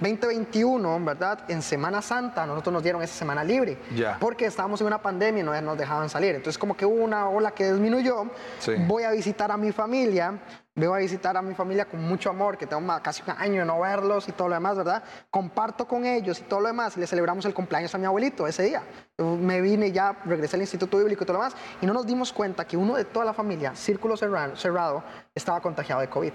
2021, 0.00 1.04
¿verdad? 1.04 1.40
En 1.48 1.60
Semana 1.60 2.00
Santa, 2.00 2.46
nosotros 2.46 2.72
nos 2.72 2.82
dieron 2.82 3.02
esa 3.02 3.14
semana 3.14 3.42
libre. 3.42 3.78
Ya. 3.94 4.16
Porque 4.20 4.46
estábamos 4.46 4.80
en 4.80 4.86
una 4.86 5.02
pandemia 5.02 5.40
y 5.40 5.44
no 5.44 5.60
nos 5.60 5.78
dejaban 5.78 6.08
salir. 6.08 6.36
Entonces, 6.36 6.58
como 6.58 6.76
que 6.76 6.86
hubo 6.86 7.02
una 7.02 7.28
ola 7.28 7.50
que 7.50 7.72
disminuyó. 7.72 8.26
Sí. 8.60 8.74
Voy 8.86 9.02
a 9.02 9.10
visitar 9.10 9.50
a 9.50 9.56
mi 9.56 9.72
familia. 9.72 10.38
Voy 10.74 10.86
a 10.86 10.98
visitar 10.98 11.36
a 11.36 11.42
mi 11.42 11.54
familia 11.54 11.86
con 11.86 12.00
mucho 12.00 12.30
amor, 12.30 12.56
que 12.56 12.64
tengo 12.64 12.86
casi 13.02 13.22
un 13.26 13.34
año 13.36 13.60
de 13.62 13.66
no 13.66 13.80
verlos 13.80 14.28
y 14.28 14.32
todo 14.32 14.46
lo 14.48 14.54
demás, 14.54 14.76
¿verdad? 14.76 15.02
Comparto 15.28 15.88
con 15.88 16.06
ellos 16.06 16.38
y 16.38 16.42
todo 16.42 16.60
lo 16.60 16.68
demás. 16.68 16.96
Y 16.96 17.00
le 17.00 17.08
celebramos 17.08 17.44
el 17.46 17.54
cumpleaños 17.54 17.92
a 17.96 17.98
mi 17.98 18.04
abuelito 18.04 18.46
ese 18.46 18.62
día. 18.62 18.82
Me 19.18 19.60
vine 19.60 19.90
ya, 19.90 20.16
regresé 20.24 20.54
al 20.54 20.62
Instituto 20.62 20.98
Bíblico 20.98 21.24
y 21.24 21.26
todo 21.26 21.38
lo 21.38 21.42
demás. 21.42 21.56
Y 21.80 21.86
no 21.86 21.92
nos 21.92 22.06
dimos 22.06 22.32
cuenta 22.32 22.64
que 22.64 22.76
uno 22.76 22.94
de 22.94 23.04
toda 23.04 23.24
la 23.24 23.32
familia, 23.32 23.74
círculo 23.74 24.16
cerrado, 24.16 24.54
cerrado 24.54 25.02
estaba 25.34 25.60
contagiado 25.60 26.00
de 26.00 26.08
COVID. 26.08 26.32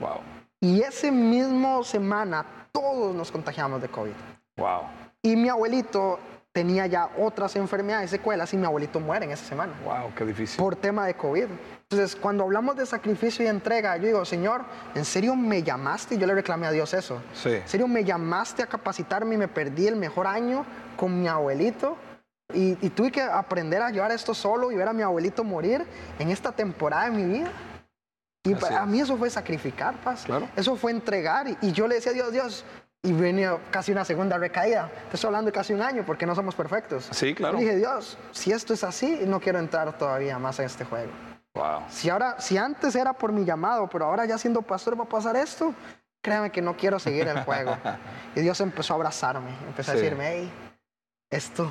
Wow. 0.00 0.20
Y 0.60 0.80
ese 0.80 1.10
mismo 1.12 1.84
semana 1.84 2.61
todos 2.72 3.14
nos 3.14 3.30
contagiamos 3.30 3.80
de 3.82 3.88
COVID. 3.88 4.12
Wow. 4.56 4.82
Y 5.22 5.36
mi 5.36 5.48
abuelito 5.48 6.18
tenía 6.52 6.86
ya 6.86 7.08
otras 7.18 7.56
enfermedades, 7.56 8.10
secuelas, 8.10 8.52
y 8.52 8.56
mi 8.56 8.66
abuelito 8.66 9.00
muere 9.00 9.24
en 9.24 9.30
esa 9.30 9.44
semana 9.46 9.72
Wow, 9.84 10.12
qué 10.14 10.24
difícil. 10.26 10.58
por 10.58 10.76
tema 10.76 11.06
de 11.06 11.14
COVID. 11.14 11.46
Entonces, 11.88 12.16
cuando 12.16 12.44
hablamos 12.44 12.76
de 12.76 12.84
sacrificio 12.84 13.44
y 13.44 13.48
entrega, 13.48 13.96
yo 13.96 14.06
digo, 14.06 14.24
Señor, 14.24 14.62
¿en 14.94 15.04
serio 15.04 15.34
me 15.36 15.62
llamaste? 15.62 16.16
Y 16.16 16.18
yo 16.18 16.26
le 16.26 16.34
reclamé 16.34 16.66
a 16.66 16.70
Dios 16.70 16.92
eso. 16.94 17.22
Sí. 17.34 17.50
¿En 17.50 17.68
serio 17.68 17.88
me 17.88 18.04
llamaste 18.04 18.62
a 18.62 18.66
capacitarme 18.66 19.34
y 19.34 19.38
me 19.38 19.48
perdí 19.48 19.86
el 19.86 19.96
mejor 19.96 20.26
año 20.26 20.64
con 20.96 21.20
mi 21.20 21.28
abuelito? 21.28 21.96
Y, 22.52 22.76
y 22.84 22.90
tuve 22.90 23.10
que 23.10 23.22
aprender 23.22 23.80
a 23.80 23.90
llevar 23.90 24.10
esto 24.12 24.34
solo 24.34 24.70
y 24.72 24.76
ver 24.76 24.88
a 24.88 24.92
mi 24.92 25.02
abuelito 25.02 25.42
morir 25.44 25.86
en 26.18 26.30
esta 26.30 26.52
temporada 26.52 27.04
de 27.04 27.10
mi 27.12 27.24
vida. 27.24 27.50
Y 28.44 28.52
Así 28.54 28.60
para 28.60 28.82
es. 28.82 28.86
mí 28.88 29.00
eso 29.00 29.16
fue 29.16 29.30
sacrificar, 29.30 29.94
paz. 30.02 30.24
Claro. 30.24 30.48
Eso 30.56 30.74
fue 30.76 30.90
entregar. 30.90 31.48
Y, 31.48 31.56
y 31.62 31.72
yo 31.72 31.86
le 31.86 31.96
decía 31.96 32.10
a 32.10 32.14
Dios, 32.14 32.32
Dios, 32.32 32.64
y 33.02 33.12
venía 33.12 33.56
casi 33.70 33.92
una 33.92 34.04
segunda 34.04 34.36
recaída. 34.38 34.90
Te 35.10 35.16
estoy 35.16 35.28
hablando 35.28 35.46
de 35.46 35.52
casi 35.52 35.72
un 35.72 35.82
año 35.82 36.04
porque 36.06 36.26
no 36.26 36.34
somos 36.34 36.54
perfectos. 36.54 37.08
Sí, 37.12 37.34
claro. 37.34 37.56
Y 37.58 37.62
dije, 37.62 37.76
Dios, 37.76 38.18
si 38.32 38.52
esto 38.52 38.74
es 38.74 38.82
así, 38.84 39.20
no 39.26 39.40
quiero 39.40 39.58
entrar 39.58 39.96
todavía 39.96 40.38
más 40.38 40.58
en 40.58 40.66
este 40.66 40.84
juego. 40.84 41.10
Wow. 41.54 41.82
Si 41.88 42.08
ahora, 42.10 42.40
si 42.40 42.56
antes 42.58 42.94
era 42.96 43.12
por 43.12 43.30
mi 43.32 43.44
llamado, 43.44 43.88
pero 43.88 44.06
ahora 44.06 44.24
ya 44.24 44.38
siendo 44.38 44.62
pastor 44.62 44.98
va 44.98 45.04
a 45.04 45.08
pasar 45.08 45.36
esto, 45.36 45.74
créame 46.22 46.50
que 46.50 46.62
no 46.62 46.76
quiero 46.76 46.98
seguir 46.98 47.28
el 47.28 47.44
juego. 47.44 47.76
y 48.34 48.40
Dios 48.40 48.60
empezó 48.60 48.94
a 48.94 48.96
abrazarme, 48.96 49.50
empezó 49.68 49.92
a 49.92 49.94
Sí. 49.94 50.00
decirme, 50.00 50.28
hey, 50.30 50.52
esto 51.30 51.70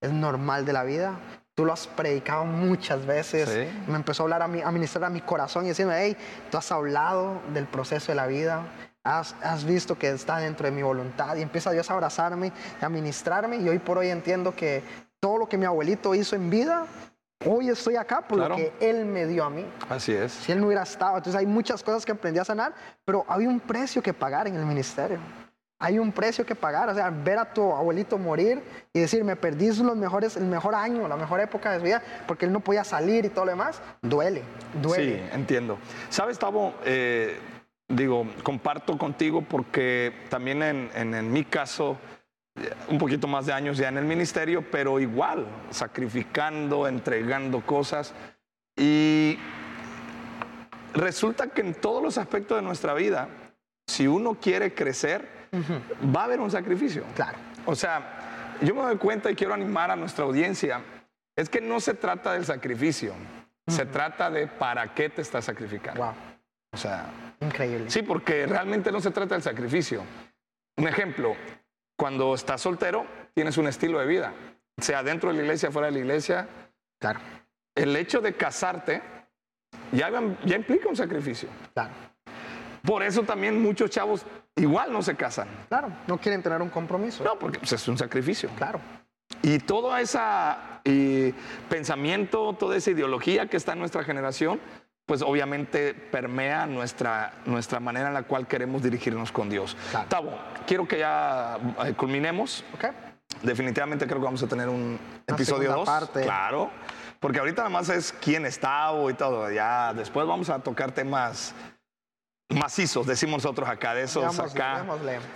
es 0.00 0.12
normal 0.12 0.64
de 0.64 0.72
la 0.72 0.84
vida. 0.84 1.18
Tú 1.58 1.64
lo 1.64 1.72
has 1.72 1.88
predicado 1.88 2.44
muchas 2.44 3.04
veces. 3.04 3.48
Sí. 3.48 3.90
Me 3.90 3.96
empezó 3.96 4.22
a 4.22 4.24
hablar 4.26 4.42
a, 4.42 4.46
mi, 4.46 4.62
a 4.62 4.70
ministrar 4.70 5.02
a 5.06 5.10
mi 5.10 5.20
corazón 5.20 5.64
y 5.64 5.68
decirme, 5.70 5.92
hey, 5.98 6.16
tú 6.52 6.56
has 6.56 6.70
hablado 6.70 7.40
del 7.52 7.66
proceso 7.66 8.12
de 8.12 8.14
la 8.14 8.28
vida. 8.28 8.62
Has, 9.02 9.34
has 9.42 9.64
visto 9.64 9.98
que 9.98 10.08
está 10.08 10.38
dentro 10.38 10.66
de 10.66 10.70
mi 10.70 10.82
voluntad. 10.84 11.34
Y 11.34 11.42
empieza 11.42 11.72
Dios 11.72 11.90
a 11.90 11.94
abrazarme, 11.94 12.52
a 12.80 12.88
ministrarme. 12.88 13.56
Y 13.56 13.68
hoy 13.68 13.80
por 13.80 13.98
hoy 13.98 14.06
entiendo 14.08 14.54
que 14.54 14.84
todo 15.18 15.36
lo 15.36 15.48
que 15.48 15.58
mi 15.58 15.64
abuelito 15.64 16.14
hizo 16.14 16.36
en 16.36 16.48
vida, 16.48 16.86
hoy 17.44 17.70
estoy 17.70 17.96
acá 17.96 18.20
por 18.20 18.38
Claro. 18.38 18.50
lo 18.50 18.56
que 18.56 18.72
él 18.78 19.04
me 19.04 19.26
dio 19.26 19.42
a 19.42 19.50
mí. 19.50 19.66
Así 19.88 20.12
es. 20.12 20.30
Si 20.30 20.52
él 20.52 20.60
no 20.60 20.66
hubiera 20.66 20.84
estado, 20.84 21.16
entonces 21.16 21.40
hay 21.40 21.46
muchas 21.46 21.82
cosas 21.82 22.06
que 22.06 22.12
aprendí 22.12 22.38
a 22.38 22.44
sanar, 22.44 22.72
pero 23.04 23.24
había 23.26 23.48
un 23.48 23.58
precio 23.58 24.00
que 24.00 24.14
pagar 24.14 24.46
en 24.46 24.54
el 24.54 24.64
ministerio. 24.64 25.18
Hay 25.80 25.98
un 25.98 26.10
precio 26.10 26.44
que 26.44 26.56
pagar, 26.56 26.88
o 26.88 26.94
sea, 26.94 27.08
ver 27.10 27.38
a 27.38 27.52
tu 27.54 27.72
abuelito 27.72 28.18
morir 28.18 28.60
y 28.92 28.98
decir, 29.00 29.22
me 29.22 29.36
perdí 29.36 29.68
los 29.68 29.96
mejores, 29.96 30.36
el 30.36 30.44
mejor 30.46 30.74
año, 30.74 31.06
la 31.06 31.16
mejor 31.16 31.38
época 31.40 31.70
de 31.70 31.78
su 31.78 31.84
vida, 31.84 32.02
porque 32.26 32.46
él 32.46 32.52
no 32.52 32.58
podía 32.60 32.82
salir 32.82 33.24
y 33.24 33.28
todo 33.28 33.44
lo 33.44 33.52
demás, 33.52 33.80
duele, 34.02 34.42
duele. 34.82 35.18
Sí, 35.18 35.34
entiendo. 35.34 35.78
Sabes, 36.10 36.38
Tavo, 36.38 36.74
Eh, 36.84 37.38
digo, 37.88 38.26
comparto 38.42 38.98
contigo 38.98 39.42
porque 39.42 40.12
también 40.28 40.62
en, 40.62 40.90
en- 40.94 41.14
en 41.14 41.32
mi 41.32 41.44
caso, 41.44 41.96
un 42.88 42.98
poquito 42.98 43.28
más 43.28 43.46
de 43.46 43.52
años 43.52 43.78
ya 43.78 43.88
en 43.88 43.98
el 43.98 44.04
ministerio, 44.04 44.64
pero 44.72 44.98
igual, 44.98 45.46
sacrificando, 45.70 46.88
entregando 46.88 47.64
cosas. 47.64 48.14
Y 48.76 49.38
resulta 50.92 51.46
que 51.48 51.60
en 51.60 51.74
todos 51.74 52.02
los 52.02 52.18
aspectos 52.18 52.56
de 52.58 52.62
nuestra 52.62 52.94
vida, 52.94 53.28
si 53.86 54.06
uno 54.08 54.34
quiere 54.40 54.74
crecer, 54.74 55.37
va 56.14 56.22
a 56.22 56.24
haber 56.24 56.40
un 56.40 56.50
sacrificio. 56.50 57.04
Claro. 57.14 57.38
O 57.66 57.74
sea, 57.74 58.54
yo 58.62 58.74
me 58.74 58.82
doy 58.82 58.96
cuenta 58.96 59.30
y 59.30 59.34
quiero 59.34 59.54
animar 59.54 59.90
a 59.90 59.96
nuestra 59.96 60.24
audiencia, 60.24 60.80
es 61.36 61.48
que 61.48 61.60
no 61.60 61.80
se 61.80 61.94
trata 61.94 62.32
del 62.32 62.44
sacrificio, 62.44 63.14
se 63.66 63.86
trata 63.86 64.30
de 64.30 64.46
para 64.46 64.94
qué 64.94 65.08
te 65.08 65.22
estás 65.22 65.44
sacrificando. 65.44 66.00
Wow, 66.02 66.14
O 66.72 66.76
sea, 66.76 67.06
increíble. 67.40 67.90
sí, 67.90 68.02
porque 68.02 68.46
realmente 68.46 68.90
no 68.90 69.00
se 69.00 69.10
trata 69.10 69.34
del 69.34 69.42
sacrificio. 69.42 70.02
Un 70.76 70.88
ejemplo, 70.88 71.34
cuando 71.96 72.34
estás 72.34 72.60
soltero, 72.60 73.04
tienes 73.34 73.56
un 73.58 73.66
estilo 73.68 73.98
de 73.98 74.06
vida. 74.06 74.32
sea 74.80 75.02
dentro 75.02 75.30
de 75.30 75.36
la 75.36 75.42
iglesia, 75.42 75.70
fuera 75.70 75.86
de 75.86 75.92
la 75.92 75.98
iglesia, 75.98 76.48
Claro, 77.00 77.20
el 77.76 77.94
hecho 77.94 78.20
de 78.20 78.32
casarte 78.34 79.02
ya, 79.92 80.10
ya 80.44 80.56
implica 80.56 80.88
un 80.88 80.96
sacrificio. 80.96 81.48
claro. 81.74 81.90
Por 82.84 83.02
eso 83.02 83.22
también 83.24 83.60
muchos 83.60 83.90
chavos 83.90 84.24
igual 84.58 84.92
no 84.92 85.02
se 85.02 85.14
casan. 85.14 85.48
Claro, 85.68 85.90
no 86.06 86.18
quieren 86.18 86.42
tener 86.42 86.60
un 86.62 86.70
compromiso. 86.70 87.24
No, 87.24 87.38
porque 87.38 87.58
pues, 87.58 87.72
es 87.72 87.88
un 87.88 87.98
sacrificio. 87.98 88.50
Claro, 88.56 88.80
Y 89.42 89.58
todo 89.58 89.96
ese 89.96 90.18
pensamiento, 91.68 92.54
toda 92.54 92.76
esa 92.76 92.90
ideología 92.90 93.46
que 93.46 93.56
está 93.56 93.72
en 93.72 93.78
nuestra 93.78 94.04
generación, 94.04 94.60
pues 95.06 95.22
obviamente 95.22 95.94
permea 95.94 96.66
nuestra, 96.66 97.32
nuestra 97.46 97.80
manera 97.80 98.08
en 98.08 98.14
la 98.14 98.24
cual 98.24 98.46
queremos 98.46 98.82
dirigirnos 98.82 99.32
con 99.32 99.48
Dios. 99.48 99.74
Claro. 99.90 100.08
Tavo, 100.08 100.38
quiero 100.66 100.86
que 100.86 100.98
ya 100.98 101.58
eh, 101.86 101.94
culminemos. 101.94 102.62
¿ok? 102.74 102.84
Definitivamente 103.42 104.06
creo 104.06 104.18
que 104.18 104.24
vamos 104.24 104.42
a 104.42 104.46
tener 104.46 104.68
un 104.68 104.98
episodio 105.26 105.70
segunda 105.70 105.76
2. 105.76 105.86
parte. 105.86 106.22
Claro. 106.22 106.70
Porque 107.20 107.38
ahorita 107.38 107.62
nada 107.62 107.70
más 107.70 107.88
es 107.88 108.12
quién 108.20 108.44
es 108.44 108.60
Tavo 108.60 109.08
y 109.08 109.14
todo. 109.14 109.50
Ya 109.50 109.94
después 109.94 110.26
vamos 110.26 110.50
a 110.50 110.58
tocar 110.58 110.92
temas 110.92 111.54
macizos, 112.58 113.06
decimos 113.06 113.42
nosotros 113.44 113.68
acá, 113.68 113.94
de 113.94 114.02
esos 114.02 114.38
acá. 114.38 114.84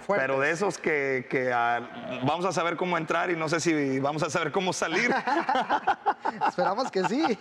Pero 0.08 0.40
de 0.40 0.50
esos 0.50 0.78
que, 0.78 1.26
que, 1.30 1.52
ah, 1.52 1.80
vamos 2.24 2.44
a 2.44 2.52
saber 2.52 2.76
cómo 2.76 2.98
entrar 2.98 3.30
y 3.30 3.36
no 3.36 3.48
sé 3.48 3.60
si 3.60 3.98
vamos 4.00 4.22
a 4.22 4.30
saber 4.30 4.52
cómo 4.52 4.72
salir. 4.72 5.10
Esperamos 6.48 6.90
que 6.90 7.04
sí. 7.04 7.38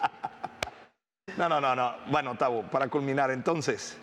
No, 1.37 1.49
no, 1.49 1.59
no, 1.61 1.75
no. 1.75 1.95
Bueno, 2.07 2.35
Tavo, 2.35 2.63
para 2.63 2.87
culminar, 2.87 3.31
entonces, 3.31 3.97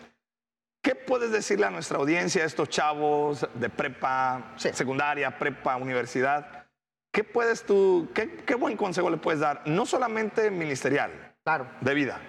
¿qué 0.81 0.95
puedes 0.95 1.31
decirle 1.31 1.65
a 1.65 1.69
nuestra 1.69 1.97
audiencia, 1.97 2.43
a 2.43 2.45
estos 2.45 2.69
chavos 2.69 3.47
de 3.53 3.69
prepa, 3.69 4.53
Sí. 4.57 4.69
secundaria, 4.73 5.37
prepa, 5.37 5.75
universidad? 5.75 6.65
¿Qué 7.11 7.23
puedes 7.23 7.65
tú, 7.65 8.09
qué, 8.13 8.37
qué 8.45 8.55
buen 8.55 8.77
consejo 8.77 9.09
le 9.09 9.17
puedes 9.17 9.39
dar? 9.39 9.63
No 9.65 9.85
solamente 9.85 10.51
ministerial, 10.51 11.11
Claro. 11.43 11.67
de 11.81 11.93
vida. 11.93 12.19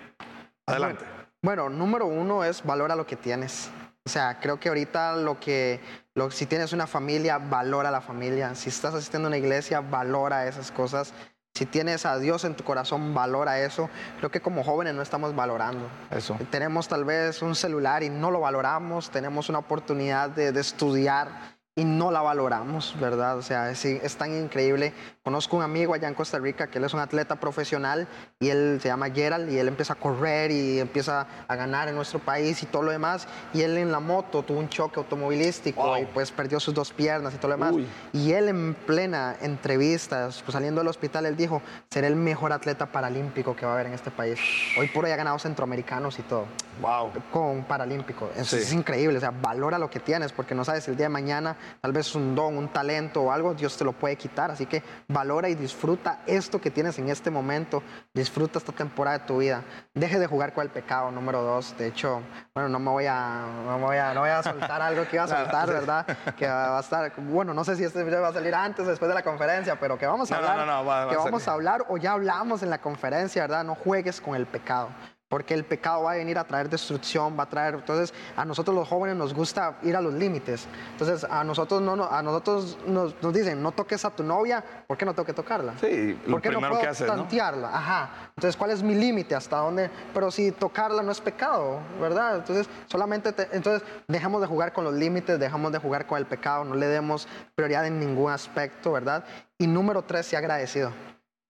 Adelante. 0.67 1.05
Bueno, 1.05 1.20
número 1.43 2.07
uno 2.07 2.45
es 2.45 2.63
valora 2.63 2.95
lo 2.97 3.07
que 3.07 3.17
tienes. 3.17 3.71
O 4.05 4.09
sea, 4.09 4.41
creo 4.41 4.59
que 4.59 4.69
ahorita 4.69 5.17
lo 5.17 5.39
que, 5.39 5.81
lo, 6.15 6.31
si 6.31 6.47
tienes 6.47 6.73
una 6.73 6.87
familia, 6.87 7.39
valora 7.39 7.91
la 7.91 8.01
familia. 8.01 8.55
Si 8.55 8.69
estás 8.69 8.95
asistiendo 8.95 9.29
a 9.29 9.31
una 9.31 9.39
iglesia, 9.39 9.81
valora 9.81 10.47
esas 10.47 10.71
cosas. 10.71 11.13
Si 11.55 11.67
tienes 11.67 12.07
a 12.07 12.19
Dios 12.19 12.45
en 12.45 12.55
tu 12.55 12.65
corazón, 12.65 13.13
valora 13.15 13.61
eso. 13.61 13.91
Creo 14.19 14.31
que 14.31 14.41
como 14.41 14.65
jóvenes 14.65 14.95
no 14.95 15.03
estamos 15.03 15.35
valorando. 15.35 15.89
Eso. 16.11 16.39
Tenemos 16.51 16.89
tal 16.89 17.05
vez 17.05 17.43
un 17.43 17.55
celular 17.55 18.03
y 18.03 18.09
no 18.09 18.31
lo 18.31 18.41
valoramos. 18.41 19.11
Tenemos 19.11 19.49
una 19.49 19.59
oportunidad 19.59 20.31
de, 20.31 20.53
de 20.53 20.61
estudiar 20.61 21.60
y 21.77 21.85
no 21.85 22.11
la 22.11 22.21
valoramos, 22.21 22.97
¿verdad? 23.01 23.39
O 23.39 23.43
sea, 23.43 23.71
es, 23.71 23.85
es 23.85 24.17
tan 24.17 24.35
increíble. 24.35 24.93
Conozco 25.23 25.57
un 25.57 25.63
amigo 25.63 25.95
allá 25.95 26.09
en 26.09 26.15
Costa 26.15 26.39
Rica 26.39 26.67
que 26.67 26.79
él 26.79 26.85
es 26.85 26.93
un 26.95 27.01
atleta 27.01 27.37
profesional 27.37 28.09
y 28.41 28.49
él 28.49 28.81
se 28.83 28.89
llama 28.89 29.09
Gerald 29.11 29.51
y 29.51 29.59
él 29.59 29.69
empieza 29.69 29.93
a 29.93 29.97
correr 29.97 30.51
y 30.51 30.81
empieza 30.81 31.27
a 31.47 31.57
ganar 31.57 31.89
en 31.89 31.95
nuestro 31.95 32.19
país 32.19 32.63
y 32.63 32.67
todo 32.67 32.83
lo 32.83 32.91
demás. 32.91 33.29
Y 33.55 33.63
él 33.63 33.79
en 33.79 33.93
la 33.93 34.01
moto 34.01 34.43
tuvo 34.43 34.59
un 34.59 34.69
choque 34.69 34.99
automovilístico 34.99 35.81
Wow. 35.83 35.99
y 36.03 36.07
pues 36.07 36.33
perdió 36.33 36.59
sus 36.59 36.75
dos 36.75 36.93
piernas 36.93 37.33
y 37.35 37.37
todo 37.37 37.49
lo 37.49 37.55
demás. 37.55 37.73
Uy. 37.73 37.87
Y 38.13 38.33
él 38.33 38.49
en 38.49 38.75
plena 38.75 39.37
entrevista, 39.41 40.29
pues, 40.45 40.53
saliendo 40.53 40.81
del 40.81 40.89
hospital, 40.89 41.25
él 41.27 41.37
dijo, 41.37 41.63
seré 41.91 42.09
el 42.09 42.17
mejor 42.17 42.53
atleta 42.53 42.87
paralímpico 42.87 43.55
que 43.55 43.65
va 43.65 43.73
a 43.73 43.75
haber 43.77 43.87
en 43.87 43.95
este 43.95 44.11
país. 44.11 44.39
Hoy 44.79 44.89
por 44.89 45.05
hoy 45.05 45.13
ha 45.13 45.17
ganado 45.17 45.39
centroamericanos 45.39 46.19
y 46.19 46.23
todo 46.23 46.47
Wow. 46.83 47.13
con 47.31 47.63
paralímpico. 47.65 48.29
Es, 48.37 48.49
Sí. 48.49 48.57
es 48.57 48.73
increíble, 48.73 49.17
o 49.19 49.21
sea, 49.21 49.31
valora 49.31 49.79
lo 49.79 49.89
que 49.89 50.01
tienes, 50.01 50.33
porque 50.33 50.55
no 50.55 50.65
sabes 50.65 50.89
el 50.89 50.97
día 50.97 51.07
de 51.07 51.11
mañana 51.11 51.57
tal 51.81 51.93
vez 51.93 52.15
un 52.15 52.35
don, 52.35 52.57
un 52.57 52.69
talento 52.69 53.23
o 53.23 53.33
algo, 53.33 53.55
Dios 53.55 53.77
te 53.77 53.85
lo 53.85 53.93
puede 53.93 54.17
quitar. 54.17 54.51
Así 54.51 54.67
que 54.67 54.83
valora 55.09 55.49
y 55.49 55.55
disfruta 55.55 56.21
esto 56.27 56.61
que 56.61 56.71
tienes 56.71 56.99
en 56.99 57.09
este 57.09 57.31
momento, 57.31 57.83
disfruta 58.15 58.59
esta 58.59 58.73
temporada 58.73 59.19
de 59.19 59.25
tu 59.25 59.39
vida. 59.39 59.63
Deje 59.95 60.19
de 60.19 60.27
jugar 60.27 60.53
con 60.53 60.63
el 60.63 60.71
pecado, 60.71 61.11
número 61.11 61.43
dos. 61.43 61.77
De 61.79 61.87
hecho, 61.89 62.21
bueno, 62.55 62.69
no 62.69 62.79
me 62.79 62.91
voy 62.91 63.07
a, 63.07 63.45
no 63.67 63.79
me 63.79 63.85
voy 63.87 63.97
a, 63.97 64.15
no 64.15 64.21
voy 64.21 64.31
a 64.31 64.43
soltar 64.43 64.83
algo 64.83 65.07
que 65.09 65.17
iba 65.17 65.25
a 65.25 65.29
soltar. 65.37 65.69
¿verdad? 65.69 66.07
Que 66.37 66.47
va 66.47 66.79
a 66.79 66.81
estar, 66.81 67.13
bueno, 67.17 67.53
no 67.55 67.65
sé 67.65 67.77
si 67.77 67.85
este 67.85 68.03
video 68.05 68.23
va 68.23 68.29
a 68.29 68.33
salir 68.33 68.55
antes 68.55 68.87
o 68.87 68.91
después 68.91 69.09
de 69.09 69.15
la 69.15 69.23
conferencia, 69.23 69.79
pero 69.79 69.99
que 69.99 70.07
vamos 70.07 70.31
a 70.31 70.35
No, 70.41 70.49
hablar, 70.49 70.67
no, 70.67 70.67
no, 70.67 70.85
va- 70.85 71.05
va 71.07 71.11
que 71.11 71.17
vamos 71.17 71.47
a 71.49 71.53
hablar 71.53 71.85
o 71.89 71.97
ya 71.97 72.13
hablamos 72.13 72.63
en 72.63 72.71
la 72.71 72.79
conferencia, 72.79 73.43
¿verdad? 73.43 73.65
No 73.65 73.75
juegues 73.75 74.21
con 74.21 74.35
el 74.35 74.47
pecado. 74.47 74.89
Porque 75.31 75.55
el 75.55 75.65
pecado 75.65 76.03
va 76.03 76.13
a 76.13 76.17
venir 76.17 76.37
a 76.39 76.45
traer 76.45 76.69
destrucción, 76.69 77.39
va 77.39 77.45
a 77.45 77.49
traer. 77.49 77.75
Entonces, 77.77 78.13
a 78.37 78.45
nosotros 78.45 78.75
los 78.75 78.89
jóvenes 78.89 79.15
nos 79.17 79.33
gusta 79.33 79.79
ir 79.85 79.95
a 79.95 80.01
los 80.01 80.13
límites. 80.13 80.67
Entonces, 80.91 81.23
a 81.23 81.45
nosotros 81.45 81.81
no, 81.81 81.95
no- 81.95 82.11
a 82.11 82.21
nosotros 82.21 82.77
nos, 82.85 83.15
nos 83.23 83.33
dicen, 83.33 83.63
no 83.63 83.71
toques 83.71 84.05
a 84.05 84.11
tu 84.11 84.25
novia, 84.25 84.65
¿por 84.89 84.99
qué 84.99 85.05
no 85.05 85.15
tengo 85.15 85.25
que 85.27 85.33
tocarla? 85.33 85.75
Sí, 85.81 86.19
lo 86.27 86.33
¿Por 86.33 86.43
qué 86.43 86.49
no 86.49 86.55
primero 86.55 86.71
puedo 86.73 86.83
que 86.83 86.89
haces, 86.89 87.07
¿no? 87.07 87.15
tantearla? 87.15 87.69
Ajá. 87.69 88.11
Entonces, 88.31 88.57
¿cuál 88.57 88.73
es 88.73 88.83
mi 88.83 88.97
límite? 88.97 89.37
¿Hasta 89.37 89.59
dónde? 89.59 89.89
Pero 90.13 90.33
si 90.33 90.51
tocarla 90.51 91.01
no 91.05 91.13
es 91.13 91.21
pecado, 91.21 91.79
¿verdad? 92.01 92.35
Entonces, 92.39 92.69
solamente, 92.87 93.33
te- 93.33 93.49
entonces, 93.57 93.87
dejamos 94.09 94.41
de 94.41 94.49
jugar 94.49 94.73
con 94.73 94.83
los 94.83 94.95
límites, 94.95 95.39
dejamos 95.39 95.71
de 95.71 95.79
jugar 95.79 96.09
con 96.09 96.19
el 96.19 96.27
pecado, 96.27 96.65
no 96.65 96.75
le 96.75 96.89
demos 96.89 97.29
prioridad 97.55 97.87
en 97.87 98.01
ningún 98.01 98.33
aspecto, 98.33 98.91
¿verdad? 98.91 99.25
Y 99.59 99.69
número 99.69 100.03
tres, 100.03 100.27
sea 100.27 100.41
agradecido. 100.41 100.91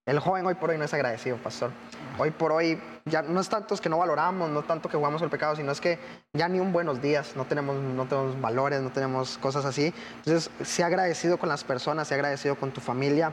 El 0.07 0.19
joven 0.19 0.47
hoy 0.47 0.55
por 0.55 0.71
hoy 0.71 0.79
no 0.79 0.85
es 0.85 0.95
agradecido, 0.95 1.37
pastor. 1.37 1.71
Hoy 2.19 2.31
por 2.31 2.53
hoy 2.53 2.81
ya 3.05 3.23
no 3.23 3.41
es 3.41 3.49
tanto 3.49 3.77
que 3.77 3.89
no 3.89 3.99
valoramos, 3.99 4.49
no 4.51 4.63
tanto 4.63 4.89
que 4.89 4.97
jugamos 4.97 5.21
el 5.23 5.31
pecado, 5.31 5.55
sino 5.55 5.71
es 5.71 5.81
que 5.81 5.99
ya 6.33 6.49
ni 6.49 6.59
un 6.59 6.73
buenos 6.73 7.01
días, 7.03 7.37
no 7.37 7.45
tenemos, 7.45 7.77
no 7.77 8.07
tenemos 8.07 8.41
valores, 8.41 8.81
no 8.81 8.91
tenemos 8.91 9.39
cosas 9.39 9.65
así. 9.65 9.95
Entonces, 10.17 10.51
sea 10.63 10.87
agradecido 10.87 11.39
con 11.39 11.49
las 11.49 11.65
personas, 11.65 12.09
sea 12.09 12.17
agradecido 12.17 12.57
con 12.57 12.73
tu 12.73 12.81
familia, 12.81 13.33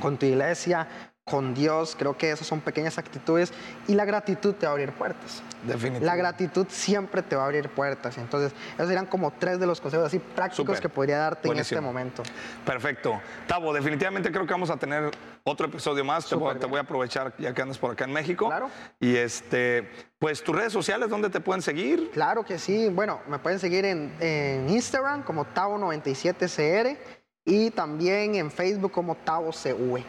con 0.00 0.18
tu 0.18 0.26
iglesia, 0.26 0.86
con 1.28 1.54
Dios. 1.54 1.96
Creo 1.98 2.16
que 2.16 2.30
esas 2.30 2.46
son 2.46 2.60
pequeñas 2.60 2.98
actitudes 2.98 3.52
y 3.88 3.94
la 3.94 4.04
gratitud 4.04 4.54
te 4.54 4.66
va 4.66 4.70
a 4.70 4.74
abrir 4.74 4.92
puertas. 4.92 5.42
Definitivamente. 5.62 6.06
La 6.06 6.14
gratitud 6.14 6.66
siempre 6.70 7.20
te 7.20 7.34
va 7.34 7.42
a 7.42 7.46
abrir 7.46 7.68
puertas. 7.68 8.16
Entonces, 8.16 8.52
esos 8.74 8.86
serían 8.86 9.06
como 9.06 9.32
tres 9.32 9.58
de 9.58 9.66
los 9.66 9.80
consejos 9.80 10.06
así 10.06 10.20
prácticos 10.20 10.80
que 10.80 10.88
podría 10.88 11.18
darte 11.18 11.48
Buenísimo. 11.48 11.80
en 11.80 11.84
este 11.84 11.92
momento. 11.92 12.22
Perfecto. 12.64 13.20
Tavo, 13.48 13.72
definitivamente 13.74 14.30
creo 14.30 14.46
que 14.46 14.52
vamos 14.52 14.70
a 14.70 14.76
tener 14.76 15.10
otro 15.42 15.66
episodio 15.66 16.04
más. 16.04 16.28
Te 16.28 16.36
voy 16.36 16.78
a 16.78 16.82
aprovechar 16.82 17.34
ya 17.38 17.52
que 17.52 17.60
andas 17.60 17.78
por 17.78 17.90
acá 17.90 18.04
en 18.04 18.12
México. 18.12 18.46
Claro. 18.46 18.70
Y 19.00 19.16
este, 19.16 19.90
pues 20.20 20.44
tus 20.44 20.54
redes 20.54 20.72
sociales, 20.72 21.10
¿dónde 21.10 21.28
te 21.28 21.40
pueden 21.40 21.60
seguir? 21.60 22.08
Claro 22.12 22.44
que 22.44 22.56
sí. 22.56 22.88
Bueno, 22.88 23.20
me 23.26 23.40
pueden 23.40 23.58
seguir 23.58 23.84
en, 23.84 24.14
en 24.20 24.70
Instagram 24.70 25.24
como 25.24 25.44
Tavo97CR 25.44 26.96
y 27.44 27.70
también 27.72 28.36
en 28.36 28.48
Facebook 28.48 28.92
como 28.92 29.16
TavoCV. 29.16 30.04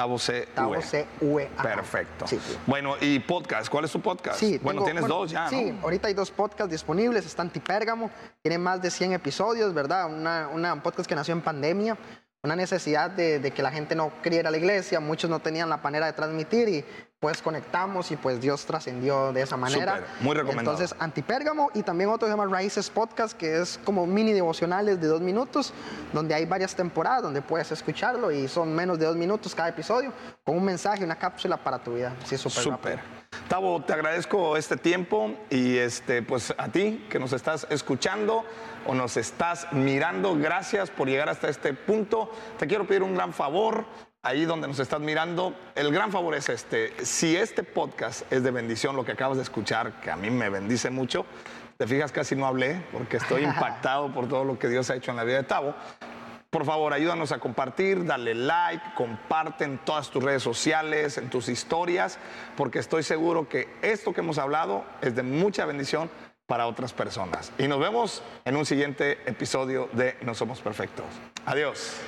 Tavo 0.00 0.18
C. 0.18 0.46
TavoCV. 0.54 1.48
ajá. 1.56 1.62
Perfecto. 1.62 2.26
Sí, 2.26 2.38
sí. 2.42 2.56
Bueno, 2.66 2.94
y 3.00 3.18
podcast, 3.18 3.68
¿cuál 3.68 3.84
es 3.84 3.92
tu 3.92 4.00
podcast? 4.00 4.38
Sí, 4.38 4.58
bueno, 4.62 4.78
tengo- 4.80 4.84
tienes 4.86 5.00
bueno, 5.02 5.14
dos 5.16 5.30
ya, 5.30 5.48
Sí, 5.48 5.72
¿no? 5.72 5.82
ahorita 5.82 6.08
hay 6.08 6.14
dos 6.14 6.30
podcasts 6.30 6.70
disponibles. 6.70 7.26
Está 7.26 7.42
Antipérgamo, 7.42 8.10
tiene 8.42 8.58
más 8.58 8.80
de 8.80 8.90
100 8.90 9.12
episodios, 9.12 9.74
¿verdad? 9.74 10.06
Una, 10.06 10.48
una- 10.48 10.72
un 10.72 10.80
podcast 10.80 11.08
que 11.08 11.14
nació 11.14 11.34
en 11.34 11.42
pandemia, 11.42 11.98
una 12.42 12.56
necesidad 12.56 13.10
de, 13.10 13.38
de 13.38 13.50
que 13.50 13.62
la 13.62 13.70
gente 13.70 13.94
no 13.94 14.10
quería 14.22 14.40
ir 14.40 14.46
a 14.46 14.50
la 14.50 14.56
iglesia, 14.56 15.00
muchos 15.00 15.28
no 15.28 15.40
tenían 15.40 15.68
la 15.68 15.76
manera 15.76 16.06
de 16.06 16.14
transmitir 16.14 16.68
y 16.70 16.84
pues 17.20 17.42
conectamos 17.42 18.10
y 18.10 18.16
pues 18.16 18.40
Dios 18.40 18.64
trascendió 18.64 19.30
de 19.34 19.42
esa 19.42 19.58
manera. 19.58 20.02
Muy 20.20 20.34
recomendado. 20.34 20.74
Entonces, 20.76 20.96
Antipérgamo 20.98 21.70
y 21.74 21.82
también 21.82 22.08
otro 22.08 22.26
que 22.26 22.32
se 22.32 22.36
llama 22.36 22.50
Raíces 22.50 22.88
Podcast, 22.88 23.36
que 23.36 23.60
es 23.60 23.78
como 23.84 24.06
mini 24.06 24.32
devocionales 24.32 24.98
de 24.98 25.06
dos 25.06 25.20
minutos, 25.20 25.74
donde 26.14 26.34
hay 26.34 26.46
varias 26.46 26.74
temporadas 26.74 27.22
donde 27.22 27.42
puedes 27.42 27.70
escucharlo 27.72 28.32
y 28.32 28.48
son 28.48 28.74
menos 28.74 28.98
de 28.98 29.04
dos 29.04 29.16
minutos 29.16 29.54
cada 29.54 29.68
episodio, 29.68 30.14
con 30.44 30.56
un 30.56 30.64
mensaje, 30.64 31.04
una 31.04 31.16
cápsula 31.16 31.58
para 31.58 31.78
tu 31.78 31.94
vida. 31.94 32.14
Sí, 32.24 32.38
súper 32.38 32.62
Súper. 32.62 33.00
Tavo, 33.48 33.82
te 33.82 33.92
agradezco 33.92 34.56
este 34.56 34.78
tiempo 34.78 35.34
y 35.50 35.76
este, 35.76 36.22
pues 36.22 36.54
a 36.56 36.68
ti 36.68 37.06
que 37.10 37.18
nos 37.18 37.34
estás 37.34 37.66
escuchando 37.68 38.44
o 38.86 38.94
nos 38.94 39.18
estás 39.18 39.70
mirando, 39.72 40.36
gracias 40.36 40.88
por 40.90 41.06
llegar 41.06 41.28
hasta 41.28 41.48
este 41.50 41.74
punto. 41.74 42.32
Te 42.58 42.66
quiero 42.66 42.86
pedir 42.86 43.02
un 43.02 43.14
gran 43.14 43.34
favor. 43.34 43.84
Ahí 44.22 44.44
donde 44.44 44.68
nos 44.68 44.78
estás 44.78 45.00
mirando, 45.00 45.54
el 45.74 45.90
gran 45.92 46.12
favor 46.12 46.34
es 46.34 46.50
este. 46.50 46.92
Si 47.06 47.34
este 47.36 47.62
podcast 47.62 48.30
es 48.30 48.42
de 48.42 48.50
bendición, 48.50 48.94
lo 48.94 49.02
que 49.02 49.12
acabas 49.12 49.38
de 49.38 49.42
escuchar, 49.42 49.98
que 50.02 50.10
a 50.10 50.16
mí 50.16 50.28
me 50.28 50.50
bendice 50.50 50.90
mucho, 50.90 51.24
te 51.78 51.86
fijas, 51.86 52.12
casi 52.12 52.36
no 52.36 52.44
hablé 52.44 52.84
porque 52.92 53.16
estoy 53.16 53.44
impactado 53.44 54.12
por 54.12 54.28
todo 54.28 54.44
lo 54.44 54.58
que 54.58 54.68
Dios 54.68 54.90
ha 54.90 54.96
hecho 54.96 55.10
en 55.10 55.16
la 55.16 55.24
vida 55.24 55.38
de 55.38 55.44
Tavo. 55.44 55.74
Por 56.50 56.66
favor, 56.66 56.92
ayúdanos 56.92 57.32
a 57.32 57.38
compartir, 57.38 58.04
dale 58.04 58.34
like, 58.34 58.84
comparte 58.94 59.64
en 59.64 59.78
todas 59.78 60.10
tus 60.10 60.22
redes 60.22 60.42
sociales, 60.42 61.16
en 61.16 61.30
tus 61.30 61.48
historias, 61.48 62.18
porque 62.58 62.78
estoy 62.78 63.02
seguro 63.02 63.48
que 63.48 63.74
esto 63.80 64.12
que 64.12 64.20
hemos 64.20 64.36
hablado 64.36 64.84
es 65.00 65.16
de 65.16 65.22
mucha 65.22 65.64
bendición 65.64 66.10
para 66.44 66.66
otras 66.66 66.92
personas. 66.92 67.52
Y 67.56 67.68
nos 67.68 67.80
vemos 67.80 68.22
en 68.44 68.56
un 68.56 68.66
siguiente 68.66 69.18
episodio 69.24 69.88
de 69.94 70.18
No 70.20 70.34
Somos 70.34 70.60
Perfectos. 70.60 71.06
Adiós. 71.46 72.02